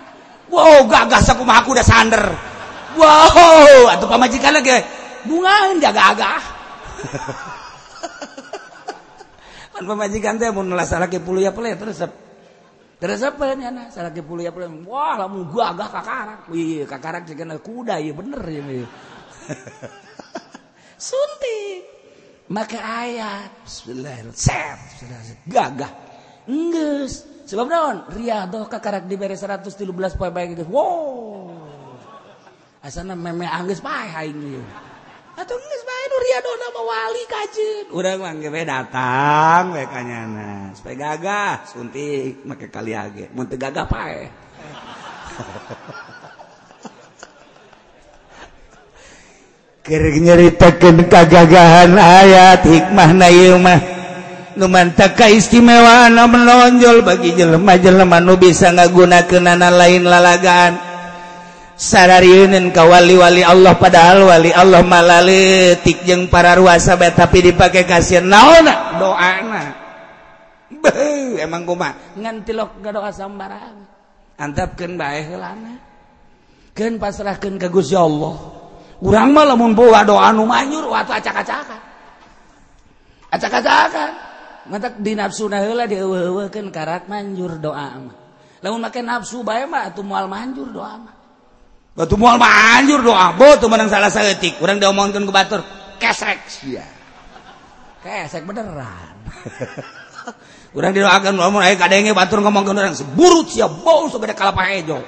wow 0.51 0.85
gagah 0.91 1.23
aku 1.23 1.69
udah 1.77 1.87
sander. 1.87 2.25
Wow 2.99 3.87
atuh 3.95 4.09
pamajikan 4.11 4.59
lagi. 4.59 4.83
Bungahan 5.29 5.79
jaga 5.79 6.03
agah. 6.17 6.43
Pan 9.77 9.85
pamajikan 9.95 10.41
teh 10.41 10.51
mun 10.51 10.75
lasalake 10.75 11.23
puluh 11.23 11.45
ya 11.45 11.53
peler 11.55 11.77
terus 11.77 12.03
Terus 13.01 13.25
apa 13.25 13.49
ya 13.49 13.57
anak? 13.57 13.97
Salah 13.97 14.13
ke 14.13 14.21
puluh 14.21 14.45
ya 14.45 14.53
puluh. 14.53 14.69
Wah, 14.85 15.17
lamu 15.17 15.49
gua 15.49 15.73
agak 15.73 15.89
kakarak. 15.89 16.41
Wih, 16.53 16.85
kakarak 16.85 17.25
sih 17.25 17.33
kena 17.33 17.57
kuda 17.57 17.97
ya 17.97 18.13
bener 18.13 18.45
ya. 18.45 18.61
Suntik. 21.09 21.89
Maka 22.53 22.77
ayat 22.77 23.65
Bismillahirrahmanirrahim. 23.65 25.39
Gagah. 25.49 25.93
Enggeus. 26.45 27.25
Sebab 27.49 27.67
naon? 27.67 27.97
Riyadhah 28.13 28.69
kakarak 28.69 29.09
diberi 29.09 29.33
113 29.33 29.81
poe 30.21 30.29
bae 30.29 30.53
geus. 30.53 30.69
Wow. 30.69 31.57
Asana 32.85 33.17
meme 33.17 33.49
anggeus 33.49 33.81
bae 33.81 34.13
aing 34.13 34.61
atau 35.41 35.57
geus 35.57 35.83
bae 35.89 36.05
nu 36.05 36.17
riadona 36.21 36.67
mah 36.77 36.85
wali 36.85 37.25
kajeun 37.25 37.85
urang 37.97 38.21
mah 38.21 38.37
geus 38.37 38.69
datang 38.69 39.73
we 39.73 39.83
ka 39.89 40.01
nyana. 40.05 40.77
Supaya 40.77 41.17
gagah 41.17 41.65
suntik 41.65 42.45
make 42.45 42.69
kali 42.69 42.93
age. 42.93 43.33
Mun 43.33 43.49
teu 43.49 43.57
gagah 43.57 43.89
pae 43.89 44.29
eh. 44.29 44.31
keur 49.81 50.05
nyaritakeun 50.13 51.09
kagagahan 51.09 51.97
ayat 51.97 52.61
hikmahna 52.69 53.33
ieu 53.33 53.57
mah. 53.57 53.81
Nu 54.61 54.69
mantap 54.69 55.17
kaistimewaan 55.17 56.21
melonjol 56.21 57.01
bagi 57.01 57.33
jelema-jelema 57.33 58.21
nu 58.21 58.37
bisa 58.37 58.69
ngagunakeunana 58.77 59.73
lain 59.73 60.05
lalagaan. 60.05 60.90
sarariunin 61.81 62.69
kawali-wali 62.77 63.41
Allah 63.41 63.73
padahal 63.81 64.29
wali 64.29 64.53
Allah 64.53 64.85
malaletik 64.85 66.05
jeung 66.05 66.29
para 66.29 66.53
ruasa 66.53 67.01
bet 67.01 67.17
tapi 67.17 67.49
dipakai 67.49 67.89
kasihan 67.89 68.29
naona 68.29 69.01
doana. 69.01 69.63
Beuh, 70.71 71.41
emang 71.41 71.65
kumaha? 71.65 71.97
Ngan 72.21 72.45
tilok 72.45 72.85
gadoa 72.85 73.09
sambarang 73.11 73.81
antapkeun 74.37 75.01
bae 75.01 75.25
heulana. 75.25 75.81
Keun 76.77 77.01
pasrahkeun 77.01 77.57
ka 77.57 77.73
Gusti 77.73 77.97
Allah. 77.97 78.37
Urang 79.01 79.33
mah 79.33 79.49
lamun 79.49 79.73
bawa 79.73 80.05
doa 80.05 80.29
nu 80.37 80.45
manyur 80.45 80.93
watu 80.93 81.17
acak-acakan. 81.17 81.81
Acak-acakan. 83.33 84.13
Matak 84.71 85.01
di 85.01 85.17
nafsuna 85.17 85.65
heula 85.65 85.89
dieuweuhkeun 85.89 86.69
karak 86.69 87.09
manjur 87.09 87.57
doa 87.57 87.89
mah. 87.97 88.17
Lamun 88.61 88.81
make 88.85 89.01
nafsu 89.01 89.41
bae 89.41 89.65
mah 89.65 89.89
atuh 89.89 90.05
moal 90.05 90.29
manjur 90.29 90.69
doa 90.69 90.97
mah. 91.01 91.20
batu 91.95 92.15
mual 92.15 92.37
mah 92.39 92.83
doa. 92.87 93.35
Bo 93.35 93.59
tuh 93.59 93.69
menang 93.71 93.91
salah 93.91 94.11
saeutik. 94.13 94.59
Urang 94.63 94.79
diomongkeun 94.79 95.25
ke 95.27 95.33
batur 95.33 95.61
kesek. 96.01 96.39
Sia 96.49 96.87
kesek 98.01 98.43
beneran. 98.45 99.15
Urang 100.77 100.95
didoakeun 100.95 101.35
ngomong 101.35 101.63
aya 101.67 101.75
kadenge 101.75 102.15
batur 102.15 102.39
ngomongkeun 102.47 102.79
urang 102.79 102.95
seburut 102.95 103.51
sia 103.51 103.67
bau 103.67 104.07
sabada 104.07 104.39
kalapa 104.39 104.71
hejo 104.71 105.03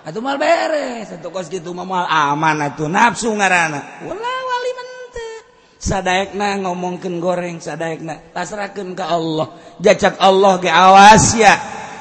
atuh 0.00 0.22
mal 0.24 0.40
beres 0.40 1.12
atuh 1.12 1.28
kos 1.28 1.52
kitu 1.52 1.76
mah 1.76 1.84
mal 1.84 2.06
aman 2.08 2.72
atuh 2.72 2.88
nafsu 2.88 3.34
ngaranna. 3.36 4.06
Ulah 4.06 4.38
wali 4.46 4.70
mente. 4.78 5.28
Sadaekna 5.76 6.64
ngomongkeun 6.64 7.20
goreng 7.20 7.58
sadaekna 7.60 8.32
pasrahkeun 8.32 8.96
ka 8.96 9.12
Allah. 9.12 9.76
Jajak 9.82 10.16
Allah 10.22 10.52
ge 10.62 10.70
awas 10.72 11.24
ya. 11.36 11.54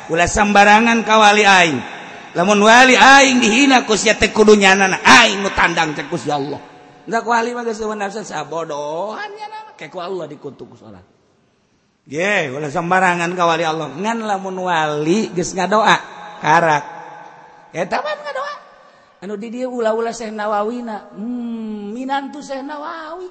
Ulah 0.07 0.29
sembarangan 0.29 1.03
kawali 1.03 1.43
aing. 1.43 1.98
lamun 2.37 2.59
wali 2.61 2.93
aing 2.93 3.41
dihina 3.41 3.87
ku 3.87 3.97
sia 3.97 4.13
teh 4.13 4.29
kudu 4.29 4.53
nyanana. 4.53 5.01
Aing 5.01 5.41
nu 5.41 5.49
tandang 5.53 5.97
teh 5.97 6.05
Gusti 6.05 6.29
Allah. 6.29 6.59
Ndak 7.09 7.25
wali 7.25 7.57
mah 7.57 7.65
geus 7.65 7.81
nafsu 7.81 8.21
sabodohan 8.21 9.33
nya 9.33 9.49
ku 9.89 9.97
Allah 9.97 10.29
dikutuk 10.29 10.77
salat 10.77 11.01
ge 12.05 12.53
ulah 12.53 12.69
sembarangan 12.69 13.33
ka 13.33 13.43
wali 13.49 13.65
Allah. 13.65 13.89
Ngan 13.89 14.29
lamun 14.29 14.61
wali 14.61 15.33
geus 15.33 15.57
ngadoa 15.57 15.97
karak. 16.37 16.85
Eta 17.73 17.97
mah 18.01 18.13
ngadoa. 18.13 18.53
Anu 19.25 19.33
di 19.35 19.49
dieu 19.49 19.73
ulah-ulah 19.73 20.13
Syekh 20.13 20.31
Nawawina 20.31 21.17
hmm 21.17 21.97
minantu 21.97 22.45
Syekh 22.45 22.61
Nawawi. 22.61 23.29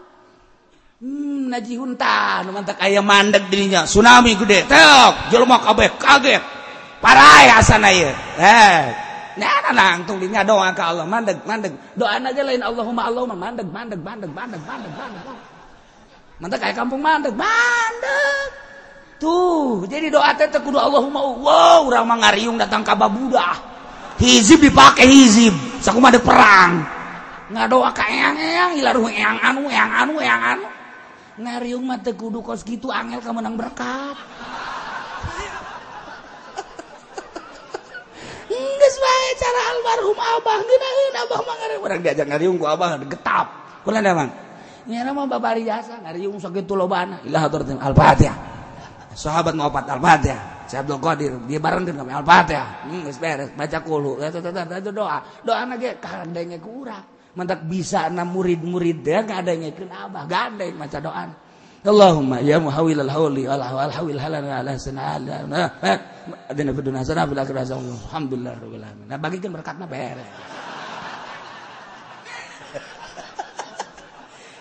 Hmm 0.98 1.46
najihun 1.46 1.94
tah 1.94 2.42
nu 2.42 2.50
mantak 2.50 2.82
aya 2.82 2.98
mandeg 2.98 3.46
dirinya. 3.46 3.86
Tsunami 3.86 4.34
gede 4.34 4.66
teok 4.66 5.30
jelema 5.30 5.62
kabeh 5.62 5.94
kaget. 5.94 6.57
parah 7.02 7.58
asana 7.58 7.90
ieu. 7.90 8.10
Eh. 8.38 9.08
Nah, 9.38 9.70
nangtung 9.70 10.18
dinya 10.18 10.42
doa 10.42 10.74
ke 10.74 10.82
Allah, 10.82 11.06
mandeg, 11.06 11.38
mandeg. 11.46 11.70
Doa 11.94 12.18
aja 12.18 12.42
lain 12.42 12.58
Allahumma 12.58 13.06
Allahumma 13.06 13.38
mandeg, 13.38 13.70
mandeg, 13.70 14.00
mandeg, 14.02 14.30
mandeg, 14.34 14.60
mandeg, 14.66 14.92
mandeg. 14.98 15.22
Mandeg 16.42 16.58
kayak 16.58 16.74
kampung 16.74 16.98
mandeg, 16.98 17.34
mandeg. 17.38 18.50
Tuh, 19.18 19.86
jadi 19.86 20.10
doa 20.10 20.30
teh 20.34 20.46
teu 20.50 20.62
kudu 20.62 20.78
Allahumma 20.78 21.22
wow, 21.22 21.86
urang 21.86 22.06
mah 22.06 22.18
ngariung 22.22 22.58
datang 22.58 22.82
ka 22.82 22.98
babudah. 22.98 23.54
Hizib 24.18 24.62
dipake 24.62 25.06
hizib, 25.06 25.54
sakumaha 25.78 26.18
deuk 26.18 26.26
perang. 26.26 26.82
Ngadoa 27.54 27.94
ka 27.94 28.06
eyang-eyang, 28.10 28.78
ilaruh 28.78 29.06
eyang 29.06 29.38
anu, 29.38 29.70
eyang 29.70 29.92
anu, 29.94 30.14
eyang 30.18 30.42
anu. 30.54 30.66
Ngariung 31.38 31.86
mah 31.86 31.98
teh 32.02 32.14
kudu 32.14 32.42
kos 32.42 32.66
gitu 32.66 32.90
angel 32.90 33.22
ka 33.22 33.30
menang 33.30 33.54
berkat. 33.54 34.18
cara 39.38 39.60
almarhum 39.74 40.18
Abah 40.18 40.58
genaeun 40.66 41.14
Abah 41.14 41.40
mah 41.46 41.54
ngarep 41.62 41.78
urang 41.78 42.00
diajak 42.02 42.26
ngariung 42.26 42.56
ku 42.58 42.66
Abah 42.66 42.98
getap. 43.06 43.46
Kulan 43.86 44.04
emang. 44.04 44.28
Nyana 44.88 45.12
mah 45.12 45.28
babari 45.28 45.68
jasa 45.68 46.00
ngariung 46.00 46.40
sakitu 46.40 46.74
lobana. 46.74 47.20
Ilah 47.22 47.46
hatur 47.46 47.62
Al-Fatihah. 47.64 48.36
Sahabat 49.12 49.54
ngopat 49.54 49.84
Al-Fatihah. 49.86 50.68
Si 50.68 50.76
Abdul 50.76 51.00
Qadir 51.00 51.32
dia 51.48 51.60
bareng 51.60 51.84
kami 51.86 52.12
Al-Fatihah. 52.12 52.88
Hmm 52.88 53.04
geus 53.04 53.20
beres 53.20 53.52
baca 53.52 53.78
kulu. 53.84 54.20
Itu 54.20 54.90
doa. 54.90 55.18
Doa 55.44 55.62
ge 55.76 56.00
kadenge 56.00 56.58
ku 56.58 56.84
urang. 56.84 57.04
Mentak 57.38 57.62
bisa 57.70 58.10
enam 58.10 58.34
murid-murid 58.34 59.04
dia 59.04 59.22
nggak 59.22 59.38
ada 59.46 59.52
yang 59.54 59.70
Abah, 59.70 60.22
nggak 60.26 60.42
ada 60.56 60.62
yang 60.66 60.76
maca 60.80 60.98
doa. 60.98 61.24
Allahumma 61.86 62.42
ya 62.42 62.58
muhawil 62.58 63.06
al-hawli 63.06 63.46
wal 63.46 63.62
hawil 63.62 64.18
halana 64.18 64.66
ala 64.66 64.74
sanala 64.74 65.46
adina 66.50 66.74
fid 66.74 66.84
dunya 66.90 67.06
hasanah 67.06 67.22
fil 67.30 67.38
akhirati 67.38 67.70
hasanah 67.70 67.94
alhamdulillah 68.10 68.52
rabbil 68.58 68.82
alamin. 68.82 69.06
Nah 69.06 69.18
bagikeun 69.22 69.54
berkatna 69.54 69.86
beres 69.86 70.26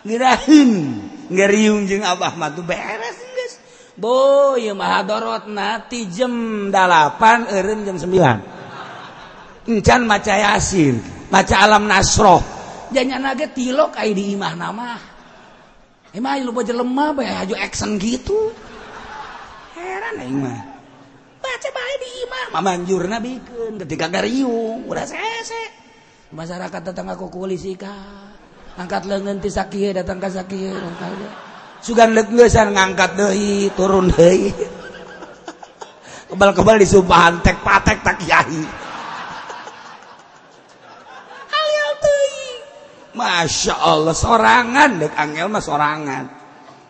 ngirahin 0.06 0.72
ngeriung 1.34 1.90
jeung 1.90 2.06
abah 2.06 2.38
mah 2.38 2.54
tuh 2.54 2.62
beres 2.62 3.18
geus 3.34 3.54
boy 3.98 4.62
mah 4.78 5.02
hadorotna 5.02 5.90
ti 5.90 6.06
jam 6.14 6.70
8 6.70 7.50
eureun 7.50 7.82
jam 7.82 7.98
9 7.98 9.74
encan 9.74 10.02
maca 10.06 10.36
yasin 10.38 11.02
maca 11.34 11.66
alam 11.66 11.90
nasroh. 11.90 12.46
Janyana 12.94 13.34
ge 13.34 13.52
tilok 13.52 13.98
ai 13.98 14.14
di 14.14 14.38
imah 14.38 14.54
nama 14.54 15.17
Eh, 16.14 16.20
Emang 16.20 16.40
lu 16.44 16.56
baca 16.56 16.72
lemah 16.72 17.10
bae 17.16 17.28
haju 17.28 17.56
action 17.60 18.00
gitu. 18.00 18.52
Heran 19.76 20.24
aing 20.24 20.40
mah. 20.40 20.62
Baca 21.44 21.70
bae 21.72 21.94
di 22.00 22.10
imah 22.24 22.46
mamanjurna 22.56 23.18
bikeun 23.20 23.80
ketika 23.86 24.08
gariung 24.08 24.88
udah 24.88 25.06
sese. 25.06 25.64
Masyarakat 26.32 26.82
datang 26.92 27.08
aku 27.12 27.32
koalisi 27.32 27.76
ka. 27.76 27.92
Angkat 28.78 29.10
leungeun 29.10 29.42
ti 29.42 29.50
sakieu 29.50 29.96
datang 29.96 30.22
ka 30.22 30.30
sakieu. 30.30 30.76
Sugan 31.82 32.14
leunggeusan 32.14 32.76
ngangkat 32.76 33.16
deui 33.16 33.72
turun 33.74 34.12
deui. 34.12 34.52
Kebal-kebal 36.30 36.78
disumpahan 36.82 37.40
tek 37.40 37.64
patek 37.64 38.04
tak 38.04 38.20
kiai. 38.22 38.62
Masya 43.18 43.74
Allah 43.82 44.14
sorangan 44.14 45.02
dek 45.02 45.18
angel 45.18 45.50
mah 45.50 45.64
sorangan 45.66 46.30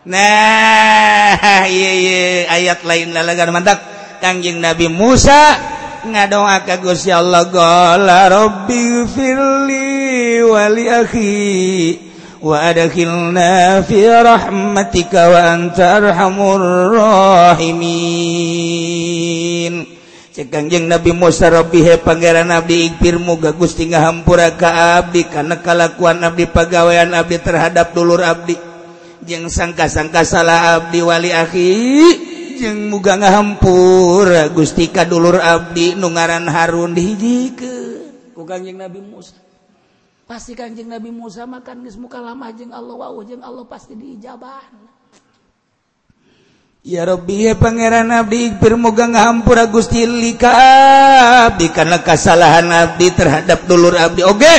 nah 0.04 1.64
iya, 1.64 1.90
iya. 1.96 2.46
ayat 2.52 2.84
lain 2.84 3.16
lalagan 3.16 3.50
mantap 3.56 3.80
kangjeng 4.20 4.60
Nabi 4.60 4.92
Musa 4.92 5.56
ngadoa 6.04 6.68
ka 6.68 6.76
Gusti 6.78 7.08
Allah 7.10 7.48
qala 7.48 8.28
rabbi 8.28 9.08
firli 9.08 10.38
wali 10.44 10.86
akhi 10.86 11.98
wa 12.38 12.54
adkhilna 12.70 13.82
fi 13.82 14.06
rahmatika 14.06 15.26
wa 15.26 15.58
anta 15.58 15.98
arhamur 15.98 16.94
rahimin 16.94 18.38
Cegangjeng 20.38 20.86
Nabi 20.86 21.10
Musarobihe 21.10 21.98
Pangeran 21.98 22.54
Abdi 22.54 22.86
Ikfirmu 22.86 23.42
gagus 23.42 23.74
tinggal 23.74 24.06
hampura 24.06 24.54
ka 24.54 25.02
Abdi 25.02 25.26
karena 25.26 25.58
kelakuan 25.58 26.22
Abdi 26.22 26.46
pegawaian 26.46 27.10
Abdi 27.10 27.42
terhadap 27.42 27.90
dulur 27.90 28.22
Abdi. 28.22 28.54
Jeng 29.26 29.50
sangka-sangka 29.50 30.22
salah 30.22 30.78
Abdi 30.78 31.02
wali 31.02 31.34
akhi 31.34 31.74
jeng 32.54 32.86
muga 32.86 33.18
ngahampur 33.18 34.30
Gustika 34.54 35.02
dulur 35.02 35.42
Abdi 35.42 35.98
nungaran 35.98 36.46
Harun 36.46 36.94
dihijikeun. 36.94 38.30
Ku 38.38 38.46
Kangjeng 38.46 38.78
Nabi 38.78 39.02
Musa. 39.02 39.34
Pasti 40.22 40.54
Kangjeng 40.54 40.86
Nabi 40.86 41.10
Musa 41.10 41.50
makan 41.50 41.82
geus 41.82 41.98
muka 41.98 42.22
lama 42.22 42.46
jeng 42.54 42.70
Allah 42.70 42.94
wau 42.94 43.26
jeng 43.26 43.42
Allah 43.42 43.66
pasti 43.66 43.98
diijabah 43.98 44.62
Ya 46.86 47.02
Robbi 47.02 47.50
Pangeran 47.58 48.06
Abdi 48.14 48.54
bermoga 48.54 49.10
ngahampura 49.10 49.66
Gusti 49.66 50.06
lika. 50.06 50.54
Abdi 51.50 51.74
karena 51.74 51.98
kesalahan 51.98 52.70
Abdi 52.70 53.10
terhadap 53.18 53.66
dulur 53.66 53.98
Abdi 53.98 54.22
Oke 54.22 54.46
okay. 54.46 54.58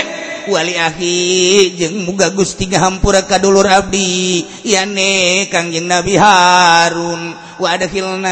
wali 0.51 0.75
akhi 0.75 1.79
jeung 1.79 2.03
muga 2.03 2.27
Gusti 2.35 2.67
ngahampura 2.67 3.23
ka 3.23 3.39
dulur 3.39 3.63
Abdi. 3.63 4.43
Yane 4.67 5.47
Kangjeng 5.47 5.87
Nabi 5.87 6.19
Harun. 6.19 7.39
Wa 7.55 7.79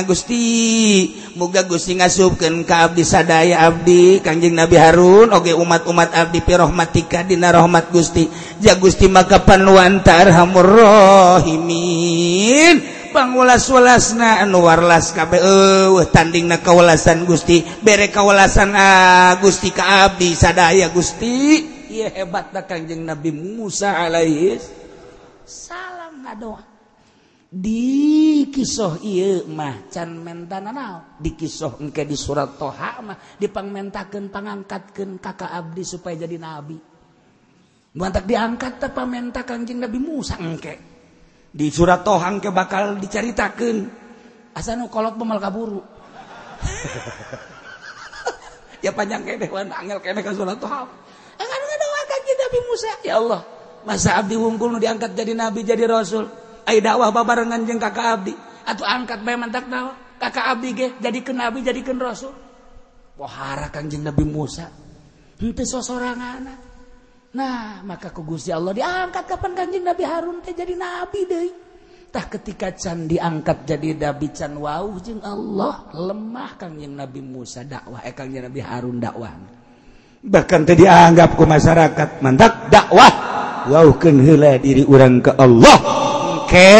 Gusti. 0.03 0.43
Muga 1.39 1.63
Gusti 1.63 1.95
ngasupkeun 1.95 2.67
ka 2.67 2.91
abdi 2.91 3.07
sadaya 3.07 3.71
abdi 3.71 4.19
Kangjeng 4.19 4.51
Nabi 4.51 4.75
Harun. 4.75 5.31
Oge 5.31 5.55
umat-umat 5.55 6.11
abdi 6.11 6.43
pirahmatika 6.43 7.23
dina 7.23 7.55
rahmat 7.55 7.87
Gusti. 7.95 8.27
Ja 8.59 8.75
Gusti 8.75 9.07
maka 9.07 9.47
panuantar 9.47 10.27
hamur 10.27 10.75
rahimin 10.75 12.96
pangulas-ulasna 13.17 14.45
anu 14.45 14.61
warlas 14.61 15.09
kabeh 15.09 15.41
eueuh 15.41 16.05
tanding 16.13 16.45
na 16.45 16.61
kawalasan 16.61 17.25
Gusti. 17.25 17.65
Bere 17.81 18.13
kawalasan 18.13 18.77
ah, 18.77 19.33
Gusti 19.41 19.73
ka 19.73 20.05
abdi 20.05 20.37
sadaya 20.37 20.93
Gusti. 20.93 21.65
Ieu 21.89 22.05
hebat 22.13 22.53
Kanjeng 22.69 23.01
Nabi 23.01 23.33
Musa 23.33 23.97
alaihi 23.97 24.61
salam 25.49 26.21
ngadoa. 26.21 26.61
Di 27.47 28.43
kisoh 28.53 29.01
ieu 29.01 29.47
mah 29.49 29.87
can 29.87 30.19
mentana 30.19 30.69
naon 30.75 31.15
di 31.15 31.31
kisoh 31.31 31.79
engke 31.79 32.03
di 32.03 32.19
surat 32.19 32.59
Toha 32.59 32.99
mah 32.99 33.17
dipangmentakeun 33.39 34.27
pangangkatkeun 34.27 35.17
kakak 35.17 35.55
abdi 35.55 35.81
supaya 35.87 36.27
jadi 36.27 36.37
nabi. 36.37 36.75
Mantak 37.97 38.29
diangkat 38.29 38.77
tapa 38.77 39.09
menta 39.09 39.41
kanjeng 39.41 39.81
Nabi 39.81 39.97
Musa 39.97 40.37
engke. 40.37 40.96
di 41.51 41.71
surat 41.71 42.03
tohang 42.03 42.43
ke 42.43 42.51
bakal 42.51 42.99
diceritakan 42.99 43.87
asal 44.57 44.79
nukolot 44.79 45.15
pemal 45.15 45.39
kaburu 45.39 45.81
ya 48.85 48.91
panjang 48.93 49.25
kayak 49.25 49.47
dewan 49.47 49.69
angel 49.73 49.97
kayak 50.01 50.21
ke 50.21 50.31
surat 50.33 50.57
tohang. 50.57 50.89
Enggak 51.37 51.59
enggak 51.61 51.79
doakan 51.81 52.21
kita 52.25 52.43
Nabi 52.47 52.59
Musa? 52.65 52.91
Ya 53.05 53.13
Allah 53.21 53.41
masa 53.87 54.19
abdi 54.19 54.35
wungkul 54.35 54.75
nu 54.75 54.79
diangkat 54.81 55.15
jadi 55.15 55.33
nabi 55.37 55.63
jadi 55.63 55.87
rasul? 55.87 56.27
Ay 56.67 56.83
dakwah 56.83 57.13
babarengan 57.13 57.63
jeung 57.63 57.79
kakak 57.79 58.07
abdi. 58.19 58.33
Atau 58.67 58.83
angkat 58.83 59.23
bae 59.23 59.39
mantak 59.39 59.71
dakwah 59.71 59.95
kakak 60.19 60.45
abdi 60.57 60.69
ge 60.75 60.87
jadi 60.99 61.19
ke 61.23 61.31
nabi 61.31 61.63
jadi 61.63 61.79
ke 61.81 61.95
rasul? 61.95 62.35
Pohara 63.17 63.73
kanjeng 63.73 64.05
Nabi 64.05 64.29
Musa. 64.29 64.69
Henteu 65.41 65.65
sosorangan. 65.65 66.66
Nah 67.35 67.83
maka 67.83 68.15
ku 68.15 68.23
Gusti 68.23 68.55
Allah 68.55 68.71
diangkat. 68.71 69.27
Kapan 69.27 69.51
kanjeng 69.51 69.83
Nabi 69.83 70.03
Harun 70.07 70.39
teh 70.39 70.55
jadi 70.55 70.71
nabi 70.77 71.27
deui. 71.27 71.51
Tah 72.07 72.23
ketika 72.23 72.71
can 72.71 73.03
diangkat 73.03 73.67
jadi 73.67 73.91
Nabi 73.91 74.31
Can 74.31 74.55
wau 74.63 74.95
jeung 75.03 75.19
Allah 75.19 75.91
lemah 75.91 76.55
Kanjeng 76.55 76.95
Nabi 76.95 77.19
Musa 77.19 77.67
dakwah 77.67 77.99
eh 77.99 78.15
Kanjeng 78.15 78.47
Nabi 78.47 78.63
Harun 78.63 78.95
dakwah. 78.95 79.35
Bahkan 80.23 80.61
teh 80.63 80.79
dianggap 80.79 81.35
ku 81.35 81.43
masyarakat 81.43 82.23
mantap 82.23 82.71
dakwah. 82.71 83.11
Waukeun 83.67 84.23
heula 84.23 84.55
diri 84.55 84.87
urang 84.87 85.19
ke 85.19 85.35
Allah. 85.35 85.77
Ke 86.47 86.71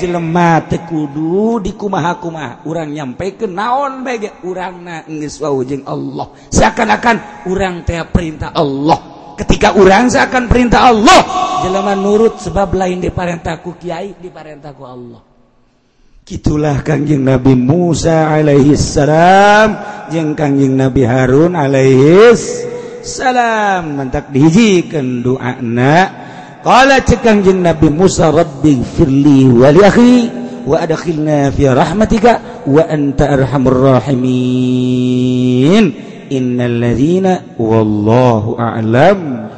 jelema 0.00 0.64
teu 0.64 0.80
kudu 0.88 1.60
dikumaha-kumaha. 1.60 2.64
Urang 2.64 2.96
nyampaikeun 2.96 3.52
naon 3.52 4.00
bae 4.00 4.40
urangna 4.40 5.04
geus 5.04 5.36
wau 5.36 5.60
jeung 5.68 5.84
Allah. 5.84 6.32
Seakan-akan 6.48 7.44
urang 7.52 7.84
teh 7.84 8.00
perintah 8.08 8.56
Allah. 8.56 9.15
ketika 9.36 9.76
urang 9.76 10.08
akan 10.08 10.48
perintah 10.48 10.88
Allah. 10.90 11.20
Jelema 11.64 11.96
nurut 11.96 12.40
sebab 12.40 12.76
lain 12.76 13.00
diparentaku 13.00 13.76
Kiai 13.80 14.16
diparentaku 14.16 14.82
Allah. 14.84 15.20
Gitulah 16.26 16.82
Kanjeng 16.82 17.22
Nabi 17.22 17.54
Musa 17.54 18.34
alaihissalam 18.34 19.68
jeung 20.10 20.34
Kanjeng 20.34 20.74
Nabi 20.74 21.06
Harun 21.06 21.54
alaihis 21.54 22.66
salam. 23.06 23.94
Mantak 23.94 24.34
dihijikan 24.34 25.22
doana. 25.22 26.26
Qala 26.66 26.98
cek 26.98 27.22
Kanjeng 27.22 27.62
Nabi 27.62 27.94
Musa 27.94 28.34
rabbi 28.34 28.82
firli 28.82 29.46
wa 29.46 29.70
li 29.70 29.80
akhi 29.86 30.26
wa 30.66 30.82
adkhilna 30.82 31.54
fi 31.54 31.70
rahmatika 31.70 32.66
wa 32.66 32.82
anta 32.90 33.30
arhamur 33.30 33.94
rahimin. 33.94 35.84
إن 36.32 36.60
الذين 36.60 37.36
والله 37.58 38.56
أعلم 38.58 39.48